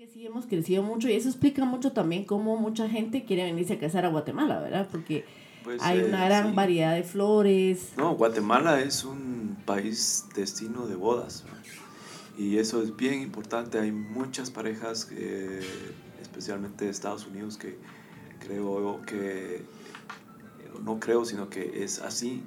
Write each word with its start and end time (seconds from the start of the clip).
Que 0.00 0.06
sí 0.06 0.24
hemos 0.24 0.46
crecido 0.46 0.82
mucho 0.82 1.10
y 1.10 1.12
eso 1.12 1.28
explica 1.28 1.62
mucho 1.66 1.92
también 1.92 2.24
cómo 2.24 2.56
mucha 2.56 2.88
gente 2.88 3.26
quiere 3.26 3.44
venirse 3.44 3.74
a 3.74 3.78
casar 3.78 4.06
a 4.06 4.08
Guatemala, 4.08 4.58
¿verdad? 4.58 4.88
Porque 4.90 5.26
Pues, 5.62 5.82
hay 5.82 5.98
eh, 5.98 6.04
una 6.06 6.24
gran 6.24 6.48
sí. 6.48 6.54
variedad 6.54 6.94
de 6.94 7.02
flores. 7.02 7.92
No, 7.98 8.14
Guatemala 8.14 8.80
es 8.80 9.04
un 9.04 9.58
país 9.66 10.24
destino 10.34 10.86
de 10.86 10.94
bodas. 10.94 11.44
Y 12.38 12.56
eso 12.56 12.82
es 12.82 12.96
bien 12.96 13.20
importante. 13.20 13.78
Hay 13.78 13.92
muchas 13.92 14.50
parejas, 14.50 15.06
eh, 15.10 15.60
especialmente 16.22 16.86
de 16.86 16.90
Estados 16.90 17.26
Unidos, 17.26 17.58
que 17.58 17.76
creo 18.38 19.02
que, 19.02 19.60
no 20.82 20.98
creo, 20.98 21.26
sino 21.26 21.50
que 21.50 21.84
es 21.84 21.98
así, 21.98 22.42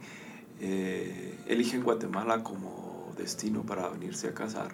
eh, 0.60 1.38
eligen 1.46 1.84
Guatemala 1.84 2.42
como 2.42 3.14
destino 3.16 3.62
para 3.62 3.90
venirse 3.90 4.30
a 4.30 4.34
casar. 4.34 4.74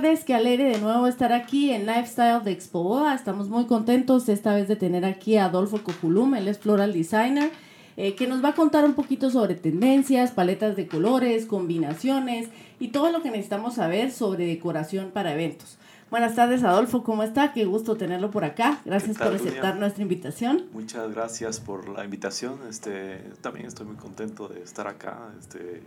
Tardes, 0.00 0.24
qué 0.24 0.32
alegre 0.32 0.64
de 0.64 0.78
nuevo 0.78 1.06
estar 1.08 1.30
aquí 1.34 1.72
en 1.72 1.84
Lifestyle 1.84 2.42
de 2.42 2.52
Expo 2.52 2.82
Boda. 2.82 3.14
Estamos 3.14 3.50
muy 3.50 3.66
contentos 3.66 4.30
esta 4.30 4.54
vez 4.54 4.66
de 4.66 4.74
tener 4.74 5.04
aquí 5.04 5.36
a 5.36 5.44
Adolfo 5.44 5.82
Cojulum, 5.82 6.36
él 6.36 6.48
es 6.48 6.58
floral 6.58 6.94
designer, 6.94 7.50
eh, 7.98 8.14
que 8.14 8.26
nos 8.26 8.42
va 8.42 8.50
a 8.50 8.54
contar 8.54 8.86
un 8.86 8.94
poquito 8.94 9.28
sobre 9.28 9.56
tendencias, 9.56 10.30
paletas 10.30 10.74
de 10.74 10.86
colores, 10.86 11.44
combinaciones 11.44 12.48
y 12.78 12.88
todo 12.88 13.12
lo 13.12 13.20
que 13.20 13.30
necesitamos 13.30 13.74
saber 13.74 14.10
sobre 14.10 14.46
decoración 14.46 15.10
para 15.10 15.34
eventos. 15.34 15.76
Buenas 16.08 16.34
tardes, 16.34 16.64
Adolfo, 16.64 17.04
¿cómo 17.04 17.22
está? 17.22 17.52
Qué 17.52 17.66
gusto 17.66 17.98
tenerlo 17.98 18.30
por 18.30 18.44
acá. 18.44 18.80
Gracias 18.86 19.18
tal, 19.18 19.28
por 19.28 19.36
aceptar 19.36 19.72
Dunia? 19.72 19.80
nuestra 19.80 20.02
invitación. 20.02 20.64
Muchas 20.72 21.14
gracias 21.14 21.60
por 21.60 21.90
la 21.90 22.06
invitación. 22.06 22.60
Este, 22.70 23.18
también 23.42 23.66
estoy 23.66 23.84
muy 23.84 23.96
contento 23.96 24.48
de 24.48 24.62
estar 24.62 24.86
acá 24.86 25.30
este, 25.38 25.82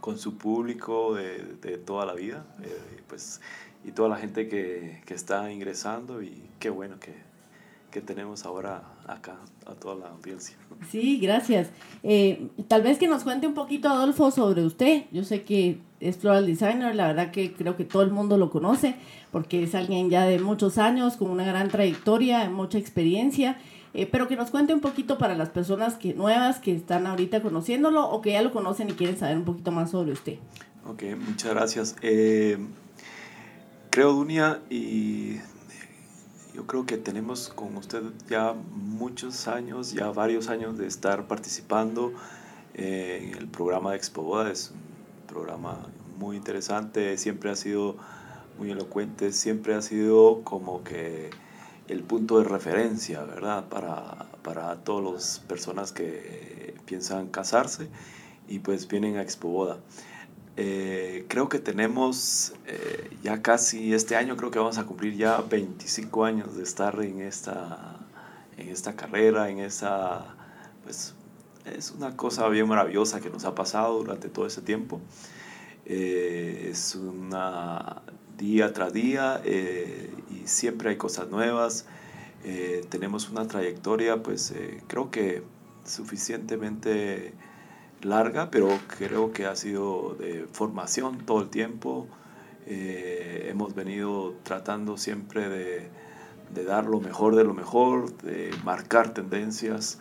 con 0.00 0.18
su 0.18 0.36
público 0.36 1.14
de, 1.14 1.56
de 1.60 1.78
toda 1.78 2.06
la 2.06 2.14
vida 2.14 2.46
eh, 2.62 3.02
pues, 3.08 3.40
y 3.84 3.92
toda 3.92 4.08
la 4.08 4.16
gente 4.16 4.48
que, 4.48 5.02
que 5.06 5.14
está 5.14 5.50
ingresando 5.52 6.22
y 6.22 6.42
qué 6.58 6.70
bueno 6.70 6.98
que, 7.00 7.14
que 7.90 8.00
tenemos 8.00 8.44
ahora 8.44 8.82
acá 9.06 9.36
a 9.66 9.74
toda 9.74 9.94
la 9.94 10.08
audiencia. 10.08 10.56
Sí, 10.90 11.18
gracias. 11.18 11.70
Eh, 12.02 12.48
tal 12.68 12.82
vez 12.82 12.98
que 12.98 13.08
nos 13.08 13.24
cuente 13.24 13.46
un 13.46 13.54
poquito, 13.54 13.88
Adolfo, 13.88 14.30
sobre 14.30 14.64
usted. 14.64 15.04
Yo 15.10 15.24
sé 15.24 15.42
que 15.42 15.78
es 16.00 16.16
floral 16.18 16.46
designer, 16.46 16.94
la 16.94 17.08
verdad 17.08 17.30
que 17.30 17.52
creo 17.52 17.76
que 17.76 17.84
todo 17.84 18.02
el 18.02 18.10
mundo 18.10 18.36
lo 18.36 18.50
conoce, 18.50 18.94
porque 19.32 19.62
es 19.62 19.74
alguien 19.74 20.10
ya 20.10 20.24
de 20.24 20.38
muchos 20.38 20.78
años, 20.78 21.16
con 21.16 21.30
una 21.30 21.44
gran 21.44 21.68
trayectoria, 21.68 22.48
mucha 22.50 22.78
experiencia, 22.78 23.58
eh, 23.94 24.06
pero 24.06 24.28
que 24.28 24.36
nos 24.36 24.50
cuente 24.50 24.74
un 24.74 24.80
poquito 24.80 25.18
para 25.18 25.34
las 25.34 25.48
personas 25.48 25.94
que 25.94 26.14
nuevas 26.14 26.58
que 26.58 26.74
están 26.74 27.06
ahorita 27.06 27.42
conociéndolo 27.42 28.08
o 28.08 28.20
que 28.20 28.32
ya 28.32 28.42
lo 28.42 28.52
conocen 28.52 28.90
y 28.90 28.92
quieren 28.92 29.16
saber 29.16 29.36
un 29.36 29.44
poquito 29.44 29.70
más 29.72 29.90
sobre 29.90 30.12
usted. 30.12 30.38
Ok, 30.86 31.02
muchas 31.18 31.50
gracias. 31.54 31.96
Eh, 32.02 32.58
creo, 33.90 34.12
Dunia, 34.12 34.60
y 34.70 35.36
yo 36.54 36.66
creo 36.66 36.86
que 36.86 36.96
tenemos 36.96 37.48
con 37.48 37.76
usted 37.76 38.02
ya 38.28 38.54
muchos 38.72 39.48
años, 39.48 39.92
ya 39.92 40.10
varios 40.10 40.48
años 40.48 40.76
de 40.78 40.86
estar 40.86 41.26
participando 41.26 42.12
eh, 42.74 43.30
en 43.32 43.38
el 43.38 43.48
programa 43.48 43.92
de 43.92 43.96
Expo 43.96 44.22
Boda. 44.22 44.50
Es 44.50 44.72
un 44.72 45.26
programa 45.26 45.78
muy 46.18 46.36
interesante, 46.36 47.16
siempre 47.16 47.50
ha 47.50 47.56
sido 47.56 47.96
muy 48.58 48.70
elocuente, 48.70 49.32
siempre 49.32 49.74
ha 49.74 49.82
sido 49.82 50.42
como 50.42 50.82
que 50.82 51.30
el 51.88 52.02
punto 52.02 52.38
de 52.38 52.44
referencia, 52.44 53.22
¿verdad? 53.24 53.68
Para, 53.68 54.26
para 54.42 54.76
todas 54.76 55.12
las 55.12 55.38
personas 55.40 55.92
que 55.92 56.74
piensan 56.84 57.28
casarse 57.28 57.88
y 58.48 58.60
pues 58.60 58.88
vienen 58.88 59.16
a 59.16 59.22
Expo 59.22 59.48
Boda. 59.48 59.78
Eh, 60.56 61.24
creo 61.28 61.48
que 61.48 61.60
tenemos 61.60 62.52
eh, 62.66 63.10
ya 63.22 63.42
casi 63.42 63.94
este 63.94 64.16
año, 64.16 64.36
creo 64.36 64.50
que 64.50 64.58
vamos 64.58 64.78
a 64.78 64.86
cumplir 64.86 65.16
ya 65.16 65.40
25 65.40 66.24
años 66.24 66.56
de 66.56 66.64
estar 66.64 67.00
en 67.00 67.20
esta, 67.20 67.96
en 68.56 68.68
esta 68.68 68.96
carrera, 68.96 69.50
en 69.50 69.60
esa, 69.60 70.34
pues 70.82 71.14
es 71.64 71.92
una 71.92 72.16
cosa 72.16 72.48
bien 72.48 72.66
maravillosa 72.66 73.20
que 73.20 73.30
nos 73.30 73.44
ha 73.44 73.54
pasado 73.54 73.98
durante 73.98 74.28
todo 74.28 74.46
ese 74.46 74.62
tiempo. 74.62 75.00
Eh, 75.86 76.68
es 76.72 76.94
una 76.96 78.02
día 78.38 78.72
tras 78.72 78.92
día 78.92 79.42
eh, 79.44 80.10
y 80.30 80.46
siempre 80.46 80.90
hay 80.90 80.96
cosas 80.96 81.28
nuevas. 81.28 81.86
Eh, 82.44 82.86
tenemos 82.88 83.28
una 83.28 83.46
trayectoria, 83.46 84.22
pues 84.22 84.52
eh, 84.52 84.82
creo 84.86 85.10
que 85.10 85.42
suficientemente 85.84 87.34
larga, 88.00 88.50
pero 88.50 88.68
creo 88.96 89.32
que 89.32 89.46
ha 89.46 89.56
sido 89.56 90.14
de 90.14 90.46
formación 90.52 91.18
todo 91.26 91.42
el 91.42 91.50
tiempo. 91.50 92.06
Hemos 92.70 93.74
venido 93.74 94.34
tratando 94.42 94.98
siempre 94.98 95.48
de, 95.48 95.88
de, 96.54 96.64
dar 96.64 96.84
lo 96.84 97.00
mejor 97.00 97.34
de 97.34 97.42
lo 97.42 97.54
mejor, 97.54 98.14
de 98.18 98.50
marcar 98.62 99.14
tendencias. 99.14 100.00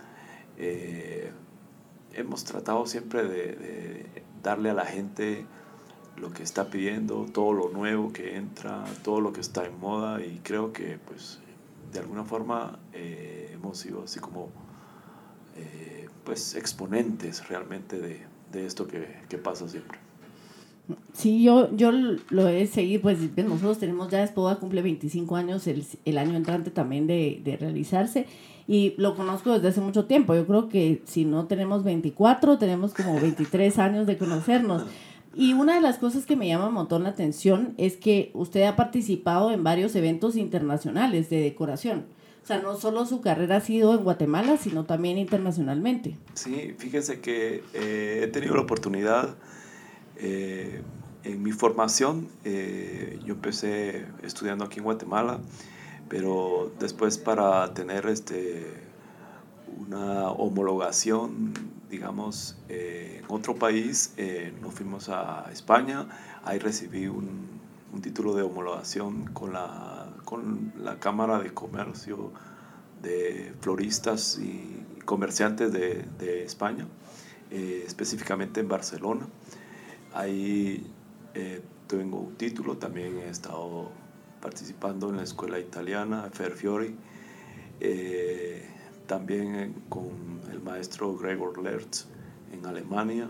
Hemos 2.14 2.44
tratado 2.44 2.86
siempre 2.86 3.24
de, 3.24 4.06
darle 4.44 4.70
a 4.70 4.74
la 4.74 4.86
gente 4.86 5.46
lo 6.20 6.32
que 6.32 6.44
está 6.44 6.70
pidiendo, 6.70 7.26
todo 7.32 7.54
lo 7.54 7.70
nuevo 7.70 8.12
que 8.12 8.36
entra, 8.36 8.84
todo 9.04 9.22
lo 9.22 9.34
que 9.34 9.42
está 9.42 9.66
en 9.66 9.80
moda 9.80 10.24
y 10.24 10.40
creo 10.44 10.74
que 10.74 10.98
pues 11.06 11.40
de 11.92 12.00
alguna 12.00 12.24
forma 12.24 12.80
eh, 12.94 13.52
hemos 13.54 13.78
sido 13.78 14.04
así 14.04 14.20
como 14.20 14.50
eh, 15.56 16.08
pues 16.24 16.56
exponentes 16.56 17.48
realmente 17.48 18.00
de, 18.00 18.22
de 18.52 18.66
esto 18.66 18.88
que, 18.88 19.08
que, 19.30 19.38
pasa 19.38 19.68
siempre. 19.68 20.00
Sí, 21.14 21.44
yo, 21.44 21.76
yo 21.76 21.92
lo 21.92 22.48
he 22.48 22.66
seguido, 22.68 23.02
pues 23.02 23.20
nosotros 23.38 23.78
tenemos 23.78 24.10
ya 24.10 24.24
Espoda 24.24 24.58
cumple 24.58 24.82
25 24.82 25.36
años 25.36 25.68
el, 25.68 25.86
el 26.06 26.18
año 26.18 26.36
entrante 26.36 26.72
también 26.72 27.08
de, 27.08 27.42
de, 27.44 27.58
realizarse 27.58 28.26
y 28.68 28.94
lo 28.98 29.16
conozco 29.16 29.54
desde 29.54 29.70
hace 29.70 29.82
mucho 29.82 30.06
tiempo. 30.06 30.36
Yo 30.36 30.46
creo 30.46 30.70
que 30.70 31.02
si 31.06 31.26
no 31.26 31.46
tenemos 31.46 31.84
24, 31.84 32.58
tenemos 32.58 32.94
como 32.94 33.20
23 33.20 33.80
años 33.80 34.08
de 34.08 34.18
conocernos. 34.18 34.84
Y 35.38 35.54
una 35.54 35.76
de 35.76 35.82
las 35.82 36.00
cosas 36.00 36.26
que 36.26 36.36
me 36.36 36.48
llama 36.48 36.70
un 36.70 36.74
montón 36.74 37.04
la 37.04 37.10
atención 37.10 37.76
es 37.78 37.96
que 37.96 38.32
usted 38.34 38.64
ha 38.64 38.76
participado 38.76 39.52
en 39.52 39.64
varios 39.64 39.96
eventos 39.96 40.36
internacionales 40.36 41.30
de 41.30 41.40
decoración. 41.40 42.08
O 42.44 42.48
sea, 42.48 42.58
no 42.58 42.76
solo 42.76 43.06
su 43.06 43.22
carrera 43.22 43.58
ha 43.58 43.62
sido 43.62 43.94
en 43.94 44.04
Guatemala, 44.04 44.58
sino 44.58 44.86
también 44.86 45.20
internacionalmente. 45.20 46.18
Sí, 46.34 46.74
fíjese 46.80 47.22
que 47.22 47.64
eh, 47.76 48.22
he 48.24 48.28
tenido 48.30 48.56
la 48.56 48.62
oportunidad, 48.62 49.36
eh, 50.16 50.82
en 51.24 51.44
mi 51.44 51.52
formación, 51.52 52.30
eh, 52.44 53.20
yo 53.24 53.36
empecé 53.36 54.06
estudiando 54.24 54.66
aquí 54.66 54.80
en 54.80 54.86
Guatemala, 54.86 55.40
pero 56.10 56.72
después 56.80 57.20
para 57.20 57.76
tener 57.76 58.08
este, 58.08 58.66
una 59.86 60.32
homologación, 60.32 61.54
digamos, 61.90 62.58
en 62.70 63.24
otro 63.28 63.56
país, 63.56 64.14
nos 64.62 64.74
fuimos 64.74 65.10
a 65.10 65.50
España, 65.52 66.08
ahí 66.44 66.60
recibí 66.60 67.08
un, 67.08 67.58
un 67.94 68.02
título 68.02 68.36
de 68.36 68.44
homologación 68.44 69.26
con 69.34 69.54
la, 69.54 70.10
con 70.26 70.74
la 70.78 71.00
Cámara 71.00 71.40
de 71.40 71.54
Comercio 71.54 72.32
de 73.02 73.54
Floristas 73.62 74.40
y 74.40 74.84
Comerciantes 75.06 75.72
de, 75.72 76.06
de 76.20 76.44
España, 76.44 76.86
eh, 77.52 77.84
específicamente 77.86 78.60
en 78.60 78.68
Barcelona. 78.68 79.28
Ahí 80.14 80.86
eh, 81.34 81.62
tengo 81.88 82.20
un 82.20 82.36
título, 82.36 82.78
también 82.78 83.18
he 83.20 83.30
estado 83.30 83.90
participando 84.42 85.10
en 85.10 85.18
la 85.18 85.24
escuela 85.24 85.60
italiana, 85.60 86.30
Ferfiori, 86.32 86.96
eh, 87.80 88.68
también 89.08 89.74
con 89.90 90.42
el 90.52 90.62
maestro 90.62 91.18
Gregor 91.18 91.62
Lertz 91.62 92.06
en 92.52 92.66
Alemania. 92.66 93.30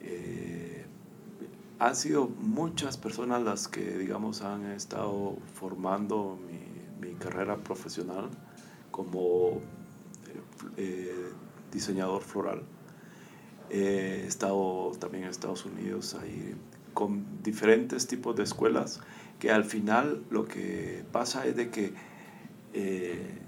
Eh, 0.00 0.86
han 1.78 1.96
sido 1.96 2.28
muchas 2.28 2.96
personas 2.96 3.42
las 3.42 3.68
que, 3.68 3.98
digamos, 3.98 4.42
han 4.42 4.64
estado 4.66 5.36
formando 5.54 6.38
mi, 6.46 7.06
mi 7.06 7.14
carrera 7.16 7.56
profesional 7.58 8.30
como 8.90 9.60
eh, 10.76 11.30
diseñador 11.72 12.22
floral. 12.22 12.62
He 13.70 14.24
estado 14.26 14.92
también 14.98 15.24
en 15.24 15.30
Estados 15.30 15.64
Unidos 15.64 16.14
ahí 16.14 16.54
con 16.92 17.42
diferentes 17.42 18.06
tipos 18.06 18.36
de 18.36 18.44
escuelas 18.44 19.00
que 19.40 19.50
al 19.50 19.64
final 19.64 20.22
lo 20.30 20.44
que 20.44 21.04
pasa 21.10 21.44
es 21.46 21.56
de 21.56 21.70
que 21.70 21.92
eh, 22.72 23.40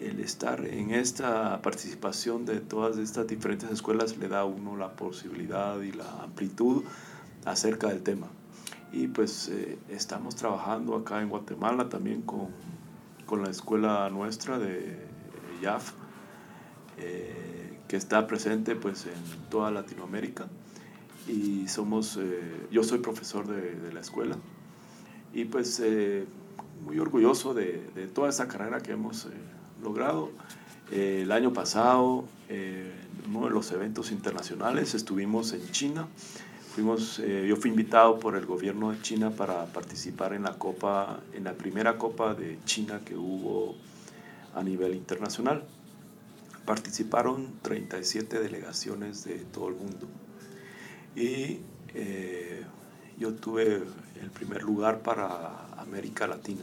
el 0.00 0.20
estar 0.20 0.64
en 0.64 0.90
esta 0.90 1.60
participación 1.62 2.44
de 2.44 2.60
todas 2.60 2.98
estas 2.98 3.26
diferentes 3.26 3.70
escuelas 3.70 4.16
le 4.16 4.28
da 4.28 4.40
a 4.40 4.44
uno 4.44 4.76
la 4.76 4.92
posibilidad 4.92 5.80
y 5.80 5.92
la 5.92 6.22
amplitud 6.22 6.84
acerca 7.44 7.88
del 7.88 8.02
tema. 8.02 8.28
Y 8.92 9.08
pues 9.08 9.48
eh, 9.48 9.78
estamos 9.88 10.36
trabajando 10.36 10.96
acá 10.96 11.20
en 11.20 11.28
Guatemala 11.28 11.88
también 11.88 12.22
con 12.22 12.48
con 13.28 13.42
la 13.42 13.50
escuela 13.50 14.08
nuestra 14.08 14.58
de 14.58 14.96
YAF, 15.62 15.92
eh, 16.96 17.78
que 17.86 17.96
está 17.96 18.26
presente 18.26 18.74
pues 18.74 19.04
en 19.04 19.50
toda 19.50 19.70
Latinoamérica 19.70 20.46
y 21.28 21.68
somos, 21.68 22.16
eh, 22.16 22.66
yo 22.70 22.82
soy 22.82 23.00
profesor 23.00 23.46
de, 23.46 23.74
de, 23.74 23.92
la 23.92 24.00
escuela 24.00 24.36
y 25.34 25.44
pues 25.44 25.82
muy 26.82 26.98
orgulloso 26.98 27.52
de, 27.52 27.86
de, 27.94 28.06
toda 28.06 28.30
esa 28.30 28.48
carrera 28.48 28.80
que 28.80 28.92
hemos 28.92 29.28
eh, 29.78 29.84
logrado. 29.84 30.30
el 30.90 31.30
año 31.32 31.52
pasado, 31.52 32.24
en 32.48 32.92
uno 33.34 33.46
de 33.46 33.52
los 33.52 33.70
eventos 33.72 34.10
internacionales, 34.10 34.94
estuvimos 34.94 35.52
en 35.52 35.70
China. 35.70 36.08
Fuimos, 36.74 37.18
yo 37.18 37.56
fui 37.56 37.70
invitado 37.70 38.20
por 38.20 38.36
el 38.36 38.46
gobierno 38.46 38.92
de 38.92 39.02
China 39.02 39.30
para 39.30 39.66
participar 39.66 40.32
en 40.32 40.44
la 40.44 40.52
Copa, 40.58 41.20
en 41.34 41.44
la 41.44 41.54
primera 41.54 41.98
Copa 41.98 42.34
de 42.34 42.58
China 42.66 43.00
que 43.04 43.16
hubo 43.16 43.74
a 44.54 44.62
nivel 44.62 44.94
internacional. 44.94 45.64
Participaron 46.64 47.54
37 47.62 48.38
delegaciones 48.38 49.24
de 49.24 49.38
todo 49.38 49.68
el 49.68 49.74
mundo 49.74 50.06
y 51.18 51.60
eh, 51.94 52.62
yo 53.18 53.34
tuve 53.34 53.82
el 54.20 54.30
primer 54.32 54.62
lugar 54.62 55.00
para 55.00 55.66
América 55.78 56.26
Latina. 56.26 56.62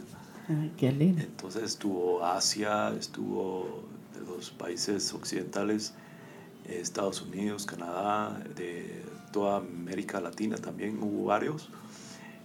Qué 0.78 0.92
lindo. 0.92 1.22
Entonces 1.22 1.64
estuvo 1.64 2.24
Asia, 2.24 2.94
estuvo 2.98 3.84
de 4.14 4.22
los 4.26 4.52
países 4.52 5.14
occidentales, 5.14 5.94
Estados 6.68 7.22
Unidos, 7.22 7.66
Canadá, 7.66 8.42
de 8.56 9.04
toda 9.32 9.58
América 9.58 10.22
Latina 10.22 10.56
también 10.56 10.98
hubo 11.02 11.26
varios. 11.26 11.70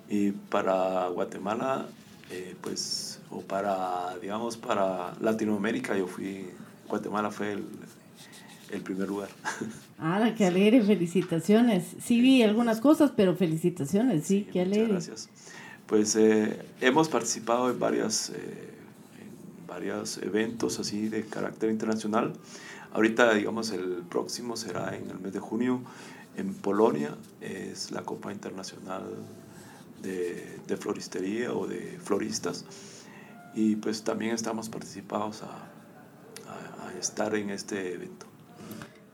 Y 0.09 0.33
para 0.33 1.07
Guatemala, 1.09 1.87
eh, 2.31 2.57
pues, 2.61 3.21
o 3.31 3.43
para, 3.43 4.19
digamos, 4.21 4.57
para 4.57 5.15
Latinoamérica, 5.21 5.97
yo 5.97 6.09
fui, 6.09 6.47
Guatemala 6.89 7.31
fue 7.31 7.53
el, 7.53 7.65
el 8.73 8.81
primer 8.83 9.09
lugar. 9.09 9.29
Ah, 10.03 10.33
qué 10.35 10.47
alegre, 10.47 10.81
felicitaciones. 10.81 11.85
Sí 12.03 12.23
vi 12.23 12.43
algunas 12.43 12.81
cosas, 12.81 13.13
pero 13.15 13.37
felicitaciones, 13.37 14.25
sí, 14.25 14.49
qué 14.51 14.63
alegre. 14.63 14.93
Gracias. 14.95 15.29
Pues 15.91 16.15
eh, 16.15 16.57
hemos 16.81 17.09
participado 17.09 17.69
en, 17.69 17.81
varias, 17.81 18.31
eh, 18.31 18.35
en 18.39 19.67
varios 19.67 20.19
eventos 20.19 20.79
así 20.79 21.09
de 21.09 21.25
carácter 21.25 21.69
internacional. 21.69 22.33
Ahorita, 22.93 23.35
digamos, 23.35 23.73
el 23.73 24.05
próximo 24.09 24.57
será 24.57 24.97
en 24.97 25.11
el 25.11 25.19
mes 25.19 25.33
de 25.33 25.41
junio 25.41 25.81
en 26.37 26.55
Polonia, 26.55 27.17
es 27.41 27.91
la 27.91 28.03
Copa 28.03 28.31
Internacional 28.31 29.03
de, 30.01 30.61
de 30.69 30.77
Floristería 30.77 31.53
o 31.53 31.67
de 31.67 31.99
Floristas. 32.01 32.67
Y 33.57 33.75
pues 33.75 34.05
también 34.05 34.33
estamos 34.33 34.69
participados 34.69 35.43
a, 35.43 35.47
a, 35.49 36.87
a 36.87 36.99
estar 37.01 37.35
en 37.35 37.51
este 37.51 37.95
evento. 37.95 38.27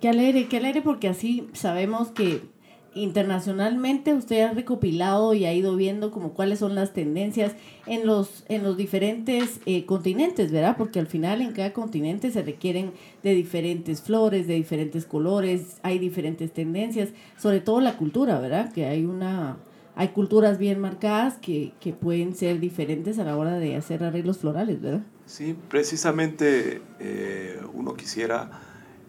Qué 0.02 0.11
alegre, 0.11 0.46
qué 0.46 0.58
alegre 0.58 0.82
porque 0.82 1.08
así 1.08 1.49
sabemos 1.55 2.11
que 2.11 2.55
internacionalmente 2.96 4.14
usted 4.14 4.40
ha 4.43 4.52
recopilado 4.52 5.34
y 5.34 5.44
ha 5.44 5.52
ido 5.52 5.76
viendo 5.76 6.10
como 6.10 6.32
cuáles 6.32 6.58
son 6.58 6.75
las 6.75 6.93
tendencias 6.93 7.52
en 7.87 8.06
los, 8.06 8.44
en 8.48 8.62
los 8.62 8.76
diferentes 8.76 9.60
eh, 9.66 9.84
continentes, 9.84 10.50
¿verdad? 10.50 10.76
Porque 10.76 10.98
al 10.98 11.06
final 11.06 11.40
en 11.40 11.52
cada 11.52 11.72
continente 11.72 12.31
se 12.31 12.43
requieren 12.43 12.93
de 13.22 13.34
diferentes 13.34 14.02
flores, 14.02 14.46
de 14.46 14.54
diferentes 14.54 15.04
colores, 15.04 15.78
hay 15.82 15.98
diferentes 15.98 16.52
tendencias, 16.52 17.10
sobre 17.37 17.60
todo 17.60 17.81
la 17.81 17.96
cultura, 17.96 18.40
¿verdad? 18.40 18.72
Que 18.72 18.87
hay 18.87 19.04
una... 19.04 19.58
Hay 19.99 20.08
culturas 20.08 20.58
bien 20.58 20.78
marcadas 20.78 21.38
que, 21.38 21.72
que 21.81 21.94
pueden 21.94 22.34
ser 22.34 22.60
diferentes 22.60 23.19
a 23.19 23.25
la 23.25 23.34
hora 23.34 23.58
de 23.58 23.76
hacer 23.76 24.04
arreglos 24.04 24.37
florales, 24.37 24.82
¿verdad? 24.82 25.00
Sí, 25.25 25.56
precisamente 25.70 26.82
eh, 27.00 27.58
uno 27.72 27.94
quisiera 27.94 28.50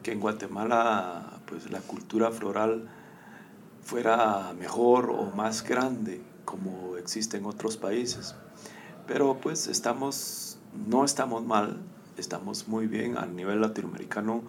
que 0.01 0.13
en 0.13 0.21
Guatemala 0.21 1.41
pues 1.45 1.69
la 1.69 1.79
cultura 1.79 2.31
floral 2.31 2.87
fuera 3.87 4.53
mejor 4.59 5.09
o 5.09 5.31
más 5.31 5.63
grande 5.63 6.19
como 6.43 6.97
existe 6.97 7.37
en 7.37 7.45
otros 7.45 7.77
países. 7.77 8.35
Pero 9.07 9.37
pues 9.39 9.67
estamos, 9.67 10.57
no 10.87 11.05
estamos 11.05 11.45
mal, 11.45 11.79
estamos 12.17 12.67
muy 12.67 12.87
bien 12.87 13.17
a 13.17 13.25
nivel 13.25 13.61
latinoamericano. 13.61 14.43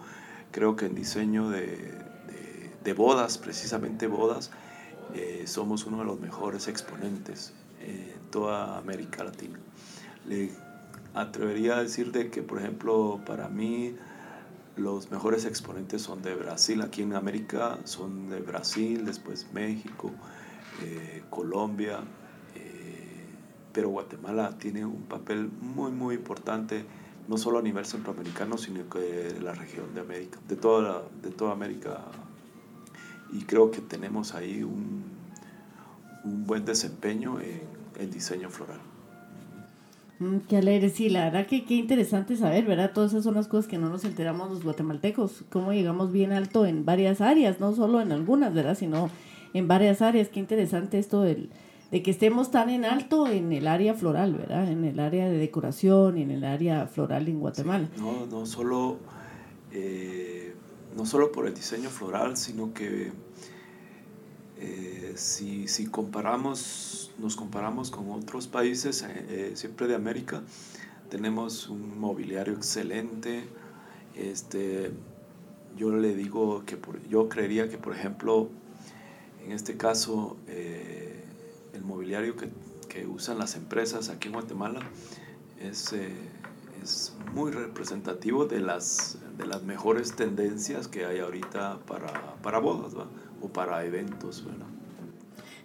Creo 0.51 0.75
que 0.75 0.87
en 0.87 0.95
diseño 0.95 1.49
de, 1.49 1.67
de, 1.67 2.71
de 2.83 2.93
bodas, 2.93 3.37
precisamente 3.37 4.07
bodas, 4.07 4.51
eh, 5.15 5.45
somos 5.47 5.85
uno 5.85 5.99
de 5.99 6.05
los 6.05 6.19
mejores 6.19 6.67
exponentes 6.67 7.53
en 7.79 8.19
toda 8.31 8.77
América 8.77 9.23
Latina. 9.23 9.57
Le 10.27 10.51
atrevería 11.13 11.77
a 11.77 11.83
decir 11.83 12.11
de 12.11 12.29
que, 12.29 12.43
por 12.43 12.59
ejemplo, 12.59 13.21
para 13.25 13.47
mí, 13.47 13.95
los 14.79 15.11
mejores 15.11 15.45
exponentes 15.45 16.01
son 16.01 16.21
de 16.21 16.33
Brasil, 16.35 16.81
aquí 16.81 17.01
en 17.01 17.13
América 17.13 17.79
son 17.83 18.29
de 18.29 18.39
Brasil, 18.39 19.05
después 19.05 19.47
México, 19.53 20.11
eh, 20.81 21.23
Colombia, 21.29 21.99
eh, 22.55 23.25
pero 23.73 23.89
Guatemala 23.89 24.57
tiene 24.57 24.85
un 24.85 25.03
papel 25.03 25.49
muy, 25.61 25.91
muy 25.91 26.15
importante, 26.15 26.85
no 27.27 27.37
solo 27.37 27.59
a 27.59 27.61
nivel 27.61 27.85
centroamericano, 27.85 28.57
sino 28.57 28.89
que 28.89 28.99
de 28.99 29.41
la 29.41 29.53
región 29.53 29.93
de 29.93 30.01
América, 30.01 30.39
de 30.47 30.55
toda, 30.55 31.03
de 31.21 31.29
toda 31.29 31.51
América. 31.51 32.05
Y 33.31 33.43
creo 33.43 33.69
que 33.69 33.81
tenemos 33.81 34.33
ahí 34.33 34.63
un, 34.63 35.03
un 36.23 36.45
buen 36.45 36.65
desempeño 36.65 37.39
en 37.41 37.61
el 37.99 38.09
diseño 38.09 38.49
floral. 38.49 38.88
Mm, 40.19 40.39
qué 40.49 40.57
alegre, 40.57 40.89
sí, 40.89 41.09
la 41.09 41.25
verdad 41.25 41.47
que 41.47 41.63
qué 41.63 41.75
interesante 41.75 42.35
saber, 42.35 42.65
¿verdad? 42.65 42.91
Todas 42.93 43.11
esas 43.11 43.23
son 43.23 43.35
las 43.35 43.47
cosas 43.47 43.67
que 43.67 43.77
no 43.77 43.89
nos 43.89 44.03
enteramos 44.03 44.49
los 44.51 44.63
guatemaltecos, 44.63 45.45
cómo 45.49 45.71
llegamos 45.71 46.11
bien 46.11 46.33
alto 46.33 46.65
en 46.65 46.83
varias 46.83 47.21
áreas, 47.21 47.61
no 47.61 47.73
solo 47.73 48.01
en 48.01 48.11
algunas, 48.11 48.53
¿verdad? 48.53 48.75
Sino 48.77 49.09
en 49.53 49.67
varias 49.69 50.01
áreas. 50.01 50.27
Qué 50.27 50.41
interesante 50.41 50.99
esto 50.99 51.21
del, 51.21 51.49
de 51.91 52.03
que 52.03 52.11
estemos 52.11 52.51
tan 52.51 52.69
en 52.69 52.83
alto 52.83 53.27
en 53.27 53.53
el 53.53 53.65
área 53.65 53.93
floral, 53.93 54.35
¿verdad? 54.35 54.69
En 54.69 54.83
el 54.83 54.99
área 54.99 55.29
de 55.29 55.37
decoración 55.37 56.17
y 56.17 56.23
en 56.23 56.31
el 56.31 56.43
área 56.43 56.87
floral 56.87 57.29
en 57.29 57.39
Guatemala. 57.39 57.87
No, 57.97 58.25
no 58.25 58.45
solo, 58.45 58.97
eh, 59.71 60.53
no 60.97 61.05
solo 61.05 61.31
por 61.31 61.47
el 61.47 61.53
diseño 61.53 61.89
floral, 61.89 62.35
sino 62.35 62.73
que 62.73 63.13
eh, 64.59 65.13
si, 65.15 65.67
si 65.69 65.87
comparamos 65.87 67.11
nos 67.17 67.35
comparamos 67.35 67.91
con 67.91 68.11
otros 68.11 68.47
países, 68.47 69.03
eh, 69.03 69.25
eh, 69.29 69.51
siempre 69.55 69.87
de 69.87 69.95
América, 69.95 70.41
tenemos 71.09 71.69
un 71.69 71.99
mobiliario 71.99 72.53
excelente. 72.53 73.43
Este, 74.15 74.91
yo 75.77 75.91
le 75.91 76.15
digo 76.15 76.63
que 76.65 76.77
por, 76.77 77.01
yo 77.07 77.29
creería 77.29 77.69
que, 77.69 77.77
por 77.77 77.93
ejemplo, 77.95 78.49
en 79.45 79.51
este 79.51 79.77
caso, 79.77 80.37
el 81.73 81.83
mobiliario 81.83 82.35
que, 82.35 82.49
que, 82.87 83.07
usan 83.07 83.37
las 83.37 83.55
empresas 83.55 84.09
aquí 84.09 84.27
en 84.27 84.33
Guatemala 84.33 84.81
es, 85.59 85.93
es 86.83 87.13
muy 87.33 87.51
representativo 87.51 88.45
de 88.45 88.59
las, 88.59 89.17
de 89.37 89.45
las 89.45 89.63
mejores 89.63 90.15
tendencias 90.15 90.87
que 90.87 91.05
hay 91.05 91.19
ahorita 91.19 91.79
para, 91.85 92.35
para 92.41 92.59
bodas. 92.59 92.93
O 93.41 93.47
para 93.47 93.83
eventos. 93.85 94.45
¿verdad? 94.45 94.67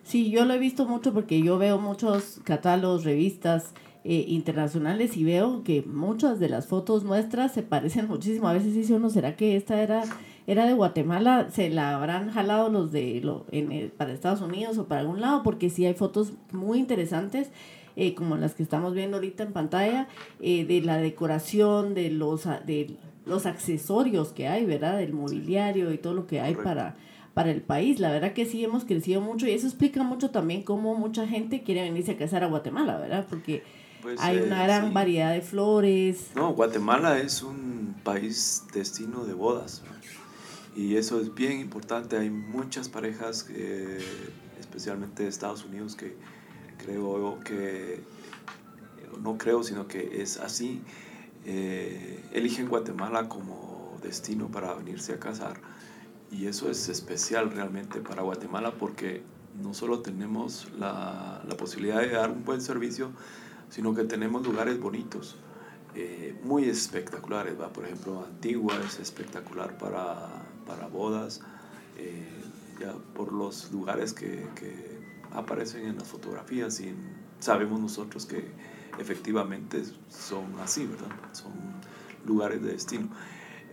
Sí, 0.05 0.31
yo 0.31 0.45
lo 0.45 0.53
he 0.55 0.59
visto 0.59 0.87
mucho 0.87 1.15
porque 1.15 1.43
yo 1.43 1.57
veo 1.59 1.79
muchos 1.79 2.41
catálogos, 2.45 3.05
revistas 3.05 3.73
eh, 4.05 4.27
internacionales 4.29 5.17
y 5.17 5.25
veo 5.25 5.65
que 5.65 5.81
muchas 5.81 6.39
de 6.39 6.51
las 6.51 6.67
fotos 6.67 7.05
nuestras 7.05 7.53
se 7.53 7.63
parecen 7.63 8.07
muchísimo. 8.09 8.49
A 8.49 8.53
veces 8.53 8.75
dice 8.75 8.93
uno, 8.95 9.09
¿será 9.09 9.35
que 9.35 9.57
esta 9.57 9.83
era, 9.83 10.03
era 10.47 10.67
de 10.67 10.75
Guatemala? 10.75 11.49
¿Se 11.51 11.71
la 11.71 11.97
habrán 11.97 12.31
jalado 12.31 12.69
los 12.69 12.93
de 12.93 13.23
lo, 13.23 13.47
en 13.51 13.73
el, 13.73 13.89
para 13.89 14.13
Estados 14.13 14.43
Unidos 14.43 14.77
o 14.77 14.87
para 14.89 15.01
algún 15.01 15.23
lado? 15.23 15.43
Porque 15.43 15.71
sí 15.71 15.87
hay 15.87 15.95
fotos 15.95 16.35
muy 16.53 16.79
interesantes. 16.79 17.51
Eh, 17.97 18.15
como 18.15 18.37
las 18.37 18.55
que 18.55 18.65
estamos 18.65 18.93
viendo 18.93 19.19
ahorita 19.19 19.45
en 19.45 19.53
pantalla, 19.53 20.09
eh, 20.41 20.65
de 20.67 20.83
la 20.83 20.99
decoración, 20.99 21.95
de 21.95 22.11
los, 22.11 22.45
de 22.67 22.97
los 23.25 23.47
accesorios 23.47 24.33
que 24.33 24.49
hay, 24.49 24.67
¿verdad? 24.67 24.99
Del 24.99 25.13
mobiliario 25.13 25.93
y 25.93 25.99
todo 25.99 26.13
lo 26.13 26.27
que 26.27 26.41
hay 26.41 26.57
para, 26.57 26.97
para 27.35 27.51
el 27.51 27.61
país. 27.61 28.01
La 28.01 28.11
verdad 28.11 28.33
que 28.33 28.47
sí 28.47 28.65
hemos 28.65 28.85
crecido 28.85 29.21
mucho 29.21 29.47
y 29.47 29.51
eso 29.51 29.67
explica 29.67 30.03
mucho 30.03 30.31
también 30.31 30.63
cómo 30.63 30.95
mucha 30.95 31.27
gente 31.27 31.63
quiere 31.63 31.83
venirse 31.83 32.13
a 32.13 32.17
casar 32.17 32.45
a 32.45 32.47
Guatemala, 32.47 32.97
¿verdad? 32.97 33.27
Porque 33.29 33.65
pues, 34.03 34.21
hay 34.21 34.39
una 34.39 34.63
eh, 34.63 34.67
gran 34.67 34.87
sí. 34.89 34.95
variedad 34.95 35.33
de 35.33 35.43
flores. 35.43 36.31
No, 36.35 36.55
Guatemala 36.55 37.19
es 37.19 37.43
un 37.43 37.97
país 38.05 38.65
destino 38.73 39.25
de 39.25 39.35
bodas. 39.35 39.83
Y 40.77 40.97
eso 40.97 41.21
es 41.21 41.35
bien 41.35 41.61
importante. 41.61 42.17
Hay 42.17 42.31
muchas 42.31 42.89
parejas, 42.89 43.47
eh, 43.51 43.99
especialmente 44.61 45.25
de 45.25 45.29
Estados 45.29 45.65
Unidos, 45.65 45.95
que 45.95 46.17
creo 46.79 47.41
que, 47.45 48.03
no 49.23 49.39
creo, 49.39 49.63
sino 49.63 49.87
que 49.87 50.23
es 50.23 50.39
así, 50.39 50.83
eh, 51.47 52.21
eligen 52.33 52.69
Guatemala 52.69 53.29
como 53.29 53.97
destino 54.03 54.49
para 54.49 54.75
venirse 54.75 55.13
a 55.13 55.19
casar 55.21 55.61
y 56.31 56.47
eso 56.47 56.71
es 56.71 56.89
especial 56.89 57.51
realmente 57.51 58.01
para 58.01 58.23
Guatemala 58.23 58.73
porque 58.79 59.23
no 59.63 59.73
solo 59.75 60.01
tenemos 60.01 60.69
la, 60.79 61.43
la, 61.47 61.57
posibilidad 61.57 62.01
de 62.01 62.09
dar 62.09 62.31
un 62.31 62.45
buen 62.45 62.61
servicio, 62.61 63.11
sino 63.71 63.95
que 63.95 64.05
tenemos 64.05 64.45
lugares 64.45 64.81
bonitos. 64.81 65.37
eh, 65.95 66.35
muy 66.43 66.65
espectaculares. 66.69 67.61
¿va? 67.61 67.73
Por 67.73 67.85
ejemplo, 67.85 68.25
Antigua 68.27 68.75
es 68.87 68.99
espectacular 68.99 69.79
para, 69.79 70.29
para 70.67 70.89
bodas, 70.89 71.41
eh, 71.99 72.27
ya 72.81 72.93
por 73.15 73.33
los 73.33 73.71
lugares 73.73 74.13
que, 74.13 74.47
que, 74.57 74.95
aparecen 75.33 75.87
en 75.87 75.99
las 75.99 76.07
fotografías 76.07 76.79
y 76.79 76.95
sabemos 77.41 77.81
nosotros 77.81 78.25
que 78.25 78.53
efectivamente 79.01 79.83
son 80.09 80.61
así, 80.61 80.87
¿verdad? 80.87 81.11
Son 81.33 81.53
lugares 82.25 82.63
de 82.63 82.71
destino. 82.71 83.09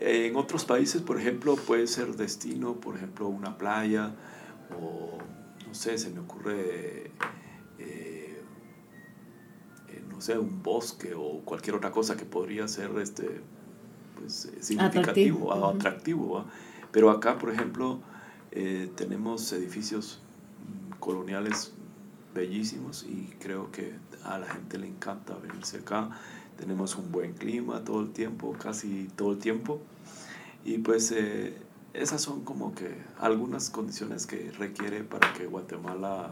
En 0.02 0.36
otros 0.36 0.66
países, 0.66 1.02
por 1.02 1.20
ejemplo, 1.20 1.56
puede 1.56 1.88
ser 1.88 2.16
destino, 2.16 2.74
por 2.76 2.96
ejemplo, 2.98 3.28
una 3.28 3.58
playa 3.58 4.14
o, 4.80 5.18
no 5.68 5.74
sé, 5.74 5.98
se 5.98 6.10
me 6.10 6.20
ocurre 6.20 7.12
sea, 10.22 10.40
un 10.40 10.62
bosque 10.62 11.14
o 11.14 11.42
cualquier 11.44 11.76
otra 11.76 11.92
cosa 11.92 12.16
que 12.16 12.26
podría 12.26 12.68
ser 12.68 12.92
este, 13.00 13.42
pues, 14.18 14.46
eh, 14.46 14.58
significativo 14.62 15.48
o 15.48 15.70
atractivo. 15.70 16.46
Pero 16.92 17.10
acá, 17.10 17.38
por 17.38 17.52
ejemplo, 17.52 18.00
eh, 18.52 18.92
tenemos 18.96 19.52
edificios 19.52 20.20
mm, 20.60 21.00
coloniales 21.00 21.74
bellísimos 22.34 23.04
y 23.04 23.34
creo 23.40 23.72
que 23.72 23.94
a 24.24 24.38
la 24.38 24.48
gente 24.48 24.78
le 24.78 24.88
encanta 24.88 25.36
venirse 25.36 25.78
acá. 25.78 26.10
Tenemos 26.58 26.96
un 26.96 27.12
buen 27.12 27.34
clima 27.34 27.84
todo 27.84 28.02
el 28.02 28.12
tiempo, 28.12 28.56
casi 28.60 29.10
todo 29.16 29.32
el 29.32 29.40
tiempo. 29.40 29.82
Y 30.64 30.78
pues 30.80 31.12
eh, 31.12 31.56
esas 31.94 32.22
son 32.22 32.44
como 32.44 32.74
que 32.74 32.96
algunas 33.20 33.70
condiciones 33.70 34.26
que 34.28 34.52
requiere 34.58 35.04
para 35.04 35.34
que 35.34 35.46
Guatemala 35.48 36.30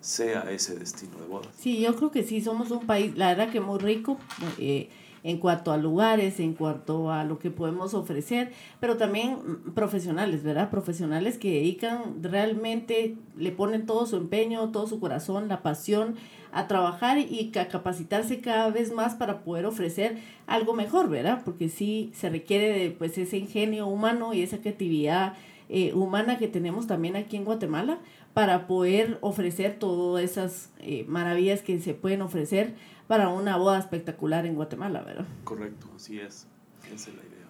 sea 0.00 0.50
ese 0.50 0.78
destino 0.78 1.18
de 1.18 1.26
boda. 1.26 1.48
Sí, 1.58 1.80
yo 1.80 1.94
creo 1.96 2.10
que 2.10 2.22
sí, 2.22 2.40
somos 2.40 2.70
un 2.70 2.86
país, 2.86 3.16
la 3.16 3.28
verdad 3.28 3.50
que 3.50 3.60
muy 3.60 3.78
rico 3.78 4.18
eh, 4.58 4.88
en 5.22 5.38
cuanto 5.38 5.72
a 5.72 5.76
lugares, 5.76 6.40
en 6.40 6.54
cuanto 6.54 7.10
a 7.10 7.24
lo 7.24 7.38
que 7.38 7.50
podemos 7.50 7.94
ofrecer, 7.94 8.52
pero 8.80 8.96
también 8.96 9.34
mm, 9.34 9.72
profesionales, 9.72 10.42
¿verdad? 10.42 10.70
Profesionales 10.70 11.38
que 11.38 11.52
dedican 11.52 12.22
realmente, 12.22 13.16
le 13.36 13.52
ponen 13.52 13.86
todo 13.86 14.06
su 14.06 14.16
empeño, 14.16 14.70
todo 14.70 14.86
su 14.86 15.00
corazón, 15.00 15.48
la 15.48 15.62
pasión 15.62 16.16
a 16.52 16.66
trabajar 16.66 17.18
y 17.18 17.52
a 17.56 17.68
capacitarse 17.68 18.40
cada 18.40 18.70
vez 18.70 18.92
más 18.92 19.14
para 19.14 19.44
poder 19.44 19.66
ofrecer 19.66 20.18
algo 20.46 20.74
mejor, 20.74 21.08
¿verdad? 21.08 21.42
Porque 21.44 21.68
sí 21.68 22.10
se 22.14 22.28
requiere 22.28 22.76
de 22.76 22.90
pues 22.90 23.16
ese 23.18 23.38
ingenio 23.38 23.86
humano 23.86 24.34
y 24.34 24.42
esa 24.42 24.58
creatividad 24.58 25.34
eh, 25.68 25.92
humana 25.94 26.36
que 26.38 26.48
tenemos 26.48 26.88
también 26.88 27.14
aquí 27.14 27.36
en 27.36 27.44
Guatemala 27.44 28.00
para 28.34 28.66
poder 28.66 29.18
ofrecer 29.20 29.78
todas 29.78 30.24
esas 30.24 30.72
eh, 30.80 31.04
maravillas 31.06 31.62
que 31.62 31.78
se 31.78 31.94
pueden 31.94 32.22
ofrecer 32.22 32.74
para 33.10 33.28
una 33.28 33.56
boda 33.56 33.76
espectacular 33.76 34.46
en 34.46 34.54
Guatemala, 34.54 35.02
¿verdad? 35.02 35.26
Correcto, 35.42 35.88
así 35.96 36.20
es. 36.20 36.46
Esa 36.94 37.10
es 37.10 37.16
la 37.16 37.22
idea. 37.22 37.48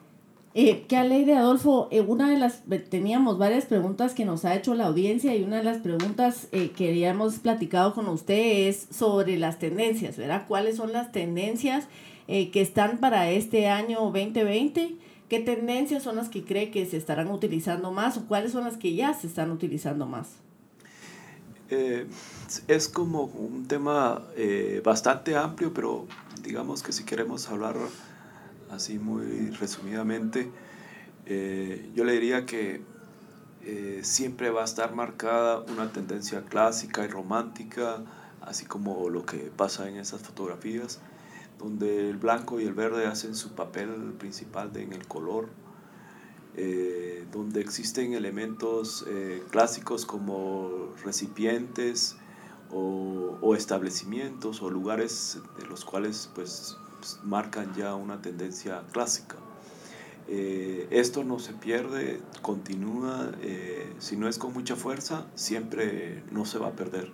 Eh, 0.55 0.87
qué 0.88 0.97
alegre, 0.97 1.37
Adolfo. 1.37 1.88
Eh, 1.90 2.00
una 2.00 2.31
de 2.31 2.38
las, 2.38 2.62
teníamos 2.88 3.37
varias 3.37 3.67
preguntas 3.67 4.14
que 4.14 4.25
nos 4.25 4.47
ha 4.47 4.55
hecho 4.55 4.75
la 4.75 4.87
audiencia 4.87 5.37
y 5.37 5.45
una 5.45 5.59
de 5.59 5.64
las 5.64 5.76
preguntas 5.76 6.49
eh, 6.52 6.71
que 6.71 6.88
habíamos 6.88 7.40
platicado 7.40 7.93
con 7.93 8.09
usted 8.09 8.69
es 8.69 8.87
sobre 8.90 9.37
las 9.38 9.59
tendencias, 9.59 10.17
¿verdad? 10.17 10.47
¿Cuáles 10.49 10.79
son 10.79 10.95
las 10.95 11.12
tendencias 11.12 11.88
que 12.26 12.50
están 12.55 12.97
para 12.97 13.31
este 13.31 13.69
año 13.69 14.00
2020? 14.00 14.97
¿Qué 15.29 15.40
tendencias 15.40 16.02
son 16.02 16.17
las 16.17 16.31
que 16.31 16.43
cree 16.43 16.71
que 16.71 16.87
se 16.87 16.97
estarán 16.97 17.31
utilizando 17.31 17.93
más 17.93 18.17
o 18.17 18.26
cuáles 18.26 18.52
son 18.52 18.64
las 18.64 18.79
que 18.79 18.95
ya 18.95 19.12
se 19.12 19.26
están 19.26 19.50
utilizando 19.50 20.07
más? 20.07 20.38
Eh, 21.73 22.09
es 22.67 22.89
como 22.89 23.25
un 23.27 23.69
tema 23.69 24.25
eh, 24.37 24.83
bastante 24.85 25.37
amplio, 25.37 25.73
pero 25.73 26.09
digamos 26.43 26.83
que 26.83 26.91
si 26.91 27.05
queremos 27.05 27.49
hablar 27.49 27.77
así 28.73 28.99
muy 28.99 29.50
resumidamente, 29.50 30.50
eh, 31.27 31.89
yo 31.95 32.05
le 32.05 32.12
diría 32.15 32.45
que 32.45 32.83
siempre 34.03 34.50
va 34.50 34.62
a 34.62 34.65
estar 34.65 34.95
marcada 34.95 35.61
una 35.69 35.93
tendencia 35.93 36.43
clásica 36.43 37.05
y 37.05 37.09
romántica, 37.09 37.99
así 38.41 38.65
como 38.65 39.11
lo 39.11 39.27
que 39.27 39.53
pasa 39.55 39.89
en 39.89 39.97
esas 39.97 40.23
fotografías, 40.23 40.99
donde 41.59 42.09
el 42.09 42.17
blanco 42.17 42.59
y 42.59 42.65
el 42.65 42.73
verde 42.73 43.07
hacen 43.07 43.37
su 43.37 43.55
papel 43.55 44.15
principal 44.19 44.75
en 44.75 44.95
el 44.95 45.07
color 45.07 45.50
eh, 46.57 47.25
donde 47.30 47.61
existen 47.61 48.12
elementos 48.12 49.04
eh, 49.09 49.42
clásicos 49.50 50.04
como 50.04 50.88
recipientes 51.04 52.16
o, 52.73 53.54
establecimientos 53.57 54.62
o 54.62 54.71
lugares 54.71 55.38
de 55.59 55.66
los 55.66 55.85
cuales 55.85 56.30
pues, 56.35 56.76
marcan 57.25 57.75
ya 57.75 57.95
una 57.95 58.21
tendencia 58.21 58.83
clásica. 58.92 59.37
Eh, 60.28 60.87
esto 60.90 61.25
no 61.25 61.38
se 61.38 61.52
pierde, 61.52 62.21
continúa, 62.42 63.33
si 63.99 64.16
no 64.16 64.28
es 64.28 64.38
con 64.38 64.52
mucha 64.52 64.76
fuerza, 64.76 65.26
siempre 65.35 66.23
no 66.30 66.45
se 66.45 66.59
va 66.59 66.69
a 66.69 66.73
perder. 66.73 67.12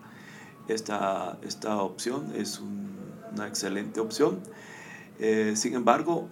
Esta, 0.68 1.38
esta 1.42 1.82
opción 1.82 2.32
es 2.36 2.60
una 3.32 3.46
excelente 3.46 4.00
opción. 4.00 4.40
sin 5.54 5.74
embargo, 5.74 6.28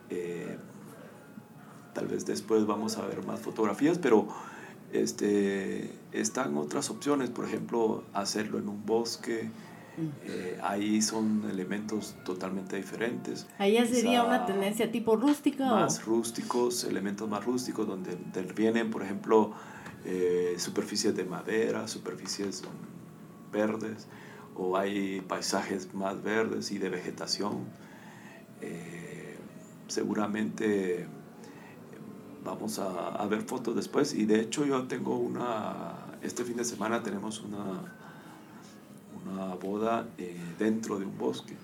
tal 1.94 2.08
vez 2.08 2.26
después 2.26 2.66
vamos 2.66 2.98
a 2.98 3.06
ver 3.06 3.24
más 3.24 3.40
fotografías, 3.40 3.98
pero 3.98 4.28
este, 4.92 5.90
están 6.12 6.56
otras 6.56 6.90
opciones, 6.90 7.30
por 7.30 7.46
ejemplo, 7.46 8.04
hacerlo 8.12 8.58
en 8.58 8.68
un 8.68 8.84
bosque, 8.84 9.50
mm. 9.96 10.08
eh, 10.24 10.58
ahí 10.62 11.02
son 11.02 11.44
elementos 11.50 12.14
totalmente 12.24 12.76
diferentes. 12.76 13.46
Ahí 13.58 13.74
ya 13.74 13.86
sería 13.86 14.22
una 14.22 14.46
tendencia 14.46 14.90
tipo 14.92 15.16
rústica. 15.16 15.64
Más 15.66 16.04
rústicos, 16.04 16.84
elementos 16.84 17.28
más 17.28 17.44
rústicos, 17.44 17.86
donde 17.86 18.12
intervienen, 18.12 18.90
por 18.90 19.02
ejemplo, 19.02 19.52
eh, 20.04 20.54
superficies 20.58 21.16
de 21.16 21.24
madera, 21.24 21.88
superficies 21.88 22.62
verdes, 23.52 24.06
o 24.54 24.76
hay 24.76 25.22
paisajes 25.22 25.92
más 25.94 26.22
verdes 26.22 26.70
y 26.70 26.78
de 26.78 26.88
vegetación. 26.90 27.64
Eh, 28.60 29.36
seguramente 29.88 31.06
vamos 32.44 32.78
a, 32.78 33.26
ver 33.26 33.42
fotos 33.42 33.74
después. 33.74 34.14
Y 34.14 34.26
de 34.26 34.40
hecho 34.40 34.64
yo 34.64 34.84
tengo 34.84 35.16
una, 35.18 35.94
este 36.22 36.44
fin 36.44 36.56
de 36.56 36.64
semana 36.64 37.02
tenemos 37.02 37.40
una, 37.40 37.92
una 39.24 39.54
boda 39.54 40.06
eh, 40.18 40.38
dentro 40.58 40.98
de 40.98 41.06
un 41.06 41.16
bosque. 41.16 41.54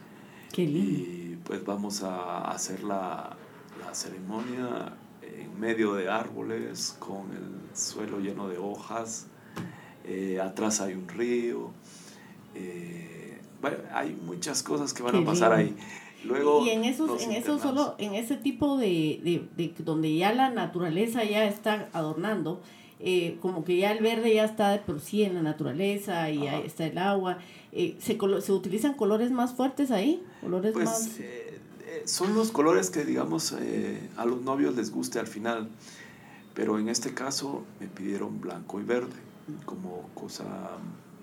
Qué 0.52 0.66
lindo. 0.66 0.90
Y 0.90 1.38
pues 1.44 1.64
vamos 1.64 2.02
a 2.02 2.50
hacer 2.50 2.82
la, 2.82 3.37
la 3.84 3.94
ceremonia 3.94 4.94
en 5.22 5.60
medio 5.60 5.94
de 5.94 6.08
árboles, 6.08 6.96
con 6.99 7.30
el 7.32 7.76
suelo 7.76 8.18
lleno 8.18 8.49
de 8.49 8.58
hojas. 8.58 9.26
Eh, 10.04 10.40
atrás 10.40 10.80
hay 10.80 10.94
un 10.94 11.08
río. 11.08 11.70
Eh, 12.54 13.38
bueno, 13.60 13.78
hay 13.92 14.18
muchas 14.26 14.62
cosas 14.62 14.92
que 14.92 15.02
van 15.02 15.16
a 15.16 15.25
pasar 15.25 15.52
ahí 15.52 15.76
y 16.25 16.69
en 16.71 16.85
esos, 16.85 17.23
en 17.23 17.33
eso 17.33 17.59
solo, 17.59 17.95
en 17.99 18.15
ese 18.15 18.37
tipo 18.37 18.77
de, 18.77 19.47
donde 19.79 20.15
ya 20.17 20.33
la 20.33 20.50
naturaleza 20.50 21.25
ya 21.25 21.45
está 21.45 21.89
adornando, 21.93 22.61
eh, 22.99 23.39
como 23.41 23.65
que 23.65 23.79
ya 23.79 23.93
el 23.93 24.03
verde 24.03 24.35
ya 24.35 24.45
está 24.45 24.71
de 24.71 24.79
por 24.79 25.00
sí 25.00 25.23
en 25.23 25.35
la 25.35 25.43
naturaleza 25.43 26.31
y 26.31 26.47
ahí 26.47 26.62
está 26.67 26.87
el 26.87 26.99
agua, 26.99 27.39
eh, 27.73 27.97
¿se, 27.99 28.19
¿se 28.41 28.53
utilizan 28.53 28.95
colores 28.95 29.31
más 29.31 29.55
fuertes 29.55 29.91
ahí? 29.91 30.23
¿Colores 30.43 30.73
pues, 30.73 30.85
más...? 30.85 31.19
Eh, 31.19 31.61
son 32.05 32.35
los 32.35 32.50
colores 32.50 32.91
que, 32.91 33.05
digamos, 33.05 33.55
a 34.17 34.25
los 34.25 34.43
novios 34.43 34.77
les 34.77 34.93
guste 34.93 35.19
al 35.19 35.27
final, 35.27 35.69
pero 36.55 36.79
en 36.79 36.89
este 36.89 37.15
caso 37.15 37.65
me 37.81 37.89
pidieron 37.89 38.41
blanco 38.41 38.81
y 38.81 38.85
verde 38.85 39.17
como 39.65 40.09
cosa 40.15 40.45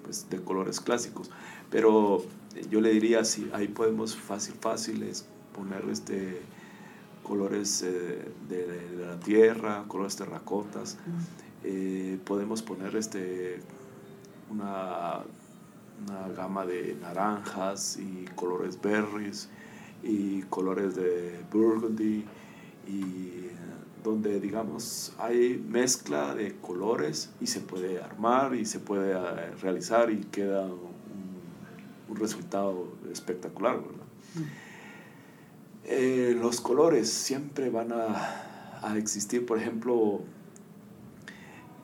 pues, 0.04 0.30
de 0.30 0.42
colores 0.42 0.82
clásicos, 0.82 1.30
pero 1.70 2.24
yo 2.70 2.82
le 2.82 2.90
diría, 2.92 3.24
si 3.24 3.50
ahí 3.54 3.68
podemos 3.68 4.16
fácil, 4.16 4.56
fáciles 4.56 5.26
poner 5.54 5.84
este, 5.90 6.42
colores 7.24 7.84
eh, 7.84 8.26
de, 8.48 9.06
la 9.06 9.20
tierra, 9.20 9.84
colores 9.88 10.16
terracotas. 10.16 10.98
Eh, 11.64 12.20
podemos 12.24 12.62
poner 12.62 12.96
este, 12.96 13.60
una, 14.50 15.20
una, 16.06 16.28
gama 16.36 16.66
de 16.66 16.96
naranjas 17.02 17.98
y 17.98 18.26
colores 18.36 18.80
berries 18.82 19.50
y 20.04 20.44
colores 20.44 20.96
de 20.96 21.40
burgundy 21.52 22.24
y 22.88 23.48
donde 24.04 24.40
digamos 24.40 25.14
hay 25.18 25.62
mezcla 25.68 26.34
de 26.34 26.56
colores 26.62 27.32
y 27.42 27.48
se 27.48 27.60
puede 27.60 28.02
armar 28.02 28.56
y 28.56 28.66
se 28.66 28.80
puede 28.80 29.12
eh, 29.12 29.52
realizar 29.62 30.10
y 30.12 30.20
queda 30.26 30.70
un 32.10 32.16
resultado 32.16 32.88
espectacular, 33.12 33.76
¿verdad? 33.76 34.06
Eh, 35.86 36.36
los 36.40 36.60
colores 36.60 37.10
siempre 37.10 37.70
van 37.70 37.92
a, 37.94 38.80
a, 38.82 38.98
existir, 38.98 39.46
por 39.46 39.58
ejemplo, 39.58 40.22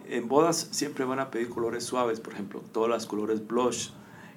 en 0.08 0.28
bodas 0.28 0.68
siempre 0.72 1.06
van 1.06 1.20
a 1.20 1.32
pedir 1.32 1.50
colores 1.50 1.86
suaves, 1.86 2.20
por 2.20 2.34
ejemplo, 2.34 2.62
todos 2.72 2.90
los 2.90 3.06
colores 3.06 3.46
blush, 3.48 3.90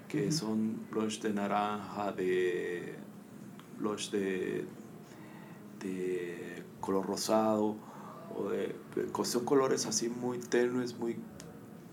que 0.08 0.30
son 0.30 0.86
blush 0.90 1.20
de 1.20 1.32
naranja, 1.32 2.12
de 2.12 2.94
blush 3.78 4.10
de 4.10 4.66
de 5.80 6.62
color 6.80 7.06
rosado, 7.06 7.76
o 8.36 8.48
de, 8.50 8.74
son 9.24 9.44
colores 9.44 9.86
así 9.86 10.08
muy 10.08 10.38
tenues, 10.38 10.98
muy, 10.98 11.16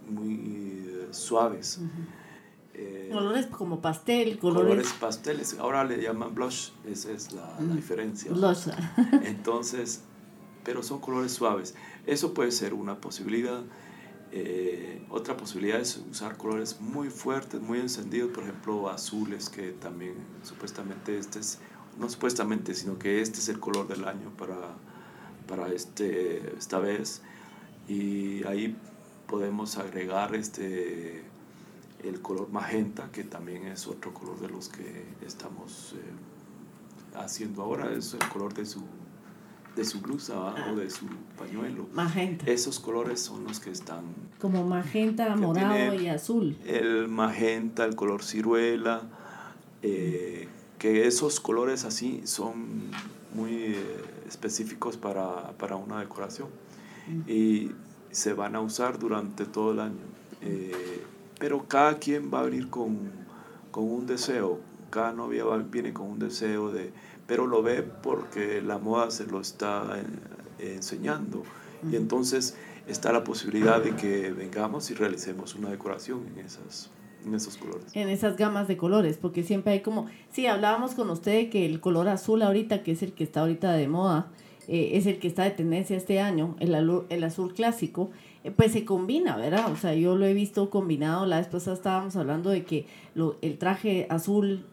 muy 0.09 0.85
eh, 0.87 1.07
suaves. 1.11 1.79
Eh, 2.75 3.09
colores 3.11 3.45
como 3.47 3.81
pastel, 3.81 4.39
colores... 4.39 4.67
colores 4.67 4.93
pasteles. 4.99 5.57
Ahora 5.59 5.83
le 5.83 6.01
llaman 6.01 6.33
blush, 6.33 6.69
esa 6.85 7.11
es 7.11 7.31
la, 7.31 7.55
diferencia. 7.75 8.31
Blush. 8.31 8.69
Entonces, 9.23 10.01
pero 10.63 10.81
son 10.81 10.99
colores 10.99 11.33
suaves. 11.33 11.75
Eso 12.07 12.33
puede 12.33 12.51
ser 12.51 12.73
una 12.73 12.99
posibilidad. 12.99 13.61
Eh, 14.31 15.05
otra 15.11 15.37
posibilidad 15.37 15.79
es 15.79 16.01
usar 16.09 16.37
colores 16.37 16.81
muy 16.81 17.11
fuertes, 17.11 17.61
muy 17.61 17.79
encendidos, 17.79 18.31
por 18.31 18.43
ejemplo 18.43 18.89
azules, 18.89 19.49
que 19.49 19.73
también 19.73 20.15
supuestamente 20.41 21.19
este 21.19 21.39
es, 21.39 21.59
no 21.99 22.09
supuestamente, 22.09 22.73
sino 22.73 22.97
que 22.97 23.21
este 23.21 23.37
es 23.37 23.49
el 23.49 23.59
color 23.59 23.87
del 23.87 24.05
año 24.05 24.31
para, 24.35 24.57
para 25.47 25.71
este, 25.71 26.55
esta 26.57 26.79
vez. 26.79 27.21
Y 27.87 28.43
ahí 28.45 28.75
podemos 29.27 29.77
agregar 29.77 30.33
este, 30.33 31.23
el 32.03 32.21
color 32.21 32.49
magenta, 32.49 33.09
que 33.11 33.23
también 33.23 33.65
es 33.67 33.87
otro 33.87 34.13
color 34.13 34.39
de 34.39 34.49
los 34.49 34.69
que 34.69 35.05
estamos 35.25 35.95
eh, 35.95 37.17
haciendo 37.17 37.63
ahora, 37.63 37.93
es 37.93 38.13
el 38.13 38.27
color 38.29 38.53
de 38.53 38.65
su, 38.65 38.83
de 39.75 39.85
su 39.85 40.01
blusa 40.01 40.37
o 40.71 40.75
de 40.75 40.89
su 40.89 41.05
pañuelo. 41.37 41.87
Magenta. 41.93 42.45
Esos 42.49 42.79
colores 42.79 43.21
son 43.21 43.45
los 43.45 43.59
que 43.59 43.71
están... 43.71 44.03
Como 44.39 44.65
magenta, 44.65 45.35
morado 45.35 45.93
y 45.93 46.07
azul. 46.07 46.57
El 46.65 47.07
magenta, 47.07 47.85
el 47.85 47.95
color 47.95 48.23
ciruela, 48.23 49.03
eh, 49.81 50.47
que 50.77 51.07
esos 51.07 51.39
colores 51.39 51.85
así 51.85 52.21
son 52.25 52.91
muy 53.33 53.51
eh, 53.51 54.03
específicos 54.27 54.97
para, 54.97 55.51
para, 55.57 55.75
una 55.75 55.99
decoración 55.99 56.49
y 57.27 57.71
se 58.11 58.33
van 58.33 58.55
a 58.55 58.61
usar 58.61 58.99
durante 58.99 59.45
todo 59.45 59.71
el 59.71 59.79
año. 59.79 60.03
Eh, 60.41 61.03
pero 61.43 61.67
cada 61.67 61.99
quien 61.99 62.33
va 62.33 62.39
a 62.39 62.43
venir 62.43 62.69
con, 62.69 63.11
con 63.69 63.83
un 63.83 64.07
deseo, 64.07 64.61
cada 64.89 65.11
novia 65.11 65.43
viene 65.69 65.91
con 65.91 66.07
un 66.07 66.17
deseo 66.17 66.71
de, 66.71 66.93
pero 67.27 67.47
lo 67.47 67.61
ve 67.61 67.83
porque 67.83 68.61
la 68.61 68.77
moda 68.77 69.11
se 69.11 69.27
lo 69.27 69.41
está 69.41 70.01
eh, 70.57 70.75
enseñando. 70.75 71.43
Y 71.91 71.97
entonces 71.97 72.55
está 72.87 73.11
la 73.11 73.25
posibilidad 73.25 73.83
de 73.83 73.93
que 73.93 74.31
vengamos 74.31 74.89
y 74.89 74.93
realicemos 74.93 75.53
una 75.55 75.69
decoración 75.69 76.25
en 76.27 76.45
esas 76.45 76.91
en 77.25 77.35
esos 77.35 77.57
colores. 77.57 77.87
En 77.93 78.07
esas 78.07 78.37
gamas 78.37 78.69
de 78.69 78.77
colores, 78.77 79.17
porque 79.17 79.43
siempre 79.43 79.73
hay 79.73 79.81
como, 79.81 80.07
sí, 80.31 80.47
hablábamos 80.47 80.93
con 80.93 81.09
usted 81.09 81.33
de 81.33 81.49
que 81.49 81.65
el 81.65 81.81
color 81.81 82.07
azul 82.07 82.41
ahorita, 82.41 82.83
que 82.83 82.93
es 82.93 83.03
el 83.03 83.11
que 83.11 83.25
está 83.25 83.41
ahorita 83.41 83.73
de 83.73 83.89
moda, 83.89 84.31
eh, 84.69 84.91
es 84.93 85.07
el 85.07 85.19
que 85.19 85.27
está 85.27 85.43
de 85.43 85.51
tendencia 85.51 85.97
este 85.97 86.21
año, 86.21 86.55
el, 86.61 86.73
el 87.09 87.23
azul 87.25 87.53
clásico, 87.53 88.11
pues 88.51 88.73
se 88.73 88.85
combina, 88.85 89.37
¿verdad? 89.37 89.71
O 89.71 89.75
sea, 89.77 89.93
yo 89.95 90.15
lo 90.15 90.25
he 90.25 90.33
visto 90.33 90.69
combinado, 90.69 91.25
la 91.25 91.37
vez 91.37 91.47
pasada 91.47 91.75
estábamos 91.75 92.15
hablando 92.15 92.49
de 92.49 92.63
que 92.63 92.85
lo, 93.15 93.37
el 93.41 93.57
traje 93.57 94.07
azul 94.09 94.65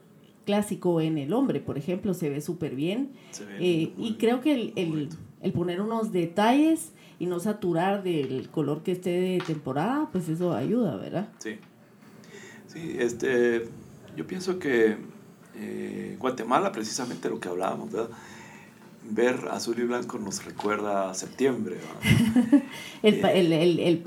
clásico 0.44 1.00
en 1.00 1.18
el 1.18 1.32
hombre, 1.32 1.60
por 1.60 1.78
ejemplo, 1.78 2.14
se 2.14 2.28
ve 2.28 2.40
súper 2.40 2.74
bien. 2.74 3.12
Eh, 3.60 3.92
y 3.96 4.14
creo 4.18 4.40
que 4.40 4.54
el, 4.54 4.72
el, 4.76 5.08
el, 5.42 5.52
poner 5.52 5.80
unos 5.80 6.12
detalles 6.12 6.92
y 7.18 7.26
no 7.26 7.38
saturar 7.38 8.02
del 8.02 8.48
color 8.50 8.82
que 8.82 8.92
esté 8.92 9.10
de 9.10 9.38
temporada, 9.46 10.08
pues 10.10 10.28
eso 10.28 10.52
ayuda, 10.54 10.96
¿verdad? 10.96 11.28
Sí. 11.38 11.58
Sí, 12.66 12.96
este, 12.98 13.68
yo 14.16 14.26
pienso 14.26 14.58
que 14.58 14.96
eh, 15.56 16.16
Guatemala, 16.18 16.72
precisamente 16.72 17.28
lo 17.28 17.40
que 17.40 17.48
hablábamos, 17.48 17.92
¿verdad? 17.92 18.10
Ver 19.11 19.49
azul 19.50 19.79
y 19.79 19.83
blanco 19.83 20.19
nos 20.19 20.45
recuerda 20.45 21.11
a 21.11 21.14
septiembre. 21.14 21.79
el, 23.03 23.25
el, 23.25 23.53
el, 23.53 23.81
el, 23.81 23.99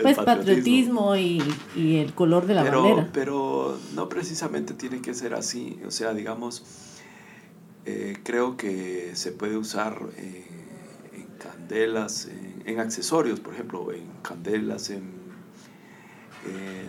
pues, 0.00 0.16
patriotismo, 0.16 1.16
y, 1.16 1.42
y, 1.76 1.96
el 1.96 2.14
color 2.14 2.46
de 2.46 2.54
la 2.54 2.62
bandera. 2.64 3.10
Pero 3.12 3.78
no 3.94 4.08
precisamente 4.08 4.74
tiene 4.74 5.00
que 5.00 5.14
ser 5.14 5.34
así. 5.34 5.78
O 5.86 5.90
sea, 5.90 6.14
digamos, 6.14 6.64
eh, 7.86 8.16
creo 8.22 8.56
que 8.56 9.10
se 9.14 9.32
puede 9.32 9.56
usar 9.56 9.98
eh, 10.16 10.46
en 11.12 11.26
candelas, 11.38 12.28
en, 12.64 12.80
accesorios, 12.80 13.40
por 13.40 13.54
ejemplo, 13.54 13.92
en 13.92 14.06
candelas, 14.22 14.90
en, 14.90 15.24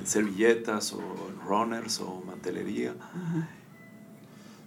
servilletas 0.04 0.91
o 0.91 1.02
runners 1.48 2.02
o 2.02 2.21
mantelería. 2.28 2.93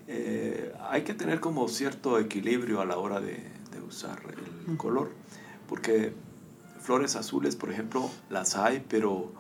Eh, 0.09 0.73
hay 0.89 1.03
que 1.03 1.13
tener 1.13 1.39
como 1.39 1.69
cierto 1.69 2.19
equilibrio 2.19 2.81
a 2.81 2.87
la 2.87 2.97
hora 2.97 3.21
de, 3.21 3.45
de 3.71 3.81
usar 3.87 4.21
el 4.69 4.77
color, 4.77 5.13
porque 5.69 6.15
flores 6.81 7.15
azules, 7.17 7.57
por 7.57 7.71
ejemplo, 7.71 8.11
las 8.31 8.57
hay, 8.57 8.83
pero 8.89 9.31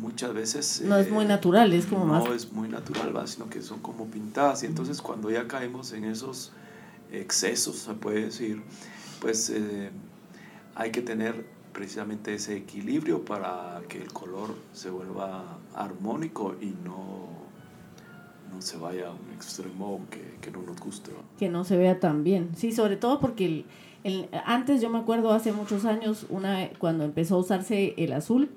muchas 0.00 0.34
veces... 0.34 0.82
No 0.84 0.96
es 0.96 1.10
muy 1.10 1.24
eh, 1.24 1.28
natural, 1.28 1.72
es 1.72 1.86
como 1.86 2.04
no 2.04 2.12
más... 2.14 2.24
No 2.24 2.34
es 2.34 2.52
muy 2.52 2.68
natural, 2.68 3.28
sino 3.28 3.48
que 3.48 3.62
son 3.62 3.78
como 3.78 4.06
pintadas, 4.06 4.64
y 4.64 4.66
entonces 4.66 5.00
cuando 5.00 5.30
ya 5.30 5.46
caemos 5.46 5.92
en 5.92 6.04
esos 6.04 6.52
excesos, 7.12 7.76
se 7.76 7.94
puede 7.94 8.26
decir, 8.26 8.62
pues 9.20 9.50
eh, 9.50 9.90
hay 10.74 10.90
que 10.90 11.02
tener 11.02 11.46
precisamente 11.72 12.34
ese 12.34 12.56
equilibrio 12.56 13.24
para 13.24 13.82
que 13.88 14.02
el 14.02 14.12
color 14.12 14.56
se 14.72 14.90
vuelva 14.90 15.58
armónico 15.74 16.56
y 16.60 16.74
no 16.84 17.47
no 18.52 18.62
se 18.62 18.76
vaya 18.76 19.08
a 19.08 19.10
un 19.10 19.32
extremo 19.34 20.00
que, 20.10 20.36
que 20.40 20.50
no 20.50 20.62
nos 20.62 20.78
guste. 20.80 21.10
Que 21.38 21.48
no 21.48 21.64
se 21.64 21.76
vea 21.76 22.00
tan 22.00 22.24
bien. 22.24 22.50
Sí, 22.56 22.72
sobre 22.72 22.96
todo 22.96 23.20
porque 23.20 23.46
el, 23.46 23.64
el, 24.04 24.28
antes 24.44 24.80
yo 24.80 24.90
me 24.90 24.98
acuerdo 24.98 25.32
hace 25.32 25.52
muchos 25.52 25.84
años, 25.84 26.26
una 26.28 26.70
cuando 26.78 27.04
empezó 27.04 27.36
a 27.36 27.38
usarse 27.38 27.94
el 27.96 28.12
azul, 28.12 28.50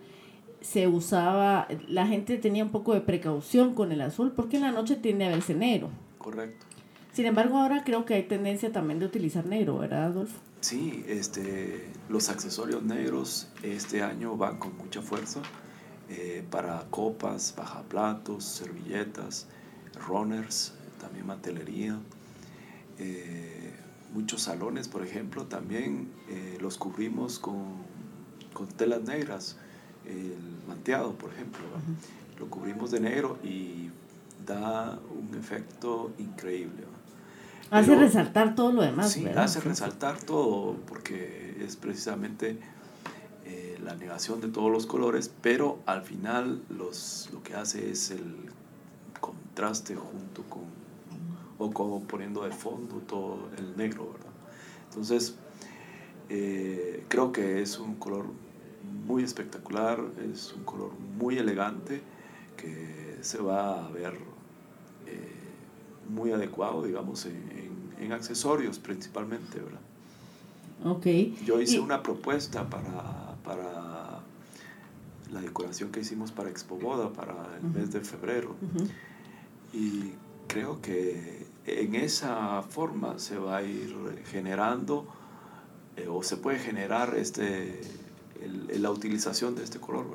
se 0.62 0.88
usaba, 0.88 1.68
la 1.88 2.08
gente 2.08 2.38
tenía 2.38 2.64
un 2.64 2.70
poco 2.70 2.94
de 2.94 3.02
precaución 3.02 3.74
con 3.74 3.92
el 3.92 4.02
azul 4.02 4.32
porque 4.32 4.58
en 4.58 4.64
la 4.64 4.72
noche 4.72 4.96
tiende 4.96 5.26
a 5.26 5.30
verse 5.30 5.56
negro. 5.56 5.90
Correcto. 6.20 6.66
Sin 7.14 7.26
embargo, 7.26 7.58
ahora 7.58 7.84
creo 7.84 8.06
que 8.06 8.14
hay 8.14 8.24
tendencia 8.24 8.72
también 8.72 9.00
de 9.00 9.06
utilizar 9.06 9.46
negro, 9.46 9.80
¿verdad, 9.80 10.06
Adolfo? 10.06 10.40
Sí, 10.62 11.04
este, 11.08 11.90
los 12.08 12.30
accesorios 12.30 12.84
negros 12.84 13.48
este 13.64 14.04
año 14.04 14.38
van 14.38 14.58
con 14.58 14.78
mucha 14.78 15.02
fuerza 15.02 15.42
eh, 16.10 16.44
para 16.50 16.86
copas, 16.90 17.54
bajaplatos, 17.58 18.44
servilletas, 18.44 19.48
runners, 20.08 20.74
también 21.00 21.26
mantelería. 21.26 21.98
Eh, 23.00 23.74
muchos 24.14 24.44
salones, 24.44 24.88
por 24.88 25.04
ejemplo, 25.04 25.46
también 25.46 26.10
eh, 26.30 26.58
los 26.62 26.78
cubrimos 26.78 27.40
con, 27.40 27.78
con, 28.54 28.68
telas 28.68 29.04
negras. 29.04 29.58
El 30.06 30.38
manteado, 30.68 31.14
por 31.14 31.32
ejemplo, 31.32 31.62
lo 32.40 32.48
cubrimos 32.48 32.92
de 32.92 33.00
negro 33.00 33.38
y 33.44 33.90
da 34.46 35.00
un 35.10 35.38
efecto 35.38 36.12
increíble. 36.18 36.84
Hace 37.70 37.96
resaltar 37.96 38.54
todo 38.56 38.74
lo 38.74 38.82
demás. 38.82 39.12
Sí, 39.12 39.26
hace 39.28 39.62
resaltar 39.62 40.18
todo 40.18 40.76
porque 40.88 41.58
es 41.62 41.78
precisamente 41.78 42.58
eh, 43.46 43.80
la 43.82 43.96
negación 43.96 44.42
de 44.42 44.50
todos 44.50 44.70
los 44.70 44.86
colores, 44.86 45.32
pero 45.42 45.80
al 45.86 46.02
final 46.02 46.62
los, 46.70 47.30
lo 47.32 47.42
que 47.44 47.56
hace 47.56 47.92
es 47.92 48.12
el 48.12 48.36
contraste 49.52 49.96
junto 49.96 50.44
con, 50.44 50.64
o 51.58 51.72
como 51.72 52.02
poniendo 52.04 52.44
de 52.44 52.52
fondo 52.52 52.96
todo 53.08 53.50
el 53.58 53.76
negro, 53.76 54.14
¿verdad? 54.14 54.32
Entonces, 54.90 55.36
eh, 56.30 57.04
creo 57.10 57.34
que 57.34 57.62
es 57.62 57.78
un 57.78 57.96
color 57.96 58.26
muy 59.06 59.24
espectacular, 59.24 60.00
es 60.32 60.54
un 60.54 60.64
color 60.64 60.92
muy 61.18 61.38
elegante 61.38 62.02
que 62.56 63.18
se 63.22 63.40
va 63.40 63.86
a 63.86 63.90
ver 63.90 64.14
eh, 65.06 65.34
muy 66.10 66.32
adecuado, 66.32 66.84
digamos, 66.84 67.26
en, 67.26 67.94
en, 68.00 68.12
accesorios 68.14 68.80
principalmente, 68.80 69.60
¿verdad? 69.60 69.82
Ok. 70.86 71.06
Yo 71.46 71.62
hice 71.62 71.80
una 71.80 72.02
propuesta 72.02 72.70
para, 72.70 73.36
para 73.44 74.22
la 75.32 75.42
decoración 75.42 75.92
que 75.92 76.00
hicimos 76.00 76.32
para 76.32 76.50
Expo 76.50 76.78
Boda 76.78 77.12
para 77.12 77.36
el 77.58 77.70
mes 77.70 77.92
de 77.92 78.02
febrero. 78.02 78.56
Y 79.74 80.14
creo 80.48 80.82
que 80.82 81.46
en 81.66 81.96
esa 81.96 82.62
forma 82.64 83.20
se 83.20 83.38
va 83.38 83.58
a 83.58 83.64
ir 83.64 83.96
generando 84.26 85.08
eh, 85.98 86.08
o 86.08 86.24
se 86.24 86.38
puede 86.38 86.60
generar 86.60 87.16
este, 87.16 87.82
el, 88.42 88.82
la 88.82 88.92
utilización 88.92 89.56
de 89.56 89.64
este 89.64 89.80
color. 89.80 90.06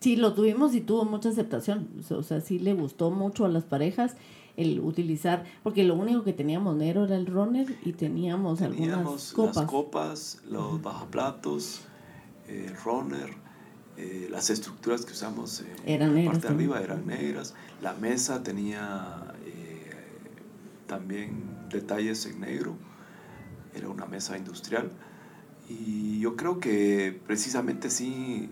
Sí, 0.00 0.16
lo 0.16 0.34
tuvimos 0.34 0.74
y 0.74 0.80
tuvo 0.80 1.04
mucha 1.04 1.28
aceptación. 1.28 1.88
O 2.10 2.22
sea, 2.22 2.40
sí 2.40 2.58
le 2.58 2.74
gustó 2.74 3.10
mucho 3.10 3.44
a 3.44 3.48
las 3.48 3.64
parejas 3.64 4.16
el 4.56 4.80
utilizar, 4.80 5.44
porque 5.62 5.84
lo 5.84 5.94
único 5.94 6.24
que 6.24 6.32
teníamos 6.32 6.76
negro 6.76 7.04
era 7.04 7.16
el 7.16 7.26
runner 7.26 7.74
y 7.84 7.92
teníamos, 7.92 8.60
algunas 8.60 9.32
copas. 9.32 9.56
Las 9.56 9.66
copas, 9.66 10.42
los 10.48 10.82
bajaplatos, 10.82 11.82
el 12.48 12.76
runner, 12.84 13.30
eh, 13.96 14.28
las 14.30 14.50
estructuras 14.50 15.04
que 15.04 15.12
usamos 15.12 15.62
en 15.84 16.24
la 16.24 16.30
parte 16.30 16.48
de 16.48 16.54
arriba 16.54 16.80
eran 16.80 17.06
negras, 17.06 17.54
la 17.80 17.94
mesa 17.94 18.42
tenía 18.42 19.34
eh, 19.44 19.90
también 20.86 21.42
detalles 21.70 22.26
en 22.26 22.40
negro. 22.40 22.76
Era 23.74 23.88
una 23.88 24.06
mesa 24.06 24.36
industrial. 24.36 24.90
Y 25.68 26.20
yo 26.20 26.36
creo 26.36 26.60
que 26.60 27.18
precisamente 27.26 27.90
sí, 27.90 28.50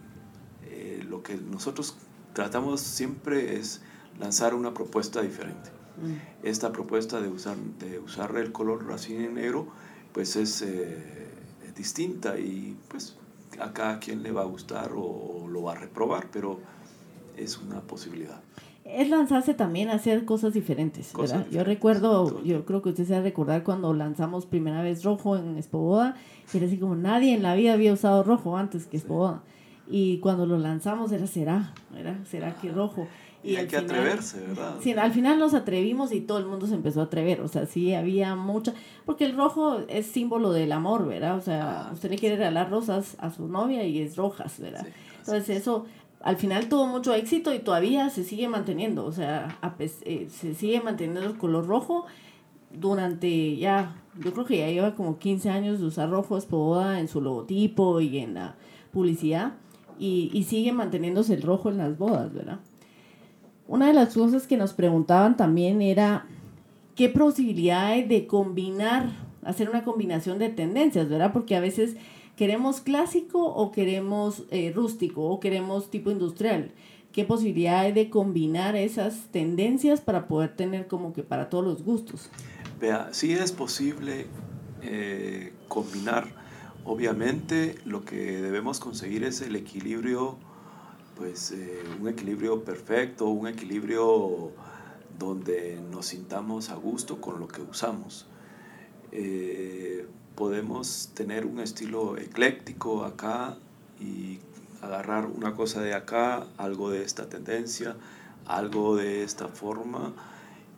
eh, 0.65 1.05
lo 1.09 1.23
que 1.23 1.37
nosotros 1.37 1.97
tratamos 2.33 2.81
siempre 2.81 3.57
es 3.59 3.83
lanzar 4.19 4.55
una 4.55 4.73
propuesta 4.73 5.21
diferente. 5.23 5.71
Mm. 6.01 6.47
Esta 6.47 6.73
propuesta 6.73 7.21
de 7.21 7.29
usar, 7.29 7.57
de 7.79 7.99
usar 7.99 8.35
el 8.37 8.53
color 8.53 8.87
en 9.09 9.35
negro, 9.35 9.69
pues 10.13 10.37
es, 10.37 10.63
eh, 10.63 11.29
distinta 11.77 12.39
y 12.39 12.77
pues 12.89 13.17
a 13.61 13.73
cada 13.73 13.99
quien 13.99 14.23
le 14.23 14.33
va 14.33 14.43
a 14.43 14.47
gustar 14.47 14.93
o, 14.95 15.47
lo 15.49 15.63
va 15.63 15.73
a 15.73 15.77
reprobar, 15.77 16.29
pero 16.33 16.59
es 17.37 17.59
una 17.59 17.81
posibilidad. 17.81 18.41
Es 18.85 19.09
lanzarse 19.09 19.55
también 19.55 19.89
a 19.89 19.95
hacer 19.95 20.25
cosas 20.25 20.55
diferentes, 20.55 21.13
¿verdad? 21.15 21.47
Yo 21.51 21.63
recuerdo, 21.63 22.43
yo 22.43 22.65
creo 22.65 22.83
que 22.83 22.89
usted 22.89 23.07
se 23.07 23.13
va 23.13 23.21
a 23.21 23.23
recordar 23.23 23.63
cuando 23.63 23.93
lanzamos 23.95 24.47
primera 24.47 24.83
vez 24.83 25.05
rojo 25.05 25.37
en 25.37 25.57
Espoboda, 25.57 26.17
que 26.51 26.59
era 26.59 26.67
así 26.67 26.79
como 26.79 26.97
nadie 26.97 27.35
en 27.35 27.43
la 27.43 27.55
vida 27.55 27.75
había 27.75 27.93
usado 27.93 28.23
rojo 28.25 28.57
antes 28.57 28.87
que 28.87 28.97
Espoboda. 28.97 29.43
Y 29.89 30.19
cuando 30.19 30.47
lo 30.47 30.59
lanzamos 30.59 31.13
era, 31.13 31.27
¿será? 31.27 31.75
¿Era? 31.97 32.25
¿Será 32.25 32.55
que 32.57 32.71
rojo? 32.71 33.07
Y, 33.43 33.57
hay 33.57 33.67
que 33.67 33.77
atreverse, 33.79 34.39
¿verdad? 34.41 34.77
Sí, 34.81 34.93
al 34.93 35.13
final 35.13 35.39
nos 35.39 35.55
atrevimos 35.55 36.13
y 36.13 36.21
todo 36.21 36.39
el 36.39 36.47
mundo 36.47 36.67
se 36.67 36.75
empezó 36.75 37.01
a 37.01 37.05
atrever. 37.05 37.41
O 37.41 37.49
sea, 37.49 37.65
sí 37.65 37.95
había 37.95 38.35
mucha. 38.35 38.75
Porque 39.07 39.25
el 39.25 39.35
rojo 39.35 39.79
es 39.89 40.07
símbolo 40.07 40.53
del 40.53 40.73
amor, 40.73 41.07
¿verdad? 41.07 41.39
O 41.39 41.41
sea, 41.41 41.89
ah, 41.89 41.91
usted 41.93 42.11
le 42.11 42.19
quiere 42.19 42.37
regalar 42.37 42.71
rosas 42.71 43.17
a 43.19 43.31
su 43.31 43.49
novia 43.49 43.85
y 43.85 44.01
es 44.01 44.17
rojas, 44.17 44.61
¿verdad? 44.61 44.87
Entonces, 45.21 45.49
eso 45.57 45.87
al 46.21 46.37
final 46.37 46.69
tuvo 46.69 46.87
mucho 46.87 47.15
éxito 47.15 47.55
y 47.55 47.61
todavía 47.61 48.11
se 48.11 48.25
sigue 48.25 48.47
manteniendo. 48.49 49.07
O 49.07 49.13
sea, 49.13 49.59
eh, 49.79 50.29
se 50.31 50.55
sigue 50.55 50.83
manteniendo 50.83 51.23
el 51.23 51.39
color 51.39 51.67
rojo 51.67 52.05
durante 52.71 53.57
ya. 53.57 53.97
Yo 54.23 54.35
creo 54.35 54.45
que 54.45 54.59
ya 54.59 54.69
lleva 54.69 54.95
como 54.95 55.19
15 55.19 55.49
años 55.49 55.81
de 55.81 55.87
usar 55.87 56.11
rojo 56.11 56.37
Espoboda 56.37 57.01
en 57.01 57.09
su 57.09 57.23
logotipo 57.23 58.01
y 58.01 58.19
en 58.19 58.35
la 58.35 58.57
publicidad. 58.93 59.55
Y, 59.99 60.31
y 60.35 60.45
sigue 60.45 60.73
manteniéndose 60.73 61.35
el 61.35 61.43
rojo 61.43 61.71
en 61.71 61.79
las 61.79 61.97
bodas, 61.97 62.33
¿verdad? 62.35 62.61
Una 63.71 63.87
de 63.87 63.93
las 63.93 64.15
cosas 64.15 64.49
que 64.49 64.57
nos 64.57 64.73
preguntaban 64.73 65.37
también 65.37 65.81
era 65.81 66.27
qué 66.97 67.09
posibilidad 67.09 67.87
hay 67.87 68.03
de 68.03 68.27
combinar, 68.27 69.13
hacer 69.45 69.71
una 69.71 69.85
combinación 69.85 70.41
de 70.41 70.49
tendencias, 70.49 71.09
¿verdad? 71.09 71.33
Porque 71.33 71.55
a 71.55 71.61
veces 71.61 71.95
queremos 72.35 72.81
clásico 72.81 73.47
o 73.47 73.71
queremos 73.71 74.43
eh, 74.51 74.73
rústico 74.75 75.23
o 75.23 75.39
queremos 75.39 75.89
tipo 75.89 76.11
industrial. 76.11 76.73
¿Qué 77.13 77.25
posibilidad 77.25 77.83
hay 77.83 77.93
de 77.93 78.11
combinar 78.11 78.75
esas 78.75 79.29
tendencias 79.31 80.01
para 80.01 80.27
poder 80.27 80.57
tener 80.57 80.89
como 80.89 81.13
que 81.13 81.23
para 81.23 81.49
todos 81.49 81.65
los 81.65 81.85
gustos? 81.85 82.29
Vea, 82.81 83.11
sí 83.13 83.35
es 83.35 83.53
posible 83.53 84.27
eh, 84.83 85.53
combinar. 85.69 86.27
Obviamente 86.85 87.77
lo 87.85 88.05
que 88.05 88.17
debemos 88.43 88.81
conseguir 88.81 89.23
es 89.23 89.41
el 89.43 89.55
equilibrio 89.55 90.39
pues 91.21 91.53
eh, 91.53 91.83
un 92.01 92.09
equilibrio 92.09 92.65
perfecto, 92.65 93.27
un 93.27 93.47
equilibrio 93.47 94.53
donde 95.19 95.79
nos 95.93 96.07
sintamos 96.07 96.71
a 96.71 96.77
gusto 96.77 97.21
con 97.21 97.39
lo 97.39 97.47
que 97.47 97.61
usamos. 97.61 98.27
Eh, 99.13 100.07
podemos 100.35 101.11
tener 101.13 101.45
un 101.45 101.61
estilo 101.61 102.17
ecléctico 102.17 103.05
acá 103.05 103.59
y 104.01 104.39
agarrar 104.81 105.27
una 105.27 105.55
cosa 105.55 105.83
de 105.83 105.93
acá, 105.93 106.47
algo 106.57 106.89
de 106.89 107.05
esta 107.05 107.29
tendencia, 107.29 107.97
algo 108.47 108.97
de 108.97 109.23
esta 109.23 109.49
forma 109.49 110.15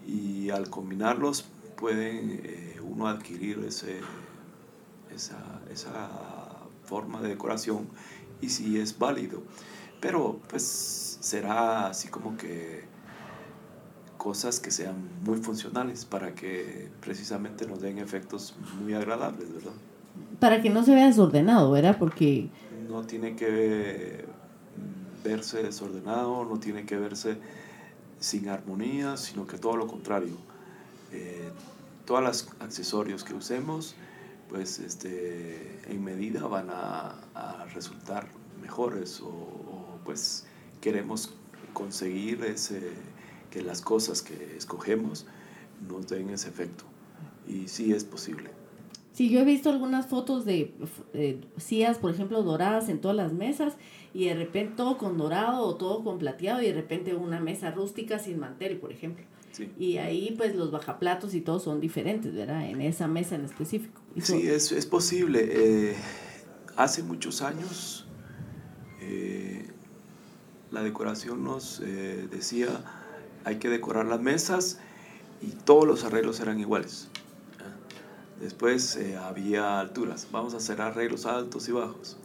y 0.09 0.51
al 0.51 0.69
combinarlos 0.71 1.45
pueden 1.77 2.41
eh, 2.43 2.81
uno 2.83 3.07
adquirir 3.07 3.61
esa, 3.61 3.93
esa 5.71 6.11
forma 6.85 7.23
de 7.23 7.29
decoración 7.29 7.87
y 8.41 8.49
si 8.49 8.81
es 8.81 8.99
válido. 8.99 9.45
Pero 10.03 10.41
pues 10.49 11.17
será 11.21 11.87
así 11.87 12.09
como 12.09 12.37
que 12.37 12.83
cosas 14.19 14.59
que 14.59 14.73
sean 14.73 14.97
muy 15.25 15.39
funcionales 15.39 16.05
para 16.05 16.35
que 16.35 16.91
precisamente 17.01 17.67
nos 17.67 17.81
den 17.81 17.99
efectos 17.99 18.55
muy 18.81 18.95
agradables, 18.95 19.53
¿verdad? 19.55 19.73
Para 20.41 20.61
que 20.61 20.71
no 20.71 20.83
se 20.83 20.95
vea 20.95 21.07
desordenado, 21.07 21.71
¿verdad? 21.71 21.97
Porque... 21.99 22.51
No 22.89 23.07
tiene 23.07 23.37
que 23.37 24.27
verse 25.23 25.63
desordenado, 25.63 26.45
no 26.45 26.59
tiene 26.59 26.85
que 26.85 26.97
verse 26.97 27.39
sin 28.19 28.49
armonía, 28.49 29.17
sino 29.17 29.47
que 29.47 29.57
todo 29.57 29.77
lo 29.77 29.87
contrario. 29.87 30.37
Eh, 31.13 31.49
todos 32.07 32.23
los 32.23 32.49
accesorios 32.59 33.23
que 33.23 33.35
usemos, 33.35 33.95
pues 34.49 34.81
este, 34.81 35.81
en 35.89 36.03
medida 36.03 36.47
van 36.49 36.71
a, 36.71 37.21
a 37.35 37.67
resultar 37.73 38.27
mejores 38.61 39.21
o, 39.21 39.62
pues 40.05 40.47
queremos 40.81 41.35
conseguir 41.73 42.45
ese, 42.45 42.93
que 43.51 43.63
las 43.63 43.81
cosas 43.81 44.23
que 44.23 44.57
escogemos 44.57 45.27
nos 45.89 46.09
den 46.09 46.31
ese 46.31 46.49
efecto. 46.49 46.85
Y 47.49 47.69
sí 47.69 47.93
es 47.93 48.05
posible. 48.05 48.51
Sí, 49.13 49.29
yo 49.29 49.41
he 49.41 49.45
visto 49.45 49.71
algunas 49.71 50.07
fotos 50.07 50.47
de 50.47 50.73
sillas, 51.59 51.99
por 51.99 52.11
ejemplo, 52.11 52.43
doradas 52.43 52.89
en 52.89 53.01
todas 53.01 53.17
las 53.17 53.33
mesas 53.33 53.75
y 54.15 54.25
de 54.27 54.35
repente 54.35 54.75
todo 54.77 54.97
con 54.97 55.19
dorado 55.19 55.67
o 55.67 55.77
todo 55.77 56.03
con 56.03 56.19
plateado 56.19 56.63
y 56.63 56.67
de 56.67 56.73
repente 56.73 57.15
una 57.15 57.39
mesa 57.39 57.71
rústica 57.71 58.19
sin 58.19 58.39
mantel, 58.39 58.79
por 58.79 58.91
ejemplo. 58.91 59.25
Y 59.79 59.99
ahí 59.99 60.35
pues 60.39 60.57
los 60.57 60.71
bajaplatos 60.71 61.35
y 61.35 61.43
todo 61.43 61.61
son 61.61 61.79
diferentes, 61.79 62.35
¿verdad? 62.35 62.71
En 62.71 62.81
esa 62.81 63.07
mesa 63.07 63.35
en 63.35 63.45
específico. 63.45 64.01
sí, 64.19 64.49
es, 64.49 64.73
es 64.73 64.87
posible. 64.87 65.47
Eh, 65.51 65.95
hace 66.77 67.03
muchos 67.03 67.43
años 67.43 68.07
eh, 69.01 69.62
la 70.73 70.83
decoración 70.83 71.45
nos 71.45 71.81
eh, 71.85 72.27
decía 72.31 72.69
hay 73.45 73.57
que 73.59 73.69
decorar 73.69 74.07
las 74.07 74.21
mesas 74.21 74.79
y 75.41 75.49
todos 75.49 75.87
los 75.87 76.05
arreglos 76.05 76.41
eran 76.41 76.59
iguales. 76.61 77.09
Después 78.41 78.97
eh, 78.97 79.17
había 79.17 79.79
alturas, 79.79 80.29
vamos 80.33 80.55
a 80.55 80.57
hacer 80.57 80.81
arreglos 80.81 81.27
altos 81.27 81.69
y 81.69 81.73
bajos. 81.73 82.17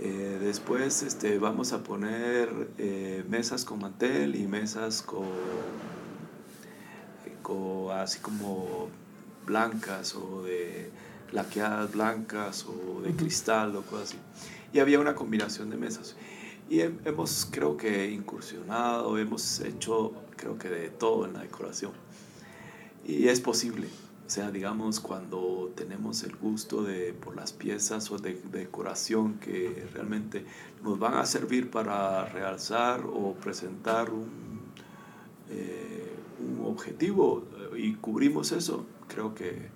Eh, 0.00 0.38
después 0.40 1.02
este, 1.02 1.38
vamos 1.38 1.72
a 1.72 1.82
poner 1.82 2.50
mesas 3.28 3.64
con 3.64 3.80
mantel 3.80 4.34
y 4.34 4.46
mesas 4.46 5.02
con, 5.02 5.28
con, 7.42 7.92
así 7.92 8.18
como 8.18 8.88
blancas 9.46 10.14
o 10.14 10.42
de 10.42 10.90
laqueadas 11.30 11.92
blancas 11.92 12.66
o 12.66 13.00
de 13.02 13.12
cristal 13.12 13.76
o 13.76 13.82
cosas 13.82 14.10
así. 14.10 14.18
Y 14.72 14.80
había 14.80 14.98
una 14.98 15.14
combinación 15.14 15.70
de 15.70 15.76
mesas. 15.76 16.16
Y 16.72 16.80
hemos, 16.80 17.46
creo 17.50 17.76
que, 17.76 18.10
incursionado, 18.10 19.18
hemos 19.18 19.60
hecho, 19.60 20.14
creo 20.36 20.56
que, 20.56 20.70
de 20.70 20.88
todo 20.88 21.26
en 21.26 21.34
la 21.34 21.40
decoración. 21.40 21.92
Y 23.04 23.28
es 23.28 23.42
posible. 23.42 23.88
O 24.26 24.30
sea, 24.30 24.50
digamos, 24.50 24.98
cuando 24.98 25.70
tenemos 25.76 26.22
el 26.22 26.34
gusto 26.34 26.82
de, 26.82 27.12
por 27.12 27.36
las 27.36 27.52
piezas 27.52 28.10
o 28.10 28.16
de, 28.16 28.40
decoración 28.50 29.34
que 29.34 29.86
realmente 29.92 30.46
nos 30.82 30.98
van 30.98 31.12
a 31.12 31.26
servir 31.26 31.70
para 31.70 32.24
realzar 32.30 33.04
o 33.04 33.34
presentar 33.34 34.08
un, 34.08 34.62
eh, 35.50 36.10
un 36.40 36.64
objetivo 36.64 37.44
y 37.76 37.96
cubrimos 37.96 38.50
eso, 38.50 38.86
creo 39.08 39.34
que 39.34 39.68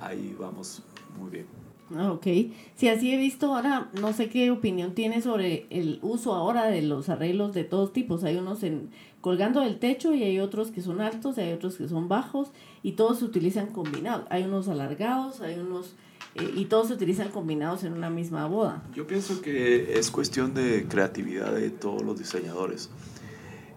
ahí 0.00 0.34
vamos 0.40 0.82
muy 1.18 1.28
bien. 1.28 1.57
Ah, 1.96 2.12
ok. 2.12 2.26
Sí, 2.74 2.88
así 2.88 3.12
he 3.12 3.16
visto 3.16 3.54
ahora, 3.54 3.90
no 4.00 4.12
sé 4.12 4.28
qué 4.28 4.50
opinión 4.50 4.94
tiene 4.94 5.22
sobre 5.22 5.66
el 5.70 5.98
uso 6.02 6.34
ahora 6.34 6.66
de 6.66 6.82
los 6.82 7.08
arreglos 7.08 7.54
de 7.54 7.64
todos 7.64 7.92
tipos. 7.92 8.24
Hay 8.24 8.36
unos 8.36 8.62
en, 8.62 8.90
colgando 9.20 9.60
del 9.60 9.78
techo 9.78 10.14
y 10.14 10.22
hay 10.22 10.38
otros 10.40 10.70
que 10.70 10.82
son 10.82 11.00
altos, 11.00 11.38
y 11.38 11.42
hay 11.42 11.52
otros 11.52 11.76
que 11.76 11.88
son 11.88 12.08
bajos 12.08 12.50
y 12.82 12.92
todos 12.92 13.18
se 13.20 13.24
utilizan 13.24 13.68
combinados. 13.68 14.26
Hay 14.30 14.44
unos 14.44 14.68
alargados, 14.68 15.40
hay 15.40 15.58
unos... 15.58 15.94
Eh, 16.34 16.52
y 16.56 16.66
todos 16.66 16.88
se 16.88 16.94
utilizan 16.94 17.30
combinados 17.30 17.84
en 17.84 17.94
una 17.94 18.10
misma 18.10 18.46
boda. 18.46 18.82
Yo 18.94 19.06
pienso 19.06 19.40
que 19.40 19.98
es 19.98 20.10
cuestión 20.10 20.54
de 20.54 20.86
creatividad 20.88 21.54
de 21.54 21.70
todos 21.70 22.02
los 22.02 22.18
diseñadores. 22.18 22.90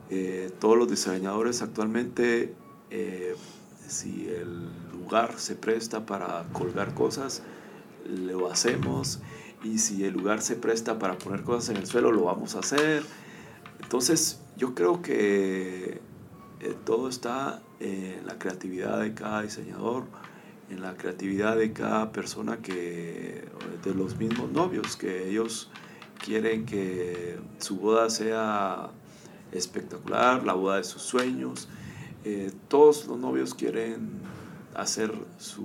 Eh, 0.09 0.51
todos 0.59 0.77
los 0.77 0.89
diseñadores 0.89 1.61
actualmente, 1.61 2.53
eh, 2.89 3.35
si 3.87 4.27
el 4.27 4.65
lugar 4.91 5.35
se 5.37 5.55
presta 5.55 6.05
para 6.05 6.43
colgar 6.51 6.93
cosas, 6.93 7.43
lo 8.05 8.51
hacemos 8.51 9.19
y 9.63 9.77
si 9.77 10.03
el 10.05 10.13
lugar 10.13 10.41
se 10.41 10.55
presta 10.55 10.97
para 10.97 11.17
poner 11.17 11.43
cosas 11.43 11.69
en 11.69 11.77
el 11.77 11.85
suelo, 11.85 12.11
lo 12.11 12.23
vamos 12.23 12.55
a 12.55 12.59
hacer. 12.59 13.03
Entonces, 13.81 14.41
yo 14.57 14.73
creo 14.73 15.01
que 15.01 16.01
eh, 16.59 16.75
todo 16.85 17.09
está 17.09 17.61
en 17.79 18.25
la 18.25 18.39
creatividad 18.39 19.01
de 19.01 19.13
cada 19.13 19.43
diseñador, 19.43 20.05
en 20.69 20.81
la 20.81 20.95
creatividad 20.95 21.57
de 21.57 21.73
cada 21.73 22.11
persona 22.11 22.57
que, 22.57 23.47
de 23.83 23.93
los 23.93 24.17
mismos 24.17 24.51
novios, 24.51 24.95
que 24.95 25.29
ellos 25.29 25.69
quieren 26.23 26.65
que 26.65 27.37
su 27.59 27.77
boda 27.77 28.09
sea 28.09 28.91
espectacular, 29.51 30.43
la 30.43 30.53
boda 30.53 30.77
de 30.77 30.83
sus 30.83 31.01
sueños. 31.01 31.67
eh, 32.23 32.51
todos 32.67 33.07
los 33.07 33.17
novios 33.17 33.55
quieren 33.55 34.11
hacer 34.75 35.11
su 35.39 35.63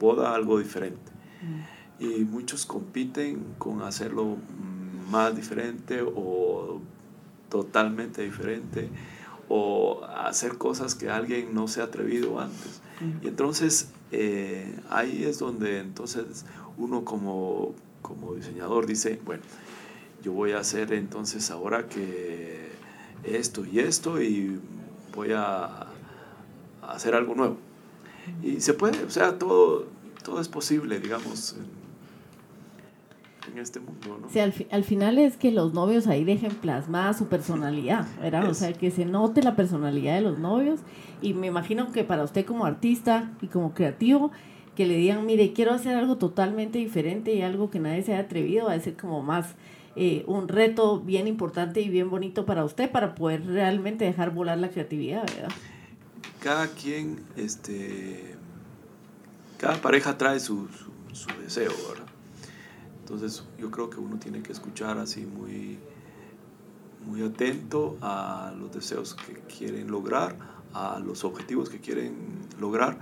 boda 0.00 0.34
algo 0.34 0.58
diferente. 0.58 1.12
Mm. 1.42 1.77
Y 1.98 2.24
muchos 2.24 2.66
compiten 2.66 3.44
con 3.58 3.82
hacerlo 3.82 4.36
más 5.10 5.34
diferente 5.34 6.02
o 6.02 6.80
totalmente 7.48 8.22
diferente 8.22 8.88
o 9.48 10.04
hacer 10.04 10.58
cosas 10.58 10.94
que 10.94 11.08
alguien 11.08 11.54
no 11.54 11.68
se 11.68 11.80
ha 11.80 11.84
atrevido 11.84 12.38
antes. 12.40 12.80
Mm. 13.00 13.24
Y 13.24 13.28
entonces 13.28 13.88
eh, 14.12 14.78
ahí 14.90 15.24
es 15.24 15.38
donde 15.38 15.80
entonces 15.80 16.44
uno 16.76 17.04
como, 17.04 17.74
como 18.02 18.34
diseñador 18.34 18.86
dice, 18.86 19.20
bueno, 19.24 19.42
yo 20.22 20.32
voy 20.32 20.52
a 20.52 20.60
hacer 20.60 20.92
entonces 20.92 21.50
ahora 21.50 21.88
que 21.88 22.68
esto 23.24 23.64
y 23.64 23.80
esto 23.80 24.22
y 24.22 24.60
voy 25.14 25.32
a, 25.34 25.86
hacer 26.82 27.14
algo 27.14 27.34
nuevo. 27.34 27.56
Y 28.42 28.60
se 28.60 28.72
puede, 28.72 29.04
o 29.04 29.10
sea, 29.10 29.38
todo, 29.38 29.86
todo 30.24 30.40
es 30.40 30.48
posible, 30.48 31.00
digamos, 31.00 31.56
en, 33.52 33.58
este 33.58 33.80
mundo, 33.80 34.18
¿no? 34.20 34.28
Sí, 34.30 34.40
al, 34.40 34.54
al, 34.70 34.84
final 34.84 35.18
es 35.18 35.36
que 35.36 35.50
los 35.50 35.74
novios 35.74 36.06
ahí 36.06 36.24
dejen 36.24 36.52
plasmada 36.52 37.12
su 37.14 37.26
personalidad, 37.26 38.06
¿verdad? 38.20 38.48
O 38.48 38.54
sea, 38.54 38.72
que 38.72 38.90
se 38.90 39.04
note 39.04 39.42
la 39.42 39.56
personalidad 39.56 40.14
de 40.14 40.22
los 40.22 40.38
novios. 40.38 40.80
Y 41.20 41.34
me 41.34 41.48
imagino 41.48 41.90
que 41.92 42.04
para 42.04 42.22
usted 42.22 42.44
como 42.44 42.64
artista 42.64 43.32
y 43.42 43.48
como 43.48 43.74
creativo, 43.74 44.30
que 44.78 44.86
le 44.86 44.96
digan, 44.96 45.26
mire, 45.26 45.52
quiero 45.52 45.72
hacer 45.72 45.96
algo 45.96 46.18
totalmente 46.18 46.78
diferente 46.78 47.34
y 47.34 47.42
algo 47.42 47.68
que 47.68 47.80
nadie 47.80 48.04
se 48.04 48.14
haya 48.14 48.22
atrevido, 48.22 48.68
a 48.68 48.78
ser 48.78 48.96
como 48.96 49.24
más 49.24 49.56
eh, 49.96 50.22
un 50.28 50.46
reto 50.46 51.00
bien 51.00 51.26
importante 51.26 51.80
y 51.80 51.88
bien 51.88 52.08
bonito 52.08 52.46
para 52.46 52.64
usted 52.64 52.88
para 52.88 53.16
poder 53.16 53.44
realmente 53.44 54.04
dejar 54.04 54.30
volar 54.30 54.56
la 54.58 54.70
creatividad, 54.70 55.26
¿verdad? 55.34 55.48
Cada 56.40 56.68
quien, 56.68 57.24
este, 57.36 58.36
cada 59.56 59.80
pareja 59.82 60.16
trae 60.16 60.38
su, 60.38 60.68
su, 61.12 61.26
deseo, 61.42 61.72
¿verdad? 61.88 62.06
Entonces 63.08 63.42
yo 63.58 63.70
creo 63.70 63.88
que 63.88 63.98
uno 63.98 64.18
tiene 64.18 64.42
que 64.42 64.52
escuchar 64.52 64.98
así 64.98 65.24
muy, 65.24 65.78
muy 67.06 67.22
atento 67.22 67.96
a 68.02 68.52
los 68.58 68.70
deseos 68.70 69.14
que 69.14 69.32
quieren 69.56 69.90
lograr, 69.90 70.36
a 70.74 70.98
los 70.98 71.24
objetivos 71.24 71.70
que 71.70 71.80
quieren 71.80 72.14
lograr 72.60 72.98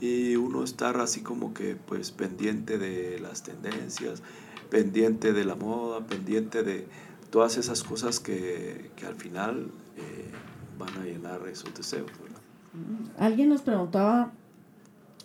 y 0.00 0.36
uno 0.36 0.64
estar 0.64 0.98
así 0.98 1.20
como 1.20 1.52
que 1.52 1.76
pues 1.76 2.10
pendiente 2.10 2.78
de 2.78 3.20
las 3.20 3.42
tendencias, 3.42 4.22
pendiente 4.70 5.34
de 5.34 5.44
la 5.44 5.56
moda, 5.56 6.06
pendiente 6.06 6.62
de 6.62 6.86
todas 7.28 7.58
esas 7.58 7.84
cosas 7.84 8.18
que, 8.18 8.90
que 8.96 9.04
al 9.04 9.16
final 9.16 9.70
eh, 9.98 10.30
van 10.78 10.96
a 11.02 11.04
llenar 11.04 11.46
esos 11.48 11.74
deseos. 11.74 12.10
Mm, 12.72 13.20
alguien 13.22 13.50
nos 13.50 13.60
preguntaba, 13.60 14.32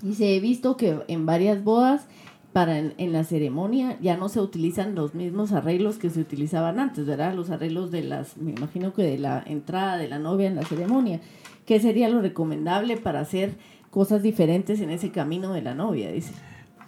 y 0.04 0.16
se 0.16 0.36
he 0.36 0.42
visto 0.42 0.76
que 0.76 1.00
en 1.08 1.26
varias 1.26 1.64
bodas, 1.64 2.08
para 2.56 2.80
en, 2.80 3.12
la 3.12 3.26
ceremonia 3.26 3.98
ya 4.00 4.16
no 4.16 4.30
se 4.30 4.40
utilizan 4.40 4.96
los 4.96 5.14
mismos 5.14 5.52
arreglos 5.52 5.98
que 5.98 6.10
se 6.10 6.22
utilizaban 6.22 6.80
antes, 6.80 7.06
¿verdad? 7.06 7.34
Los 7.34 7.50
arreglos 7.50 7.92
de 7.92 8.02
las, 8.02 8.38
me 8.38 8.52
imagino 8.52 8.94
que 8.94 9.04
de 9.04 9.18
la 9.18 9.44
entrada 9.46 9.98
de 9.98 10.08
la 10.08 10.20
novia 10.20 10.48
en 10.48 10.56
la 10.56 10.64
ceremonia. 10.64 11.20
¿Qué 11.66 11.82
sería 11.82 12.08
lo 12.08 12.22
recomendable 12.22 12.96
para 12.96 13.20
hacer 13.20 13.58
cosas 13.92 14.24
diferentes 14.24 14.80
en 14.80 14.90
ese 14.90 15.12
camino 15.12 15.52
de 15.52 15.64
la 15.64 15.76
novia? 15.76 16.10
Dice. 16.14 16.32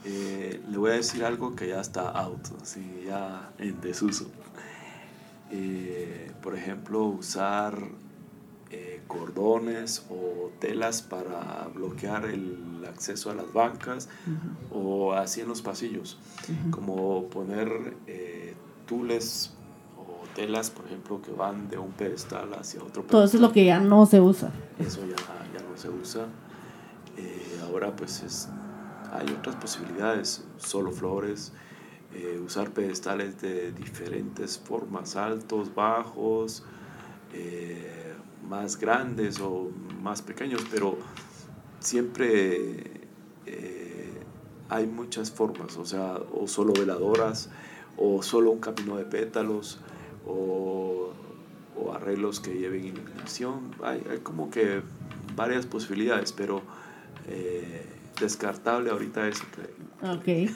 Eh, 0.06 0.62
le 0.72 0.78
voy 0.78 0.92
a 0.92 0.94
decir 0.94 1.26
algo 1.26 1.54
que 1.54 1.68
ya 1.68 1.82
está 1.82 2.12
out, 2.12 2.48
así, 2.62 3.04
ya 3.06 3.50
en 3.60 3.82
desuso. 3.82 4.32
Eh, 5.52 6.32
por 6.42 6.56
ejemplo, 6.56 7.04
usar 7.04 7.78
eh, 8.72 9.02
cordones 9.08 10.06
o 10.10 10.52
telas 10.60 11.02
para 11.02 11.68
bloquear 11.74 12.26
el 12.26 12.84
acceso 12.88 13.30
a 13.32 13.36
las 13.36 13.52
bancas 13.54 14.10
o 14.72 15.14
así 15.14 15.42
en 15.42 15.48
los 15.48 15.62
pasillos, 15.62 16.18
como 16.72 17.28
poner 17.30 17.96
tules 18.86 19.54
o 19.98 20.26
telas, 20.36 20.70
por 20.70 20.86
ejemplo, 20.86 21.22
que 21.22 21.32
van 21.32 21.70
de 21.70 21.78
un 21.78 21.92
pedestal 21.92 22.54
hacia 22.54 22.80
otro 22.82 23.04
pedestal. 23.04 23.12
Todo 23.12 23.24
eso 23.26 23.38
es 23.38 23.42
lo 23.42 23.52
que 23.52 23.66
ya 23.66 23.80
no 23.80 24.06
se 24.06 24.22
usa. 24.22 24.52
Eso 24.80 25.02
ya, 25.06 25.16
ya 25.16 25.66
no 25.70 25.78
se 25.78 25.90
usa. 25.90 26.28
ahora 27.64 27.96
pues 27.96 28.24
es 28.24 28.50
hay 29.12 29.34
otras 29.34 29.56
posibilidades, 29.56 30.44
solo 30.58 30.92
flores, 30.92 31.54
eh, 32.14 32.40
usar 32.44 32.72
pedestales 32.72 33.40
de 33.42 33.72
diferentes 33.72 34.58
formas, 34.58 35.16
altos, 35.16 35.74
bajos, 35.74 36.64
eh, 37.34 37.97
más 38.48 38.78
grandes 38.78 39.40
o 39.40 39.70
más 40.02 40.22
pequeños, 40.22 40.62
pero 40.72 40.98
siempre 41.80 43.02
eh, 43.46 44.22
hay 44.70 44.88
muchas 44.88 45.32
formas, 45.32 45.78
o 45.78 45.86
sea, 45.86 46.18
o 46.34 46.48
solo 46.48 46.74
veladoras, 46.74 47.50
o 47.98 48.22
solo 48.24 48.52
un 48.52 48.60
camino 48.60 48.98
de 48.98 49.06
pétalos, 49.06 49.80
o, 50.26 51.14
arreglos 51.94 52.40
que 52.40 52.54
lleven 52.54 52.86
iluminación. 52.86 53.72
Hay, 53.82 54.02
como 54.22 54.50
que 54.50 54.82
varias 55.36 55.66
posibilidades, 55.66 56.32
pero 56.34 56.62
descartable 58.20 58.90
ahorita 58.90 59.28
eso. 59.28 59.44
Ok. 60.02 60.28
Eh, 60.28 60.52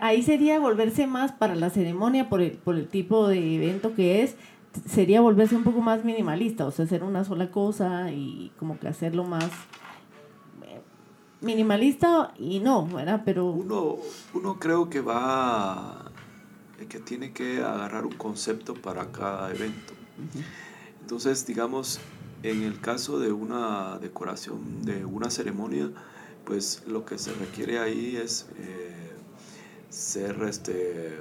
ahí 0.00 0.22
sería 0.22 0.58
volverse 0.58 1.06
más 1.06 1.32
para 1.32 1.54
la 1.54 1.70
ceremonia, 1.70 2.28
por 2.28 2.40
el, 2.40 2.52
por 2.52 2.76
el 2.76 2.88
tipo 2.88 3.28
de 3.28 3.56
evento 3.56 3.94
que 3.94 4.22
es, 4.22 4.36
sería 4.86 5.20
volverse 5.20 5.56
un 5.56 5.64
poco 5.64 5.80
más 5.80 6.04
minimalista, 6.04 6.66
o 6.66 6.70
sea, 6.70 6.84
hacer 6.84 7.04
una 7.04 7.24
sola 7.24 7.50
cosa 7.50 8.10
y 8.10 8.52
como 8.58 8.78
que 8.78 8.88
hacerlo 8.88 9.24
más 9.24 9.44
eh, 10.62 10.80
minimalista 11.40 12.32
y 12.38 12.60
no, 12.60 12.86
¿verdad? 12.86 13.22
Pero... 13.24 13.50
Uno, 13.50 13.96
uno 14.34 14.58
creo 14.58 14.88
que 14.88 15.00
va, 15.00 16.10
que 16.88 16.98
tiene 16.98 17.32
que 17.32 17.62
agarrar 17.62 18.06
un 18.06 18.14
concepto 18.14 18.74
para 18.74 19.10
cada 19.12 19.50
evento. 19.50 19.94
Entonces, 21.00 21.46
digamos, 21.46 22.00
en 22.42 22.62
el 22.62 22.80
caso 22.80 23.18
de 23.18 23.32
una 23.32 23.98
decoración, 23.98 24.82
de 24.82 25.04
una 25.04 25.30
ceremonia, 25.30 25.90
pues 26.44 26.82
lo 26.86 27.04
que 27.04 27.18
se 27.18 27.32
requiere 27.34 27.78
ahí 27.78 28.16
es 28.16 28.48
eh, 28.58 29.12
ser 29.88 30.42
este 30.42 31.20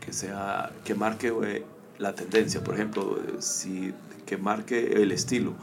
que 0.00 0.12
sea 0.12 0.72
que 0.84 0.94
marque 0.94 1.28
eh, 1.28 1.64
la 1.98 2.14
tendencia. 2.14 2.62
Por 2.62 2.74
ejemplo 2.74 3.18
si 3.38 3.92
que 4.26 4.36
marque 4.36 5.02
el 5.02 5.12
estilo 5.12 5.54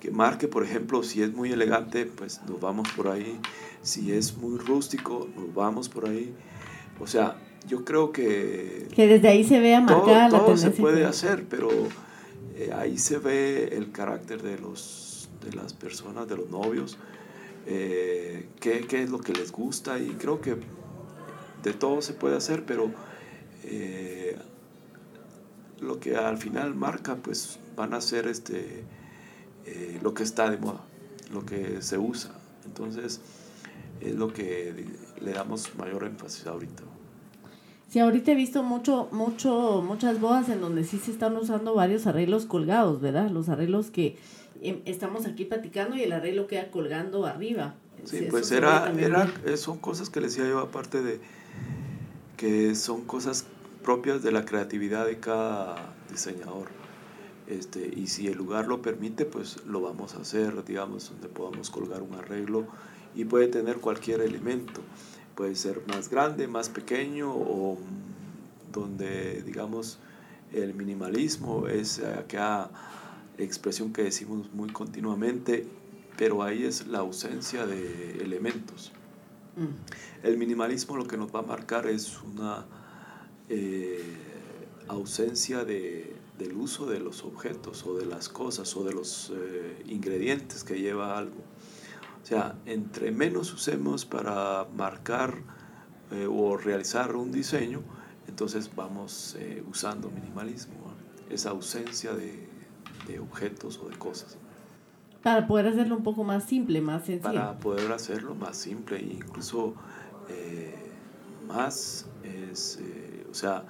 que 0.00 0.10
marque 0.10 0.48
por 0.48 0.64
ejemplo 0.64 1.02
si 1.02 1.22
es 1.22 1.32
muy 1.32 1.52
elegante 1.52 2.06
pues 2.06 2.40
nos 2.48 2.60
vamos 2.60 2.88
por 2.90 3.08
ahí. 3.08 3.38
Si 3.82 4.12
es 4.12 4.36
muy 4.36 4.58
rústico 4.58 5.28
nos 5.36 5.54
vamos 5.54 5.88
por 5.88 6.08
ahí. 6.08 6.34
O 7.00 7.06
sea 7.06 7.36
yo 7.68 7.84
creo 7.84 8.12
que 8.12 8.88
que 8.94 9.06
desde 9.06 9.28
ahí 9.28 9.44
se 9.44 9.60
vea 9.60 9.80
marcada 9.80 10.28
todo, 10.28 10.46
todo 10.46 10.56
se 10.56 10.70
puede 10.70 11.04
hacer 11.04 11.44
pero 11.48 11.68
eh, 12.56 12.70
ahí 12.74 12.98
se 12.98 13.18
ve 13.18 13.68
el 13.76 13.92
carácter 13.92 14.42
de 14.42 14.58
los 14.58 15.28
de 15.44 15.56
las 15.56 15.72
personas 15.72 16.26
de 16.28 16.36
los 16.36 16.50
novios 16.50 16.98
eh, 17.66 18.48
qué, 18.58 18.80
qué, 18.88 19.02
es 19.02 19.10
lo 19.10 19.20
que 19.20 19.32
les 19.32 19.52
gusta 19.52 19.98
y 19.98 20.08
creo 20.18 20.40
que 20.40 20.56
de 21.62 21.72
todo 21.72 22.02
se 22.02 22.12
puede 22.12 22.36
hacer, 22.36 22.64
pero 22.64 22.90
eh, 23.64 24.36
lo 25.80 25.98
que 26.00 26.16
al 26.16 26.38
final 26.38 26.74
marca 26.74 27.16
pues 27.16 27.58
van 27.76 27.94
a 27.94 28.00
ser 28.00 28.26
este, 28.28 28.84
eh, 29.66 29.98
lo 30.02 30.14
que 30.14 30.22
está 30.22 30.50
de 30.50 30.58
moda, 30.58 30.80
lo 31.32 31.44
que 31.44 31.82
se 31.82 31.98
usa. 31.98 32.32
Entonces 32.64 33.20
es 34.00 34.14
lo 34.14 34.32
que 34.32 34.86
le 35.20 35.32
damos 35.32 35.74
mayor 35.76 36.04
énfasis 36.04 36.46
ahorita. 36.46 36.82
Sí, 37.88 37.98
ahorita 37.98 38.32
he 38.32 38.34
visto 38.34 38.62
mucho, 38.62 39.08
mucho, 39.12 39.82
muchas 39.86 40.18
bodas 40.18 40.48
en 40.48 40.60
donde 40.60 40.84
sí 40.84 40.98
se 40.98 41.10
están 41.10 41.36
usando 41.36 41.74
varios 41.74 42.06
arreglos 42.06 42.46
colgados, 42.46 43.02
¿verdad? 43.02 43.30
Los 43.30 43.50
arreglos 43.50 43.90
que 43.90 44.16
Em, 44.62 44.80
estamos 44.84 45.26
aquí 45.26 45.44
platicando 45.44 45.96
y 45.96 46.02
el 46.02 46.12
arreglo 46.12 46.46
queda 46.46 46.70
colgando 46.70 47.26
arriba. 47.26 47.74
Sí, 48.04 48.28
pues 48.30 48.52
era, 48.52 48.92
era, 48.96 49.28
eh, 49.44 49.56
son 49.56 49.78
cosas 49.78 50.08
que 50.08 50.20
les 50.20 50.36
decía 50.36 50.48
yo, 50.48 50.60
aparte 50.60 51.02
de 51.02 51.20
que 52.36 52.76
son 52.76 53.02
cosas 53.02 53.46
propias 53.82 54.22
de 54.22 54.32
la 54.32 54.44
creatividad 54.44 55.06
de 55.06 55.18
cada 55.18 55.76
diseñador. 56.10 56.68
Este, 57.46 57.92
y 57.94 58.06
si 58.06 58.28
el 58.28 58.38
lugar 58.38 58.66
lo 58.68 58.80
permite, 58.80 59.24
pues 59.24 59.64
lo 59.66 59.80
vamos 59.80 60.14
a 60.14 60.20
hacer, 60.20 60.64
digamos, 60.64 61.10
donde 61.10 61.28
podamos 61.28 61.70
colgar 61.70 62.02
un 62.02 62.14
arreglo 62.14 62.66
y 63.14 63.24
puede 63.24 63.48
tener 63.48 63.76
cualquier 63.78 64.20
elemento. 64.20 64.80
Puede 65.34 65.54
ser 65.56 65.82
más 65.88 66.08
grande, 66.08 66.46
más 66.46 66.68
pequeño 66.68 67.32
o 67.34 67.78
donde, 68.72 69.42
digamos, 69.42 69.98
el 70.52 70.74
minimalismo 70.74 71.66
es 71.68 72.02
acá 72.02 72.70
expresión 73.38 73.92
que 73.92 74.02
decimos 74.02 74.52
muy 74.52 74.70
continuamente, 74.70 75.66
pero 76.16 76.42
ahí 76.42 76.64
es 76.64 76.86
la 76.86 76.98
ausencia 76.98 77.66
de 77.66 78.22
elementos. 78.22 78.92
Mm. 79.56 80.26
El 80.26 80.38
minimalismo 80.38 80.96
lo 80.96 81.06
que 81.06 81.16
nos 81.16 81.34
va 81.34 81.40
a 81.40 81.42
marcar 81.42 81.86
es 81.86 82.20
una 82.22 82.64
eh, 83.52 84.02
ausencia 84.88 85.64
de, 85.64 86.16
del 86.38 86.56
uso 86.56 86.86
de 86.86 87.00
los 87.00 87.24
objetos 87.24 87.84
o 87.86 87.96
de 87.96 88.06
las 88.06 88.28
cosas 88.28 88.74
o 88.76 88.84
de 88.84 88.92
los 88.92 89.32
eh, 89.34 89.82
ingredientes 89.86 90.64
que 90.64 90.80
lleva 90.80 91.16
algo. 91.16 91.40
O 92.22 92.26
sea, 92.26 92.56
entre 92.66 93.10
menos 93.10 93.52
usemos 93.52 94.04
para 94.04 94.66
marcar 94.76 95.42
eh, 96.10 96.26
o 96.30 96.56
realizar 96.56 97.14
un 97.16 97.32
diseño, 97.32 97.82
entonces 98.28 98.70
vamos 98.74 99.36
eh, 99.38 99.62
usando 99.68 100.10
minimalismo, 100.10 100.74
esa 101.30 101.50
ausencia 101.50 102.12
de, 102.12 102.48
de, 103.06 103.18
objetos 103.18 103.78
o 103.82 103.88
de 103.88 103.96
cosas. 103.96 104.36
Para 105.22 105.46
poder 105.46 105.68
hacerlo 105.68 105.96
un 105.96 106.02
poco 106.02 106.24
más 106.24 106.44
simple, 106.44 106.80
más 106.80 107.04
sencillo. 107.04 107.34
Para 107.34 107.58
poder 107.58 107.92
hacerlo 107.92 108.34
más 108.34 108.56
simple 108.56 108.98
e 108.98 109.14
incluso 109.14 109.74
más 111.46 112.06
es, 112.24 112.78
o 113.32 113.34
sea, 113.34 113.64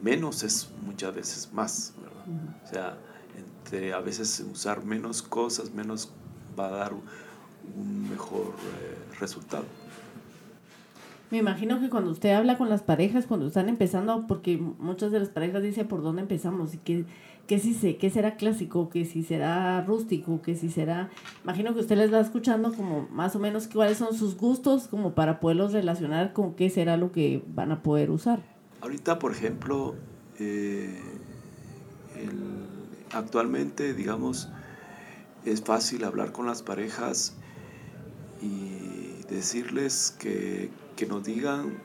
menos 0.00 0.44
es 0.44 0.70
muchas 0.86 1.14
veces 1.14 1.52
más, 1.52 1.92
¿verdad? 2.00 2.54
O 2.64 2.66
sea, 2.68 2.98
entre 3.36 3.92
a 3.92 4.00
veces 4.00 4.46
usar 4.50 4.84
menos 4.84 5.22
cosas, 5.22 5.74
menos 5.74 6.12
va 6.58 6.68
a 6.68 6.70
dar 6.70 6.92
un 6.94 8.08
mejor 8.08 8.54
eh, 8.80 9.18
resultado. 9.18 9.64
Me 11.30 11.38
imagino 11.38 11.78
que 11.78 11.90
cuando 11.90 12.10
usted 12.10 12.30
habla 12.30 12.56
con 12.56 12.70
las 12.70 12.82
parejas, 12.82 13.26
cuando 13.26 13.48
están 13.48 13.68
empezando, 13.68 14.26
porque 14.26 14.56
muchas 14.56 15.12
de 15.12 15.20
las 15.20 15.28
parejas 15.28 15.62
dicen 15.62 15.86
por 15.86 16.02
dónde 16.02 16.22
empezamos 16.22 16.74
y 16.74 16.78
que, 16.78 17.04
que 17.46 17.58
si 17.58 17.74
se, 17.74 17.98
que 17.98 18.08
será 18.08 18.36
clásico, 18.36 18.88
que 18.88 19.04
si 19.04 19.22
será 19.24 19.82
rústico, 19.82 20.40
que 20.40 20.54
si 20.54 20.70
será, 20.70 21.10
imagino 21.44 21.74
que 21.74 21.80
usted 21.80 21.98
les 21.98 22.12
va 22.12 22.20
escuchando 22.20 22.72
como 22.72 23.08
más 23.10 23.36
o 23.36 23.40
menos 23.40 23.68
cuáles 23.68 23.98
son 23.98 24.14
sus 24.14 24.38
gustos 24.38 24.86
como 24.88 25.14
para 25.14 25.38
poderlos 25.38 25.72
relacionar 25.74 26.32
con 26.32 26.54
qué 26.54 26.70
será 26.70 26.96
lo 26.96 27.12
que 27.12 27.42
van 27.48 27.72
a 27.72 27.82
poder 27.82 28.10
usar. 28.10 28.57
Ahorita, 28.80 29.18
por 29.18 29.32
ejemplo, 29.32 29.96
eh, 30.38 31.00
actualmente, 33.12 33.92
digamos, 33.92 34.48
es 35.44 35.62
fácil 35.62 36.04
hablar 36.04 36.32
con 36.32 36.46
las 36.46 36.62
parejas 36.62 37.34
y 38.40 39.22
decirles 39.28 40.14
que, 40.18 40.70
nos 41.08 41.24
digan 41.24 41.78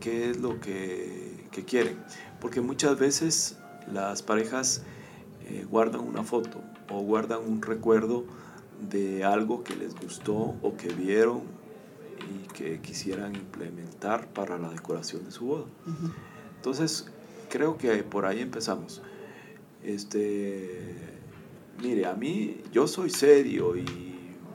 qué 0.00 0.30
es 0.30 0.38
lo 0.40 0.60
que, 0.60 1.32
quieren. 1.66 1.96
Porque 2.40 2.60
muchas 2.60 2.98
veces 2.98 3.56
las 3.92 4.22
parejas 4.22 4.82
eh, 5.46 5.64
guardan 5.70 6.00
una 6.00 6.24
foto 6.24 6.60
o 6.90 7.00
guardan 7.00 7.40
un 7.46 7.62
recuerdo 7.62 8.24
de 8.90 9.22
algo 9.22 9.62
que 9.62 9.76
les 9.76 9.94
gustó 9.94 10.56
o 10.60 10.76
que 10.76 10.88
vieron 10.88 11.42
que 12.54 12.80
quisieran 12.80 13.34
implementar 13.34 14.28
para 14.28 14.56
la 14.58 14.70
decoración 14.70 15.24
de 15.24 15.30
su 15.30 15.44
boda. 15.44 15.66
Entonces, 16.56 17.06
creo 17.50 17.76
que 17.76 18.02
por 18.02 18.24
ahí 18.24 18.40
empezamos. 18.40 19.02
Este, 19.82 21.20
mire, 21.82 22.06
a 22.06 22.14
mí 22.14 22.62
yo 22.72 22.86
soy 22.86 23.10
serio 23.10 23.76
y 23.76 23.86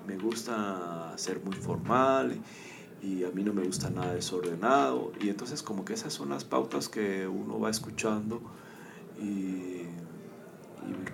me 0.08 0.18
gusta 0.18 1.14
ser 1.18 1.40
muy 1.44 1.56
formal 1.56 2.42
y 3.04 3.24
a 3.24 3.30
mí 3.30 3.44
no 3.44 3.54
me 3.54 3.64
gusta 3.64 3.92
nada 3.92 4.16
desordenado 4.16 5.12
y 5.22 5.30
entonces 5.30 5.62
como 5.62 5.86
que 5.86 5.94
esas 5.94 6.14
son 6.14 6.30
las 6.30 6.44
pautas 6.44 6.90
que 6.90 7.28
uno 7.28 7.60
va 7.60 7.70
escuchando 7.70 8.42
y, 9.22 9.84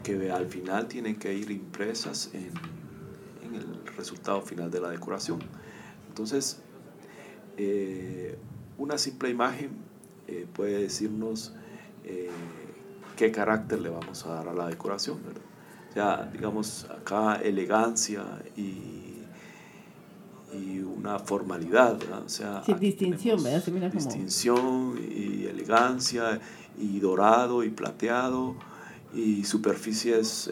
que 0.04 0.32
al 0.32 0.48
final 0.48 0.88
tienen 0.88 1.17
que 1.17 1.34
ir 1.34 1.52
impresas 1.52 2.30
en, 2.34 2.52
en 3.43 3.56
el 3.56 3.86
resultado 3.98 4.41
final 4.41 4.71
de 4.71 4.80
la 4.80 4.89
decoración. 4.89 5.39
Entonces, 6.08 6.62
eh, 7.58 8.38
una 8.78 8.98
simple 8.98 9.30
imagen 9.30 9.72
eh, 10.28 10.46
puede 10.54 10.82
decirnos 10.82 11.54
eh, 12.04 12.30
qué 13.15 13.32
carácter 13.32 13.80
le 13.80 13.89
vamos 13.89 14.26
a 14.26 14.34
dar 14.34 14.50
a 14.50 14.54
la 14.54 14.68
decoración, 14.68 15.20
¿verdad? 15.24 15.41
O 15.89 15.94
sea, 15.94 16.30
digamos, 16.32 16.86
acá 16.89 17.36
elegancia 17.36 18.24
y, 18.58 19.22
y 20.54 20.80
una 20.80 21.20
formalidad, 21.20 21.98
¿verdad? 21.98 22.24
O 22.24 22.30
sea, 22.30 22.62
distinción, 22.80 23.41
¿verdad? 23.41 23.91
distinción 23.91 25.00
y 25.00 25.46
elegancia 25.46 26.41
y 26.78 27.00
dorado 27.00 27.63
y 27.63 27.70
plateado 27.70 28.56
y 29.13 29.46
superficies 29.46 30.52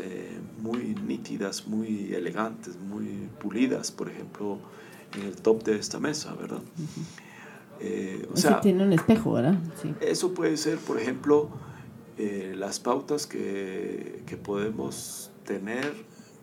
muy 0.61 0.95
nítidas, 1.05 1.67
muy 1.67 2.13
elegantes, 2.13 2.77
muy 2.77 3.27
pulidas, 3.41 3.91
por 3.91 4.09
ejemplo, 4.09 4.59
en 5.15 5.23
el 5.23 5.35
top 5.35 5.63
de 5.63 5.77
esta 5.77 5.99
mesa, 5.99 6.33
¿verdad? 6.33 6.61
Eh, 7.79 8.27
o 8.31 8.37
sea, 8.37 8.61
tiene 8.61 8.83
un 8.83 8.93
espejo, 8.93 9.33
¿verdad? 9.33 9.57
Sí. 9.81 9.93
Eso 9.99 10.33
puede 10.33 10.55
ser, 10.57 10.77
por 10.77 10.99
ejemplo, 10.99 11.49
eh, 12.17 12.53
las 12.55 12.79
pautas 12.79 13.27
que, 13.27 14.23
que, 14.25 14.37
podemos 14.37 15.31
tener 15.45 15.93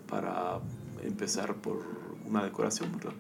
para 0.09 0.59
empezar 1.03 1.55
por 1.55 1.83
una 2.27 2.45
decoración, 2.45 2.93
¿verdad? 2.93 3.15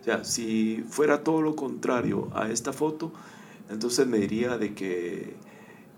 O 0.00 0.04
sea, 0.04 0.24
si 0.24 0.84
fuera 0.88 1.24
todo 1.24 1.42
lo 1.42 1.56
contrario 1.56 2.30
a 2.34 2.50
esta 2.50 2.72
foto, 2.72 3.12
entonces 3.68 4.06
me 4.06 4.18
diría 4.18 4.56
de 4.56 4.74
que 4.74 5.34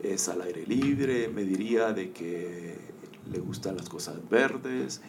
es 0.01 0.29
al 0.29 0.43
aire 0.43 0.67
libre, 0.67 1.29
me 1.29 1.43
diría 1.43 1.93
de 1.93 2.11
que 2.11 2.77
le 3.31 3.39
gustan 3.39 3.77
las 3.77 3.89
cosas 3.89 4.17
verdes 4.29 5.01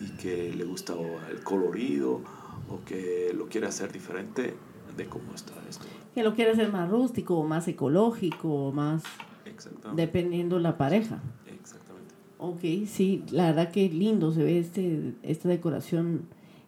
y 0.00 0.10
que 0.16 0.52
le 0.52 0.64
gusta 0.64 0.94
el 1.30 1.42
colorido 1.42 2.22
o 2.68 2.84
que 2.84 3.32
lo 3.34 3.46
quiere 3.46 3.66
hacer 3.66 3.92
diferente 3.92 4.54
de 4.96 5.06
cómo 5.06 5.34
está 5.34 5.52
esto. 5.68 5.84
Que 6.14 6.22
lo 6.22 6.34
quiere 6.34 6.52
hacer 6.52 6.70
más 6.70 6.88
rústico, 6.90 7.42
más 7.44 7.66
ecológico, 7.68 8.72
más... 8.72 9.02
Dependiendo 9.94 10.58
la 10.58 10.76
pareja. 10.76 11.20
Exactamente. 11.46 12.14
Ok, 12.38 12.88
sí, 12.88 13.24
la 13.30 13.46
verdad 13.46 13.70
que 13.70 13.88
lindo 13.88 14.32
se 14.32 14.42
ve 14.42 14.58
este, 14.58 15.14
esta 15.22 15.48
decoración 15.48 16.22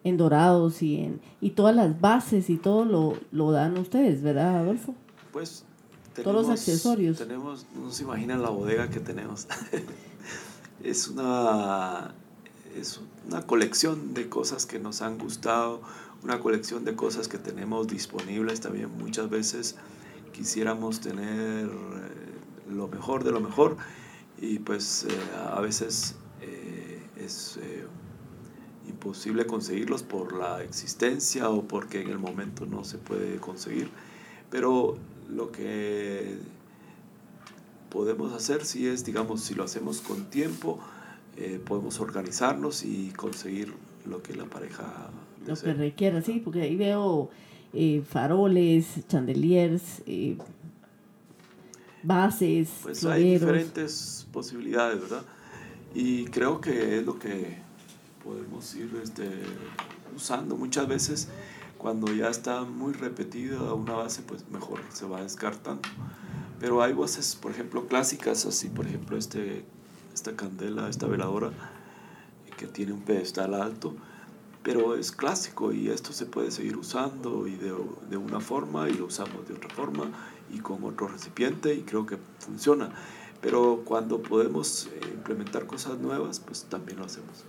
en 0.04 0.16
dorados 0.16 0.82
y 0.82 0.98
en 0.98 1.20
y 1.40 1.50
todas 1.50 1.74
las 1.74 2.00
bases 2.00 2.48
y 2.48 2.58
todo 2.58 2.84
lo, 2.84 3.18
lo 3.32 3.50
dan 3.50 3.76
ustedes, 3.76 4.22
¿verdad, 4.22 4.58
Adolfo? 4.58 4.94
Pues 5.32 5.64
tenemos, 6.14 6.32
todos 6.32 6.46
los 6.46 6.52
accesorios. 6.52 7.18
Tenemos, 7.18 7.66
no 7.74 7.90
se 7.90 8.04
imaginan 8.04 8.40
la 8.40 8.50
bodega 8.50 8.88
que 8.88 9.00
tenemos. 9.00 9.48
es 10.84 11.08
una 11.08 12.14
es 12.76 13.00
una 13.26 13.42
colección 13.42 14.14
de 14.14 14.28
cosas 14.28 14.66
que 14.66 14.78
nos 14.78 15.02
han 15.02 15.18
gustado, 15.18 15.80
una 16.22 16.38
colección 16.40 16.84
de 16.84 16.94
cosas 16.94 17.28
que 17.28 17.38
tenemos 17.38 17.86
disponibles 17.88 18.60
también. 18.60 18.90
Muchas 18.98 19.28
veces 19.28 19.76
quisiéramos 20.32 21.00
tener 21.00 21.66
eh, 21.66 22.70
lo 22.70 22.88
mejor 22.88 23.24
de 23.24 23.32
lo 23.32 23.40
mejor 23.40 23.76
y 24.38 24.58
pues 24.58 25.06
eh, 25.08 25.18
a 25.50 25.60
veces 25.60 26.14
eh, 26.40 27.02
es 27.16 27.58
imposible 28.88 29.46
conseguirlos 29.46 30.02
por 30.02 30.36
la 30.36 30.62
existencia 30.62 31.48
o 31.50 31.62
porque 31.62 32.00
en 32.00 32.10
el 32.10 32.18
momento 32.18 32.66
no 32.66 32.84
se 32.84 32.98
puede 32.98 33.38
conseguir. 33.38 33.90
Pero 34.50 34.96
lo 35.28 35.50
que 35.50 36.38
podemos 37.90 38.32
hacer 38.32 38.64
si 38.64 38.86
es, 38.86 39.04
digamos, 39.04 39.40
si 39.42 39.54
lo 39.54 39.64
hacemos 39.64 40.00
con 40.00 40.30
tiempo, 40.30 40.78
eh, 41.36 41.60
podemos 41.64 42.00
organizarnos 42.00 42.84
y 42.84 43.10
conseguir 43.10 43.74
lo 44.06 44.22
que 44.22 44.34
la 44.34 44.44
pareja 44.46 45.10
lo 45.46 45.54
que 45.54 45.74
requiera, 45.74 46.22
sí, 46.22 46.40
porque 46.42 46.62
ahí 46.62 46.76
veo 46.76 47.30
eh, 47.72 48.02
faroles, 48.08 49.06
chandeliers, 49.06 50.02
eh, 50.06 50.36
bases, 52.02 52.70
pues 52.82 53.04
hay 53.04 53.34
diferentes 53.34 54.26
posibilidades, 54.32 55.00
¿verdad? 55.00 55.22
Y 55.94 56.24
creo 56.26 56.60
que 56.60 56.98
es 56.98 57.06
lo 57.06 57.18
que 57.18 57.58
podemos 58.24 58.74
ir 58.74 58.90
este, 59.02 59.28
usando 60.14 60.56
muchas 60.56 60.88
veces 60.88 61.28
cuando 61.78 62.12
ya 62.12 62.28
está 62.28 62.64
muy 62.64 62.92
repetida 62.92 63.72
una 63.74 63.92
base, 63.92 64.22
pues 64.22 64.48
mejor 64.50 64.80
se 64.92 65.06
va 65.06 65.22
descartando. 65.22 65.82
Pero 66.58 66.82
hay 66.82 66.92
voces, 66.92 67.36
por 67.36 67.52
ejemplo, 67.52 67.86
clásicas, 67.86 68.46
así 68.46 68.68
por 68.68 68.86
ejemplo 68.86 69.16
este 69.16 69.64
esta 70.16 70.34
candela, 70.34 70.88
esta 70.88 71.06
veladora, 71.06 71.50
que 72.56 72.66
tiene 72.66 72.94
un 72.94 73.02
pedestal 73.02 73.52
alto, 73.52 73.94
pero 74.62 74.96
es 74.96 75.12
clásico 75.12 75.72
y 75.72 75.90
esto 75.90 76.12
se 76.14 76.24
puede 76.24 76.50
seguir 76.50 76.78
usando 76.78 77.46
y 77.46 77.54
de, 77.56 77.74
de, 78.08 78.16
una 78.16 78.40
forma 78.40 78.88
y 78.88 78.94
lo 78.94 79.04
usamos 79.04 79.46
de 79.46 79.52
otra 79.52 79.68
forma 79.68 80.10
y 80.50 80.60
con 80.60 80.82
otro 80.84 81.06
recipiente 81.06 81.74
y 81.74 81.82
creo 81.82 82.06
que 82.06 82.16
funciona. 82.38 82.88
Pero 83.42 83.82
cuando 83.84 84.22
podemos 84.22 84.86
eh, 84.86 85.00
implementar 85.12 85.66
cosas 85.66 85.98
nuevas, 85.98 86.40
pues 86.40 86.64
también 86.64 86.98
lo 86.98 87.04
hacemos. 87.04 87.44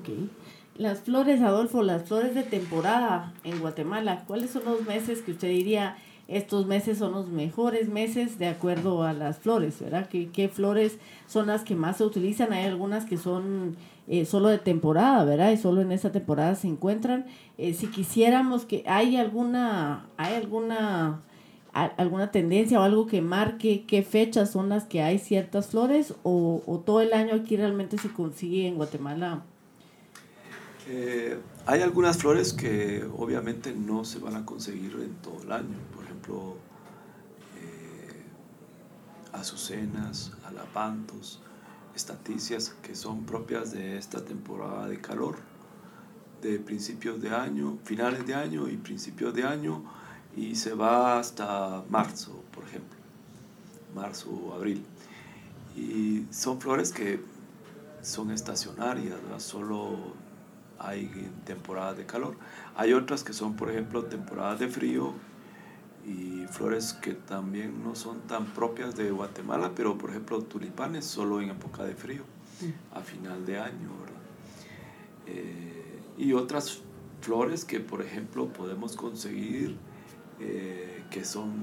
Okay. 0.00 0.30
Las 0.74 1.00
flores, 1.00 1.42
Adolfo, 1.42 1.82
las 1.82 2.08
flores 2.08 2.34
de 2.34 2.44
temporada 2.44 3.34
en 3.44 3.60
Guatemala, 3.60 4.24
¿cuáles 4.26 4.50
son 4.50 4.64
los 4.64 4.86
meses 4.86 5.20
que 5.20 5.32
usted 5.32 5.48
diría 5.48 5.98
estos 6.28 6.66
meses 6.66 6.98
son 6.98 7.12
los 7.12 7.28
mejores 7.28 7.88
meses 7.88 8.38
de 8.38 8.48
acuerdo 8.48 9.04
a 9.04 9.12
las 9.12 9.38
flores, 9.38 9.78
¿verdad? 9.80 10.08
¿Qué, 10.08 10.50
flores 10.52 10.98
son 11.28 11.46
las 11.46 11.62
que 11.62 11.76
más 11.76 11.98
se 11.98 12.04
utilizan? 12.04 12.52
Hay 12.52 12.64
algunas 12.64 13.04
que 13.04 13.16
son 13.16 13.76
eh, 14.08 14.24
solo 14.24 14.48
de 14.48 14.58
temporada, 14.58 15.24
¿verdad? 15.24 15.52
Y 15.52 15.56
solo 15.56 15.82
en 15.82 15.92
esa 15.92 16.10
temporada 16.10 16.56
se 16.56 16.66
encuentran. 16.66 17.26
Eh, 17.58 17.74
si 17.74 17.86
quisiéramos 17.86 18.64
que 18.64 18.82
hay 18.86 19.16
alguna, 19.16 20.06
hay 20.16 20.34
alguna 20.34 21.20
alguna 21.98 22.30
tendencia 22.30 22.80
o 22.80 22.82
algo 22.82 23.06
que 23.06 23.20
marque 23.20 23.84
qué 23.86 24.02
fechas 24.02 24.50
son 24.50 24.70
las 24.70 24.84
que 24.84 25.02
hay 25.02 25.18
ciertas 25.18 25.68
flores 25.68 26.14
o, 26.22 26.82
todo 26.86 27.02
el 27.02 27.12
año 27.12 27.34
aquí 27.34 27.56
realmente 27.56 27.98
se 27.98 28.08
consigue 28.08 28.66
en 28.66 28.76
Guatemala? 28.76 29.42
Eh, 30.88 31.38
hay 31.66 31.82
algunas 31.82 32.16
flores 32.16 32.52
que 32.52 33.04
obviamente 33.18 33.74
no 33.74 34.04
se 34.04 34.20
van 34.20 34.36
a 34.36 34.46
conseguir 34.46 34.92
en 35.02 35.14
todo 35.16 35.42
el 35.42 35.52
año. 35.52 35.76
Ejemplo, 36.26 36.56
eh, 37.56 38.22
azucenas, 39.32 40.32
alapantos, 40.46 41.40
estaticias, 41.94 42.74
que 42.82 42.94
son 42.94 43.24
propias 43.24 43.72
de 43.72 43.96
esta 43.96 44.24
temporada 44.24 44.88
de 44.88 45.00
calor, 45.00 45.36
de 46.42 46.58
principios 46.58 47.20
de 47.20 47.30
año, 47.30 47.78
finales 47.84 48.26
de 48.26 48.34
año 48.34 48.68
y 48.68 48.76
principios 48.76 49.34
de 49.34 49.44
año, 49.44 49.82
y 50.36 50.54
se 50.54 50.74
va 50.74 51.18
hasta 51.18 51.82
marzo, 51.88 52.42
por 52.52 52.64
ejemplo, 52.64 52.98
marzo 53.94 54.30
o 54.30 54.54
abril. 54.54 54.84
Y 55.74 56.26
son 56.30 56.60
flores 56.60 56.92
que 56.92 57.20
son 58.02 58.30
estacionarias, 58.30 59.18
solo 59.38 60.14
hay 60.78 61.30
temporadas 61.44 61.96
de 61.96 62.04
calor. 62.04 62.36
Hay 62.76 62.92
otras 62.92 63.24
que 63.24 63.32
son, 63.32 63.56
por 63.56 63.70
ejemplo, 63.70 64.04
temporadas 64.04 64.60
de 64.60 64.68
frío 64.68 65.14
y 66.06 66.46
flores 66.46 66.92
que 66.92 67.14
también 67.14 67.82
no 67.82 67.96
son 67.96 68.20
tan 68.22 68.46
propias 68.46 68.96
de 68.96 69.10
Guatemala, 69.10 69.72
pero 69.74 69.98
por 69.98 70.10
ejemplo 70.10 70.40
tulipanes 70.42 71.04
solo 71.04 71.40
en 71.40 71.50
época 71.50 71.82
de 71.82 71.94
frío, 71.94 72.22
a 72.94 73.00
final 73.00 73.44
de 73.44 73.58
año, 73.58 73.90
eh, 75.26 76.00
y 76.16 76.32
otras 76.32 76.82
flores 77.20 77.64
que 77.64 77.80
por 77.80 78.02
ejemplo 78.02 78.46
podemos 78.52 78.96
conseguir 78.96 79.76
eh, 80.38 81.02
que 81.10 81.24
son 81.24 81.54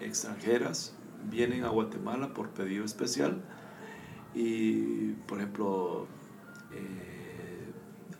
extranjeras, 0.00 0.94
vienen 1.30 1.64
a 1.64 1.68
Guatemala 1.68 2.34
por 2.34 2.50
pedido 2.50 2.84
especial 2.84 3.40
y 4.34 5.12
por 5.26 5.38
ejemplo 5.38 6.06
eh, 6.72 7.72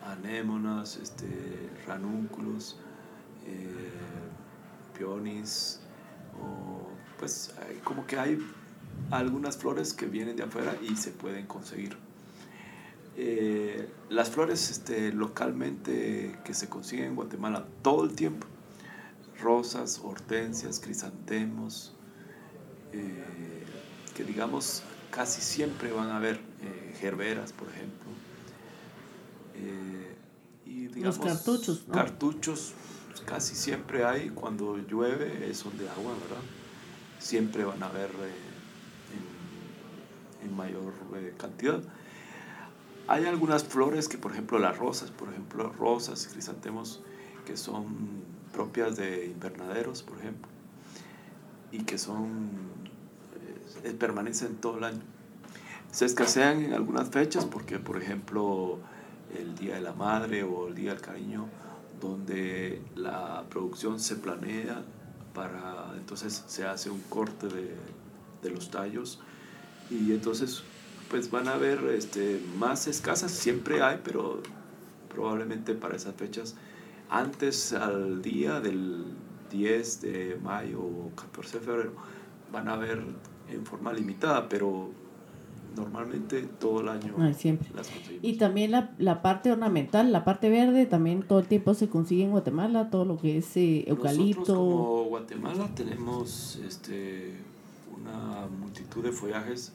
anémonas, 0.04 0.96
este, 0.96 1.70
ranúnculos, 1.86 2.78
eh, 3.46 3.90
peonis, 4.96 5.80
o 6.40 6.88
pues 7.18 7.52
como 7.84 8.06
que 8.06 8.18
hay 8.18 8.38
algunas 9.10 9.56
flores 9.56 9.92
que 9.92 10.06
vienen 10.06 10.36
de 10.36 10.44
afuera 10.44 10.76
y 10.82 10.96
se 10.96 11.10
pueden 11.10 11.46
conseguir. 11.46 11.96
Eh, 13.16 13.90
las 14.08 14.30
flores 14.30 14.70
este, 14.70 15.12
localmente 15.12 16.38
que 16.44 16.54
se 16.54 16.68
consiguen 16.68 17.06
en 17.06 17.14
Guatemala 17.14 17.66
todo 17.82 18.04
el 18.04 18.14
tiempo, 18.14 18.46
rosas, 19.40 20.00
hortensias, 20.02 20.80
crisantemos, 20.80 21.94
eh, 22.92 23.64
que 24.14 24.24
digamos 24.24 24.82
casi 25.10 25.42
siempre 25.42 25.92
van 25.92 26.08
a 26.08 26.16
haber 26.16 26.40
gerberas, 26.98 27.52
por 27.52 27.68
ejemplo, 27.68 28.08
eh, 29.56 30.16
y 30.64 30.86
digamos, 30.86 31.18
Los 31.18 31.26
cartuchos. 31.26 31.84
Cartuchos 31.92 32.72
casi 33.20 33.54
siempre 33.54 34.04
hay, 34.04 34.30
cuando 34.30 34.76
llueve 34.78 35.52
son 35.54 35.76
de 35.78 35.88
agua, 35.88 36.12
¿verdad? 36.12 36.42
Siempre 37.18 37.64
van 37.64 37.82
a 37.82 37.86
haber 37.86 38.10
eh, 38.10 38.34
en, 40.44 40.56
mayor 40.56 40.92
eh, 41.16 41.34
cantidad. 41.36 41.80
Hay 43.08 43.26
algunas 43.26 43.64
flores 43.64 44.08
que, 44.08 44.18
por 44.18 44.32
ejemplo, 44.32 44.58
las 44.58 44.78
rosas, 44.78 45.10
por 45.10 45.28
ejemplo, 45.28 45.72
rosas, 45.72 46.28
crisantemos, 46.32 47.02
que 47.46 47.56
son 47.56 48.22
propias 48.52 48.96
de 48.96 49.26
invernaderos, 49.26 50.02
por 50.02 50.18
ejemplo, 50.18 50.48
y 51.72 51.84
que 51.84 51.98
son, 51.98 52.50
permanecen 53.98 54.56
todo 54.56 54.78
el 54.78 54.84
año. 54.84 55.02
Se 55.90 56.06
escasean 56.06 56.62
en 56.62 56.74
algunas 56.74 57.10
fechas 57.10 57.44
porque, 57.44 57.78
por 57.78 58.00
ejemplo, 58.00 58.78
el 59.36 59.56
Día 59.56 59.74
de 59.74 59.80
la 59.80 59.92
Madre 59.92 60.42
o 60.42 60.68
el 60.68 60.74
Día 60.74 60.92
del 60.92 61.02
Cariño, 61.02 61.48
donde 62.08 62.82
la 62.96 63.44
producción 63.48 64.00
se 64.00 64.16
planea 64.16 64.82
para, 65.34 65.94
entonces 65.96 66.44
se 66.46 66.64
hace 66.64 66.90
un 66.90 67.00
corte 67.02 67.48
de, 67.48 67.74
de 68.42 68.50
los 68.50 68.70
tallos. 68.70 69.20
Y 69.90 70.12
entonces 70.12 70.62
pues 71.12 71.30
van 71.30 71.46
a 71.46 71.54
haber 71.54 71.84
este, 71.94 72.42
más 72.58 72.86
escasas, 72.86 73.30
siempre 73.30 73.82
hay, 73.82 74.00
pero 74.02 74.40
probablemente 75.10 75.74
para 75.74 75.94
esas 75.94 76.14
fechas, 76.14 76.54
antes 77.10 77.74
al 77.74 78.22
día 78.22 78.60
del 78.60 79.04
10 79.50 80.00
de 80.00 80.38
mayo 80.42 80.80
o 80.80 81.12
14 81.14 81.58
de 81.58 81.64
febrero, 81.66 81.92
van 82.50 82.68
a 82.68 82.74
haber 82.74 83.02
en 83.50 83.66
forma 83.66 83.92
limitada, 83.92 84.48
pero 84.48 84.90
normalmente 85.76 86.42
todo 86.42 86.80
el 86.80 86.88
año 86.88 87.34
siempre. 87.34 87.68
Y 88.22 88.34
también 88.38 88.70
la, 88.70 88.92
la, 88.98 89.22
parte 89.22 89.50
ornamental, 89.50 90.12
la 90.12 90.24
parte 90.24 90.50
verde, 90.50 90.86
también 90.86 91.22
todo 91.22 91.38
el 91.40 91.46
tiempo 91.46 91.74
se 91.74 91.88
consigue 91.88 92.24
en 92.24 92.30
Guatemala, 92.30 92.90
todo 92.90 93.04
lo 93.04 93.18
que 93.18 93.38
es 93.38 93.56
eh, 93.56 93.84
eucalipto. 93.88 94.40
Nosotros 94.40 94.58
como 94.58 95.04
Guatemala 95.04 95.68
tenemos 95.74 96.60
este, 96.66 97.34
una 98.00 98.46
multitud 98.60 99.02
de 99.02 99.12
follajes 99.12 99.72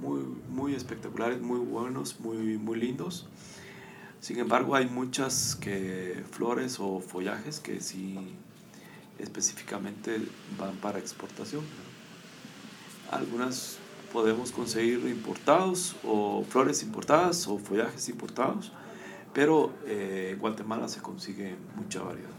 muy, 0.00 0.20
muy 0.48 0.74
espectaculares, 0.74 1.40
muy 1.40 1.60
buenos, 1.60 2.20
muy, 2.20 2.58
muy 2.58 2.78
lindos. 2.78 3.26
Sin 4.20 4.38
embargo, 4.38 4.74
hay 4.74 4.86
muchas 4.86 5.56
que, 5.56 6.22
flores 6.30 6.78
o 6.78 7.00
follajes 7.00 7.58
que 7.60 7.80
sí 7.80 8.18
específicamente 9.18 10.20
van 10.58 10.76
para 10.76 10.98
exportación. 10.98 11.64
Algunas 13.10 13.79
podemos 14.12 14.52
conseguir 14.52 15.00
importados 15.08 15.96
o 16.04 16.44
flores 16.48 16.82
importadas 16.82 17.46
o 17.48 17.58
follajes 17.58 18.08
importados, 18.08 18.72
pero 19.32 19.72
eh, 19.86 20.30
en 20.32 20.38
Guatemala 20.38 20.88
se 20.88 21.00
consigue 21.00 21.54
mucha 21.76 22.02
variedad. 22.02 22.30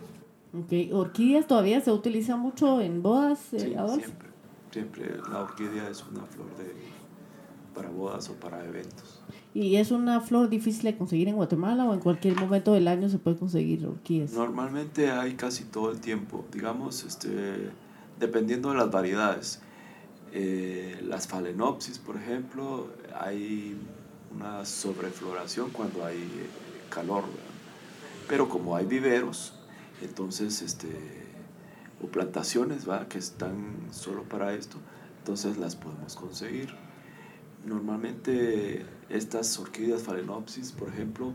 Okay. 0.65 0.91
¿Orquídeas 0.91 1.47
todavía 1.47 1.79
se 1.79 1.91
utiliza 1.91 2.35
mucho 2.35 2.81
en 2.81 3.01
bodas, 3.01 3.53
eh, 3.53 3.59
sí, 3.59 3.75
siempre, 3.99 4.29
siempre. 4.71 5.17
La 5.31 5.43
orquídea 5.43 5.89
es 5.89 6.03
una 6.03 6.25
flor 6.25 6.47
de, 6.57 6.73
para 7.73 7.89
bodas 7.89 8.29
o 8.29 8.33
para 8.33 8.65
eventos. 8.65 9.21
¿Y 9.53 9.75
es 9.75 9.91
una 9.91 10.21
flor 10.21 10.49
difícil 10.49 10.83
de 10.83 10.97
conseguir 10.97 11.27
en 11.27 11.35
Guatemala 11.35 11.85
o 11.85 11.93
en 11.93 11.99
cualquier 11.99 12.35
momento 12.39 12.73
del 12.73 12.87
año 12.87 13.09
se 13.09 13.17
puede 13.17 13.37
conseguir 13.37 13.85
orquídeas? 13.85 14.33
Normalmente 14.33 15.11
hay 15.11 15.33
casi 15.33 15.65
todo 15.65 15.91
el 15.91 15.99
tiempo, 15.99 16.45
digamos, 16.51 17.03
este, 17.03 17.69
dependiendo 18.19 18.71
de 18.71 18.77
las 18.77 18.91
variedades. 18.91 19.61
Eh, 20.33 20.99
las 21.03 21.27
falenopsis, 21.27 21.99
por 21.99 22.15
ejemplo, 22.15 22.87
hay 23.19 23.77
una 24.33 24.65
sobrefloración 24.65 25.71
cuando 25.71 26.05
hay 26.05 26.17
eh, 26.17 26.49
calor, 26.89 27.25
pero 28.29 28.47
como 28.47 28.75
hay 28.75 28.85
viveros, 28.85 29.53
entonces, 30.01 30.61
este, 30.61 30.87
o 32.01 32.07
plantaciones 32.07 32.89
¿va? 32.89 33.09
que 33.09 33.17
están 33.17 33.75
solo 33.91 34.23
para 34.23 34.53
esto, 34.53 34.77
entonces 35.19 35.57
las 35.57 35.75
podemos 35.75 36.15
conseguir. 36.15 36.73
Normalmente 37.65 38.85
estas 39.09 39.59
orquídeas 39.59 40.01
falenopsis, 40.01 40.71
por 40.71 40.89
ejemplo, 40.89 41.33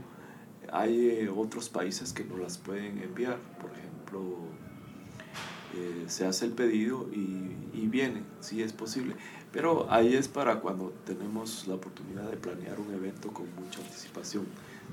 hay 0.72 1.10
eh, 1.10 1.28
otros 1.28 1.68
países 1.68 2.12
que 2.12 2.24
no 2.24 2.38
las 2.38 2.58
pueden 2.58 2.98
enviar, 3.02 3.38
por 3.60 3.70
ejemplo, 3.70 4.38
eh, 5.74 6.04
se 6.06 6.26
hace 6.26 6.44
el 6.44 6.52
pedido 6.52 7.08
y, 7.12 7.52
y 7.74 7.86
viene, 7.88 8.22
si 8.40 8.62
es 8.62 8.72
posible. 8.72 9.16
Pero 9.52 9.90
ahí 9.90 10.14
es 10.14 10.28
para 10.28 10.60
cuando 10.60 10.92
tenemos 11.06 11.66
la 11.66 11.74
oportunidad 11.76 12.30
de 12.30 12.36
planear 12.36 12.78
un 12.78 12.92
evento 12.92 13.30
con 13.30 13.46
mucha 13.54 13.80
anticipación. 13.80 14.44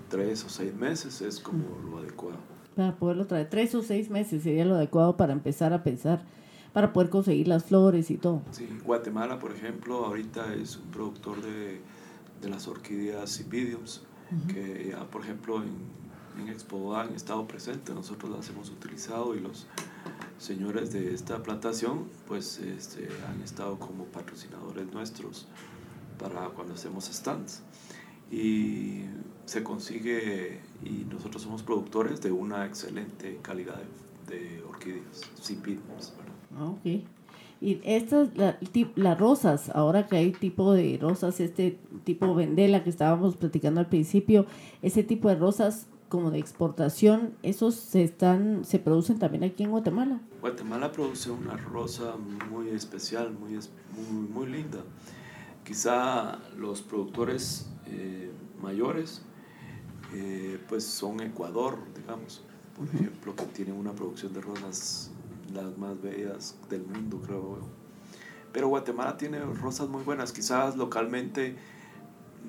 Tres 0.09 0.43
o 0.45 0.49
seis 0.49 0.73
meses 0.73 1.21
es 1.21 1.39
como 1.39 1.65
lo 1.89 1.97
adecuado. 1.97 2.37
Para 2.75 2.95
poderlo 2.95 3.25
traer, 3.25 3.49
tres 3.49 3.75
o 3.75 3.83
seis 3.83 4.09
meses 4.09 4.43
sería 4.43 4.65
lo 4.65 4.75
adecuado 4.75 5.17
para 5.17 5.33
empezar 5.33 5.73
a 5.73 5.83
pensar, 5.83 6.25
para 6.71 6.93
poder 6.93 7.09
conseguir 7.09 7.47
las 7.47 7.65
flores 7.65 8.09
y 8.09 8.17
todo. 8.17 8.41
Sí, 8.51 8.67
Guatemala, 8.83 9.37
por 9.37 9.51
ejemplo, 9.51 10.05
ahorita 10.05 10.53
es 10.55 10.77
un 10.77 10.89
productor 10.91 11.41
de, 11.41 11.81
de 12.41 12.49
las 12.49 12.67
orquídeas 12.67 13.39
Ibidiums, 13.41 14.01
que 14.47 14.89
ya, 14.89 15.03
por 15.05 15.21
ejemplo, 15.21 15.61
en, 15.61 16.41
en 16.41 16.49
Expo 16.49 16.95
han 16.95 17.13
estado 17.13 17.47
presentes, 17.47 17.93
nosotros 17.93 18.31
las 18.31 18.49
hemos 18.49 18.71
utilizado 18.71 19.35
y 19.35 19.39
los 19.41 19.67
señores 20.43 20.91
de 20.91 21.13
esta 21.13 21.41
plantación 21.41 22.09
pues 22.27 22.59
este, 22.59 23.07
han 23.29 23.41
estado 23.41 23.79
como 23.79 24.03
patrocinadores 24.05 24.91
nuestros 24.91 25.47
para 26.19 26.49
cuando 26.49 26.73
hacemos 26.73 27.05
stands 27.05 27.61
y 28.29 29.03
se 29.45 29.63
consigue 29.63 30.59
y 30.83 31.05
nosotros 31.09 31.43
somos 31.43 31.63
productores 31.63 32.21
de 32.21 32.33
una 32.33 32.65
excelente 32.65 33.39
calidad 33.41 33.81
de, 34.27 34.61
orquídeas 34.67 35.21
sin 35.41 35.61
ah, 36.57 36.65
ok. 36.65 37.03
Y 37.61 37.79
estas, 37.85 38.29
las 38.95 39.17
rosas, 39.17 39.69
ahora 39.69 40.07
que 40.07 40.17
hay 40.17 40.31
tipo 40.33 40.73
de 40.73 40.97
rosas, 41.01 41.39
este 41.39 41.79
tipo 42.03 42.35
vendela 42.35 42.83
que 42.83 42.89
estábamos 42.89 43.37
platicando 43.37 43.79
al 43.79 43.87
principio, 43.87 44.45
ese 44.81 45.03
tipo 45.03 45.29
de 45.29 45.35
rosas 45.35 45.87
como 46.13 46.29
de 46.29 46.37
exportación, 46.37 47.33
¿esos 47.41 47.73
se, 47.73 48.03
están, 48.03 48.65
se 48.65 48.77
producen 48.77 49.17
también 49.17 49.43
aquí 49.43 49.63
en 49.63 49.71
Guatemala? 49.71 50.21
Guatemala 50.41 50.91
produce 50.91 51.31
una 51.31 51.57
rosa 51.57 52.13
muy 52.51 52.69
especial, 52.69 53.31
muy, 53.31 53.53
muy, 53.53 54.29
muy 54.29 54.45
linda. 54.45 54.77
Quizá 55.65 56.37
los 56.55 56.83
productores 56.83 57.65
eh, 57.87 58.29
mayores 58.61 59.23
eh, 60.13 60.59
pues 60.69 60.83
son 60.83 61.19
Ecuador, 61.21 61.79
digamos, 61.95 62.43
por 62.77 62.85
ejemplo, 62.89 63.35
que 63.35 63.45
tienen 63.45 63.73
una 63.73 63.93
producción 63.93 64.33
de 64.33 64.41
rosas 64.41 65.09
las 65.51 65.75
más 65.79 65.99
bellas 65.99 66.55
del 66.69 66.85
mundo, 66.85 67.23
creo. 67.25 67.57
Pero 68.51 68.67
Guatemala 68.67 69.17
tiene 69.17 69.39
rosas 69.39 69.89
muy 69.89 70.03
buenas, 70.03 70.31
quizás 70.31 70.77
localmente 70.77 71.55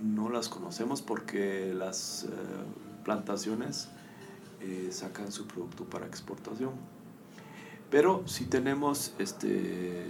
no 0.02 0.28
las 0.28 0.50
conocemos 0.50 1.00
porque 1.00 1.72
las 1.72 2.24
eh, 2.24 2.28
plantaciones 3.04 3.88
eh, 4.60 4.88
sacan 4.90 5.30
su 5.30 5.46
producto 5.46 5.84
para 5.84 6.06
exportación. 6.06 6.72
Pero 7.90 8.26
si 8.26 8.46
tenemos 8.46 9.14
este, 9.18 10.06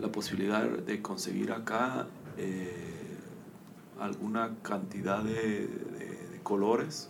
la 0.00 0.10
posibilidad 0.10 0.68
de 0.68 1.00
conseguir 1.00 1.52
acá 1.52 2.06
eh, 2.36 3.18
alguna 4.00 4.56
cantidad 4.62 5.22
de, 5.22 5.68
colores 6.42 7.08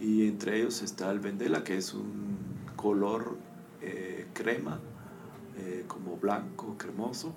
y 0.00 0.26
entre 0.26 0.58
ellos 0.58 0.82
está 0.82 1.12
el 1.12 1.20
Vendela 1.20 1.62
que 1.62 1.76
es 1.76 1.94
un 1.94 2.36
color 2.74 3.36
crema 4.34 4.80
como 5.86 6.16
blanco 6.16 6.74
cremoso 6.76 7.32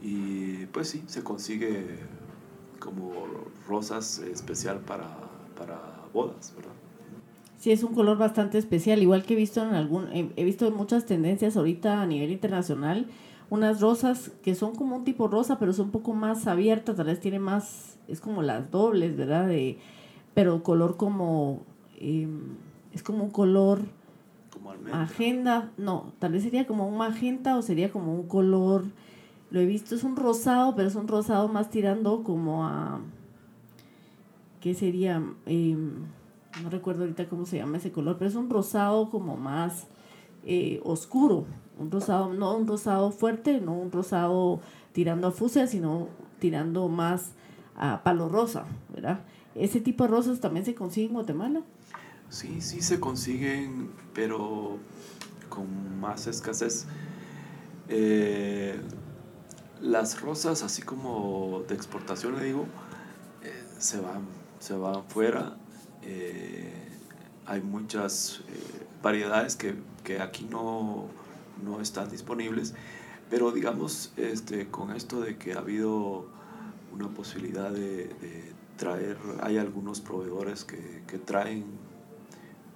y 0.00 0.66
pues 0.66 0.88
sí 0.88 1.02
se 1.08 1.24
consigue 1.24 1.98
como 2.78 3.12
rosas 3.68 4.18
especial 4.18 4.80
para, 4.80 5.29
para 5.60 5.78
bodas, 6.12 6.52
¿verdad? 6.56 6.72
Sí, 7.58 7.70
es 7.70 7.82
un 7.82 7.94
color 7.94 8.16
bastante 8.16 8.56
especial, 8.56 9.02
igual 9.02 9.22
que 9.22 9.34
he 9.34 9.36
visto 9.36 9.62
en 9.62 9.74
algún, 9.74 10.08
he 10.12 10.44
visto 10.44 10.70
muchas 10.70 11.04
tendencias 11.04 11.58
ahorita 11.58 12.00
a 12.00 12.06
nivel 12.06 12.30
internacional, 12.30 13.06
unas 13.50 13.80
rosas 13.82 14.30
que 14.42 14.54
son 14.54 14.74
como 14.74 14.96
un 14.96 15.04
tipo 15.04 15.28
rosa, 15.28 15.58
pero 15.58 15.74
son 15.74 15.86
un 15.86 15.92
poco 15.92 16.14
más 16.14 16.46
abiertas, 16.46 16.96
tal 16.96 17.06
vez 17.06 17.20
tiene 17.20 17.38
más, 17.38 17.98
es 18.08 18.20
como 18.20 18.40
las 18.42 18.70
dobles, 18.70 19.16
¿verdad? 19.16 19.46
De, 19.46 19.78
pero 20.32 20.62
color 20.62 20.96
como, 20.96 21.60
em, 21.98 22.56
es 22.94 23.02
como 23.02 23.24
un 23.24 23.30
color 23.30 23.82
como 24.50 24.72
agenda, 24.92 25.70
no, 25.76 26.14
tal 26.18 26.32
vez 26.32 26.42
sería 26.44 26.66
como 26.66 26.88
un 26.88 26.96
magenta 26.96 27.56
o 27.56 27.62
sería 27.62 27.92
como 27.92 28.14
un 28.14 28.26
color 28.26 28.84
lo 29.50 29.60
he 29.60 29.66
visto, 29.66 29.94
es 29.94 30.04
un 30.04 30.16
rosado, 30.16 30.74
pero 30.76 30.88
es 30.88 30.94
un 30.94 31.08
rosado 31.08 31.48
más 31.48 31.70
tirando 31.70 32.22
como 32.22 32.66
a... 32.66 33.00
¿Qué 34.60 34.74
sería? 34.74 35.22
Em, 35.46 36.06
no 36.62 36.70
recuerdo 36.70 37.02
ahorita 37.02 37.28
cómo 37.28 37.46
se 37.46 37.56
llama 37.56 37.78
ese 37.78 37.92
color, 37.92 38.16
pero 38.18 38.28
es 38.28 38.36
un 38.36 38.50
rosado 38.50 39.10
como 39.10 39.36
más 39.36 39.86
eh, 40.44 40.80
oscuro. 40.84 41.46
Un 41.78 41.90
rosado, 41.90 42.32
no 42.32 42.56
un 42.56 42.66
rosado 42.66 43.10
fuerte, 43.10 43.60
no 43.60 43.72
un 43.72 43.90
rosado 43.90 44.60
tirando 44.92 45.28
a 45.28 45.32
fucsia, 45.32 45.66
sino 45.66 46.08
tirando 46.38 46.88
más 46.88 47.32
a 47.76 48.02
palo 48.02 48.28
rosa, 48.28 48.66
¿verdad? 48.92 49.20
¿Ese 49.54 49.80
tipo 49.80 50.04
de 50.04 50.10
rosas 50.10 50.40
también 50.40 50.64
se 50.64 50.74
consigue 50.74 51.06
en 51.06 51.14
Guatemala? 51.14 51.62
Sí, 52.28 52.60
sí 52.60 52.82
se 52.82 53.00
consiguen, 53.00 53.90
pero 54.14 54.78
con 55.48 55.98
más 56.00 56.26
escasez. 56.26 56.86
Eh, 57.88 58.78
las 59.80 60.20
rosas, 60.20 60.62
así 60.62 60.82
como 60.82 61.64
de 61.68 61.74
exportación, 61.74 62.36
le 62.36 62.44
digo, 62.44 62.66
eh, 63.42 63.64
se 63.78 64.00
van, 64.00 64.26
se 64.60 64.74
van 64.74 65.02
fuera. 65.08 65.56
Eh, 66.02 66.72
hay 67.46 67.60
muchas 67.60 68.42
eh, 68.48 68.86
variedades 69.02 69.56
que, 69.56 69.74
que, 70.04 70.20
aquí 70.20 70.46
no, 70.48 71.06
no 71.64 71.80
están 71.80 72.08
disponibles, 72.08 72.74
pero 73.28 73.50
digamos, 73.50 74.12
este, 74.16 74.68
con 74.68 74.94
esto 74.94 75.20
de 75.20 75.36
que 75.36 75.54
ha 75.54 75.58
habido 75.58 76.26
una 76.92 77.08
posibilidad 77.08 77.72
de, 77.72 78.06
de 78.06 78.52
traer, 78.76 79.18
hay 79.42 79.58
algunos 79.58 80.00
proveedores 80.00 80.64
que, 80.64 81.02
que 81.08 81.18
traen 81.18 81.64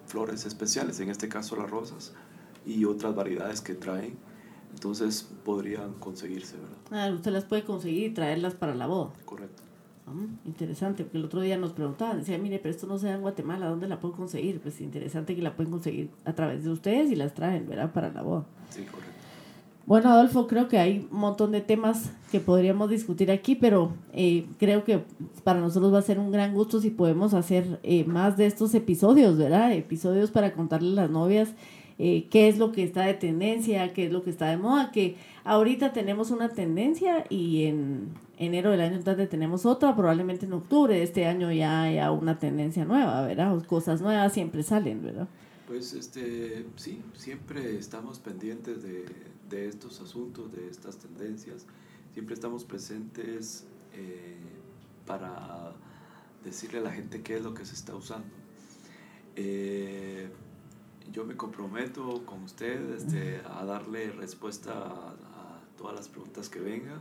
flores 0.09 0.45
especiales, 0.47 0.99
en 0.99 1.11
este 1.11 1.29
caso 1.29 1.55
las 1.55 1.71
rosas, 1.71 2.13
y 2.67 2.85
otras 2.85 3.15
variedades 3.15 3.61
que 3.61 3.75
traen 3.75 4.17
entonces 4.75 5.29
podrían 5.45 5.95
conseguirse, 5.95 6.57
¿verdad? 6.57 6.77
Ah, 6.91 7.15
usted 7.15 7.31
las 7.31 7.45
puede 7.45 7.65
conseguir 7.65 8.11
y 8.11 8.15
traerlas 8.15 8.55
para 8.55 8.75
la 8.75 8.87
boda. 8.87 9.13
Correcto. 9.25 9.63
Interesante, 10.45 11.03
porque 11.03 11.19
el 11.19 11.25
otro 11.25 11.41
día 11.41 11.57
nos 11.57 11.73
preguntaban, 11.73 12.19
decía, 12.19 12.37
mire, 12.37 12.59
pero 12.59 12.75
esto 12.75 12.87
no 12.87 12.99
se 12.99 13.07
da 13.07 13.15
en 13.15 13.23
Guatemala, 13.23 13.69
¿dónde 13.69 13.89
la 13.89 14.01
puedo 14.01 14.15
conseguir? 14.15 14.61
Pues 14.61 14.81
interesante 14.81 15.35
que 15.35 15.41
la 15.41 15.57
pueden 15.57 15.73
conseguir 15.73 16.11
a 16.25 16.35
través 16.35 16.63
de 16.63 16.71
ustedes 16.71 17.11
y 17.11 17.17
las 17.17 17.33
traen, 17.35 17.67
¿verdad? 17.67 17.93
Para 17.93 18.13
la 18.13 18.23
boda. 18.23 18.45
Sí, 18.69 18.83
correcto. 18.83 19.15
Bueno, 19.87 20.11
Adolfo, 20.11 20.47
creo 20.47 20.67
que 20.69 20.79
hay 20.79 21.07
un 21.11 21.19
montón 21.19 21.53
de 21.53 21.61
temas 21.61 22.11
que 22.33 22.41
podríamos 22.41 22.89
discutir 22.89 23.31
aquí, 23.31 23.55
pero 23.55 23.93
eh, 24.15 24.47
creo 24.59 24.83
que 24.83 25.05
para 25.43 25.61
nosotros 25.61 25.93
va 25.93 25.99
a 25.99 26.03
ser 26.03 26.19
un 26.19 26.31
gran 26.31 26.55
gusto 26.55 26.81
si 26.81 26.89
podemos 26.89 27.35
hacer 27.35 27.81
eh, 27.83 28.05
más 28.05 28.39
de 28.39 28.47
estos 28.47 28.75
episodios, 28.75 29.37
¿verdad? 29.37 29.73
Episodios 29.73 30.31
para 30.31 30.55
contarle 30.55 30.93
a 30.93 31.03
las 31.03 31.11
novias 31.11 31.51
eh, 31.99 32.27
qué 32.31 32.49
es 32.49 32.59
lo 32.59 32.73
que 32.73 32.83
está 32.83 33.03
de 33.03 33.15
tendencia, 33.15 33.93
qué 33.93 34.07
es 34.07 34.13
lo 34.13 34.23
que 34.23 34.31
está 34.31 34.49
de 34.49 34.57
moda, 34.57 34.91
que 34.91 35.17
ahorita 35.45 35.93
tenemos 35.93 36.31
una 36.31 36.49
tendencia 36.49 37.25
y 37.31 37.65
en 37.65 38.09
enero 38.39 38.71
del 38.71 38.81
año 38.81 38.97
entrante 38.97 39.27
tenemos 39.27 39.65
otra, 39.65 39.95
probablemente 39.95 40.47
en 40.47 40.53
octubre 40.55 40.95
de 40.95 41.03
este 41.03 41.27
año 41.27 41.53
ya 41.53 41.83
haya 41.83 42.11
una 42.11 42.39
tendencia 42.39 42.85
nueva, 42.85 43.23
¿verdad? 43.27 43.65
Cosas 43.67 44.01
nuevas 44.01 44.33
siempre 44.33 44.63
salen, 44.63 45.03
¿verdad? 45.03 45.29
Pues 45.67 45.93
este, 45.93 46.67
sí, 46.77 47.01
siempre 47.15 47.79
estamos 47.79 48.19
pendientes 48.19 48.83
de, 48.83 49.07
de 49.49 49.69
estos 49.69 50.01
asuntos, 50.01 50.53
de 50.53 50.69
estas 50.69 50.99
tendencias, 50.99 51.67
siempre 52.13 52.35
estamos 52.35 52.65
presentes 52.65 53.65
eh, 53.95 54.37
para 55.07 55.73
decirle 56.45 56.79
a 56.79 56.83
la 56.83 56.93
gente 56.93 57.23
qué 57.23 57.37
es 57.37 57.43
lo 57.43 57.55
que 57.55 57.65
se 57.65 57.75
está 57.75 57.95
usando. 57.95 58.29
Eh, 59.37 60.29
yo 61.13 61.25
me 61.25 61.37
comprometo 61.37 62.25
con 62.25 62.43
usted 62.43 62.95
este, 62.95 63.41
a 63.47 63.65
darle 63.65 64.11
respuesta 64.13 64.73
a, 64.73 65.15
todas 65.77 65.97
las 65.97 66.09
preguntas 66.09 66.49
que 66.49 66.61
vengan. 66.61 67.01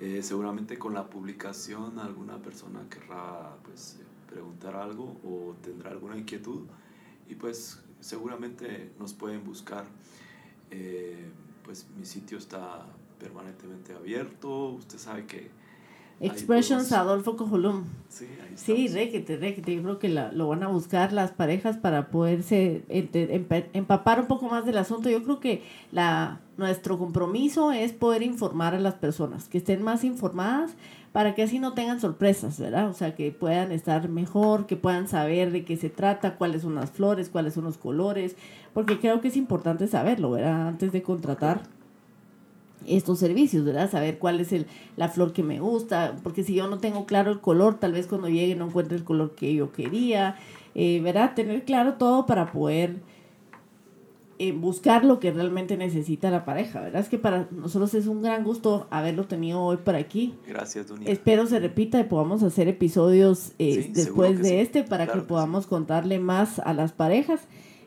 Eh, 0.00 0.22
seguramente 0.22 0.78
con 0.78 0.94
la 0.94 1.08
publicación 1.08 1.98
alguna 1.98 2.38
persona 2.38 2.86
querrá 2.88 3.56
pues, 3.64 3.98
preguntar 4.28 4.76
algo 4.76 5.16
o 5.24 5.54
tendrá 5.62 5.90
alguna 5.90 6.16
inquietud 6.16 6.66
y 7.28 7.34
pues 7.34 7.80
seguramente 8.00 8.92
nos 8.98 9.14
pueden 9.14 9.44
buscar. 9.44 9.86
Eh, 10.70 11.30
pues 11.64 11.86
mi 11.98 12.04
sitio 12.04 12.38
está 12.38 12.86
permanentemente 13.18 13.94
abierto. 13.94 14.70
Usted 14.70 14.98
sabe 14.98 15.26
que 15.26 15.50
Expressions 16.20 16.92
Adolfo 16.92 17.36
Cojolum. 17.36 17.84
Sí, 18.08 18.26
ahí 18.42 18.48
Sí, 18.56 18.88
requete, 18.88 19.36
requete. 19.36 19.76
Yo 19.76 19.82
creo 19.82 19.98
que 19.98 20.08
la, 20.08 20.32
lo 20.32 20.48
van 20.48 20.62
a 20.64 20.68
buscar 20.68 21.12
las 21.12 21.30
parejas 21.30 21.76
para 21.76 22.08
poderse 22.08 22.82
empapar 23.72 24.20
un 24.20 24.26
poco 24.26 24.48
más 24.48 24.66
del 24.66 24.78
asunto. 24.78 25.08
Yo 25.08 25.22
creo 25.22 25.38
que 25.38 25.62
la, 25.92 26.40
nuestro 26.56 26.98
compromiso 26.98 27.70
es 27.70 27.92
poder 27.92 28.22
informar 28.22 28.74
a 28.74 28.80
las 28.80 28.94
personas, 28.94 29.48
que 29.48 29.58
estén 29.58 29.82
más 29.82 30.02
informadas 30.02 30.72
para 31.12 31.34
que 31.34 31.42
así 31.42 31.58
no 31.58 31.72
tengan 31.72 32.00
sorpresas, 32.00 32.58
¿verdad? 32.58 32.88
O 32.88 32.92
sea, 32.92 33.14
que 33.14 33.30
puedan 33.30 33.72
estar 33.72 34.08
mejor, 34.08 34.66
que 34.66 34.76
puedan 34.76 35.08
saber 35.08 35.52
de 35.52 35.64
qué 35.64 35.76
se 35.76 35.88
trata, 35.88 36.36
cuáles 36.36 36.62
son 36.62 36.74
las 36.74 36.90
flores, 36.90 37.28
cuáles 37.28 37.54
son 37.54 37.64
los 37.64 37.78
colores, 37.78 38.36
porque 38.74 38.98
creo 38.98 39.20
que 39.20 39.28
es 39.28 39.36
importante 39.36 39.86
saberlo, 39.86 40.32
¿verdad? 40.32 40.68
Antes 40.68 40.92
de 40.92 41.02
contratar 41.02 41.62
estos 42.88 43.18
servicios, 43.18 43.64
¿verdad? 43.64 43.90
Saber 43.90 44.18
cuál 44.18 44.40
es 44.40 44.52
el, 44.52 44.66
la 44.96 45.08
flor 45.08 45.32
que 45.32 45.42
me 45.42 45.60
gusta, 45.60 46.16
porque 46.22 46.42
si 46.42 46.54
yo 46.54 46.68
no 46.68 46.78
tengo 46.78 47.06
claro 47.06 47.30
el 47.30 47.40
color, 47.40 47.78
tal 47.78 47.92
vez 47.92 48.06
cuando 48.06 48.28
llegue 48.28 48.54
no 48.54 48.66
encuentre 48.66 48.96
el 48.96 49.04
color 49.04 49.34
que 49.34 49.54
yo 49.54 49.72
quería, 49.72 50.36
eh, 50.74 51.00
¿verdad? 51.02 51.34
Tener 51.34 51.64
claro 51.64 51.94
todo 51.94 52.26
para 52.26 52.52
poder 52.52 52.96
eh, 54.40 54.52
buscar 54.52 55.04
lo 55.04 55.18
que 55.18 55.32
realmente 55.32 55.76
necesita 55.76 56.30
la 56.30 56.44
pareja, 56.44 56.80
¿verdad? 56.80 57.02
Es 57.02 57.08
que 57.08 57.18
para 57.18 57.48
nosotros 57.50 57.92
es 57.94 58.06
un 58.06 58.22
gran 58.22 58.44
gusto 58.44 58.86
haberlo 58.90 59.24
tenido 59.24 59.60
hoy 59.60 59.78
por 59.78 59.96
aquí. 59.96 60.36
Gracias, 60.46 60.86
Dunia. 60.86 61.10
Espero 61.10 61.46
se 61.46 61.58
repita 61.58 61.98
y 61.98 62.04
podamos 62.04 62.44
hacer 62.44 62.68
episodios 62.68 63.52
eh, 63.58 63.90
después 63.92 64.40
de 64.40 64.60
este 64.60 64.84
para 64.84 65.08
que 65.08 65.22
podamos 65.22 65.66
contarle 65.66 66.20
más 66.20 66.60
a 66.60 66.72
las 66.72 66.92
parejas. 66.92 67.40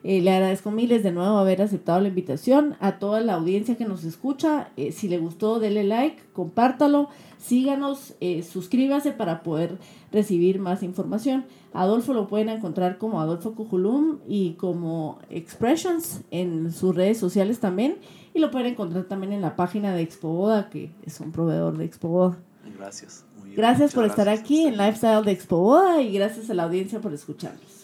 Eh, 0.03 0.21
le 0.21 0.31
agradezco 0.31 0.71
miles 0.71 1.03
de 1.03 1.11
nuevo 1.11 1.37
haber 1.37 1.61
aceptado 1.61 2.01
la 2.01 2.07
invitación. 2.07 2.75
A 2.79 2.97
toda 2.97 3.21
la 3.21 3.35
audiencia 3.35 3.77
que 3.77 3.85
nos 3.85 4.03
escucha, 4.03 4.69
eh, 4.77 4.91
si 4.91 5.07
le 5.07 5.19
gustó, 5.19 5.59
dele 5.59 5.83
like, 5.83 6.21
compártalo, 6.33 7.09
síganos, 7.37 8.15
eh, 8.19 8.41
suscríbase 8.41 9.11
para 9.11 9.43
poder 9.43 9.77
recibir 10.11 10.59
más 10.59 10.81
información. 10.81 11.45
Adolfo 11.73 12.13
lo 12.13 12.27
pueden 12.27 12.49
encontrar 12.49 12.97
como 12.97 13.21
Adolfo 13.21 13.53
Cujulum 13.53 14.19
y 14.27 14.53
como 14.53 15.19
Expressions 15.29 16.21
en 16.31 16.71
sus 16.71 16.95
redes 16.95 17.17
sociales 17.17 17.59
también. 17.59 17.97
Y 18.33 18.39
lo 18.39 18.49
pueden 18.49 18.67
encontrar 18.67 19.03
también 19.03 19.33
en 19.33 19.41
la 19.41 19.55
página 19.55 19.93
de 19.93 20.01
Expoboda, 20.01 20.69
que 20.69 20.91
es 21.05 21.19
un 21.19 21.31
proveedor 21.31 21.77
de 21.77 21.85
Expoboda. 21.85 22.37
Gracias. 22.77 23.25
gracias 23.55 23.93
por 23.93 24.05
estar 24.05 24.29
aquí 24.29 24.65
en 24.65 24.77
Lifestyle 24.77 25.23
de 25.23 25.31
Expoboda 25.31 26.01
y 26.01 26.13
gracias 26.13 26.49
a 26.49 26.53
la 26.53 26.63
audiencia 26.63 26.99
por 26.99 27.13
escucharnos. 27.13 27.80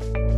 you 0.00 0.35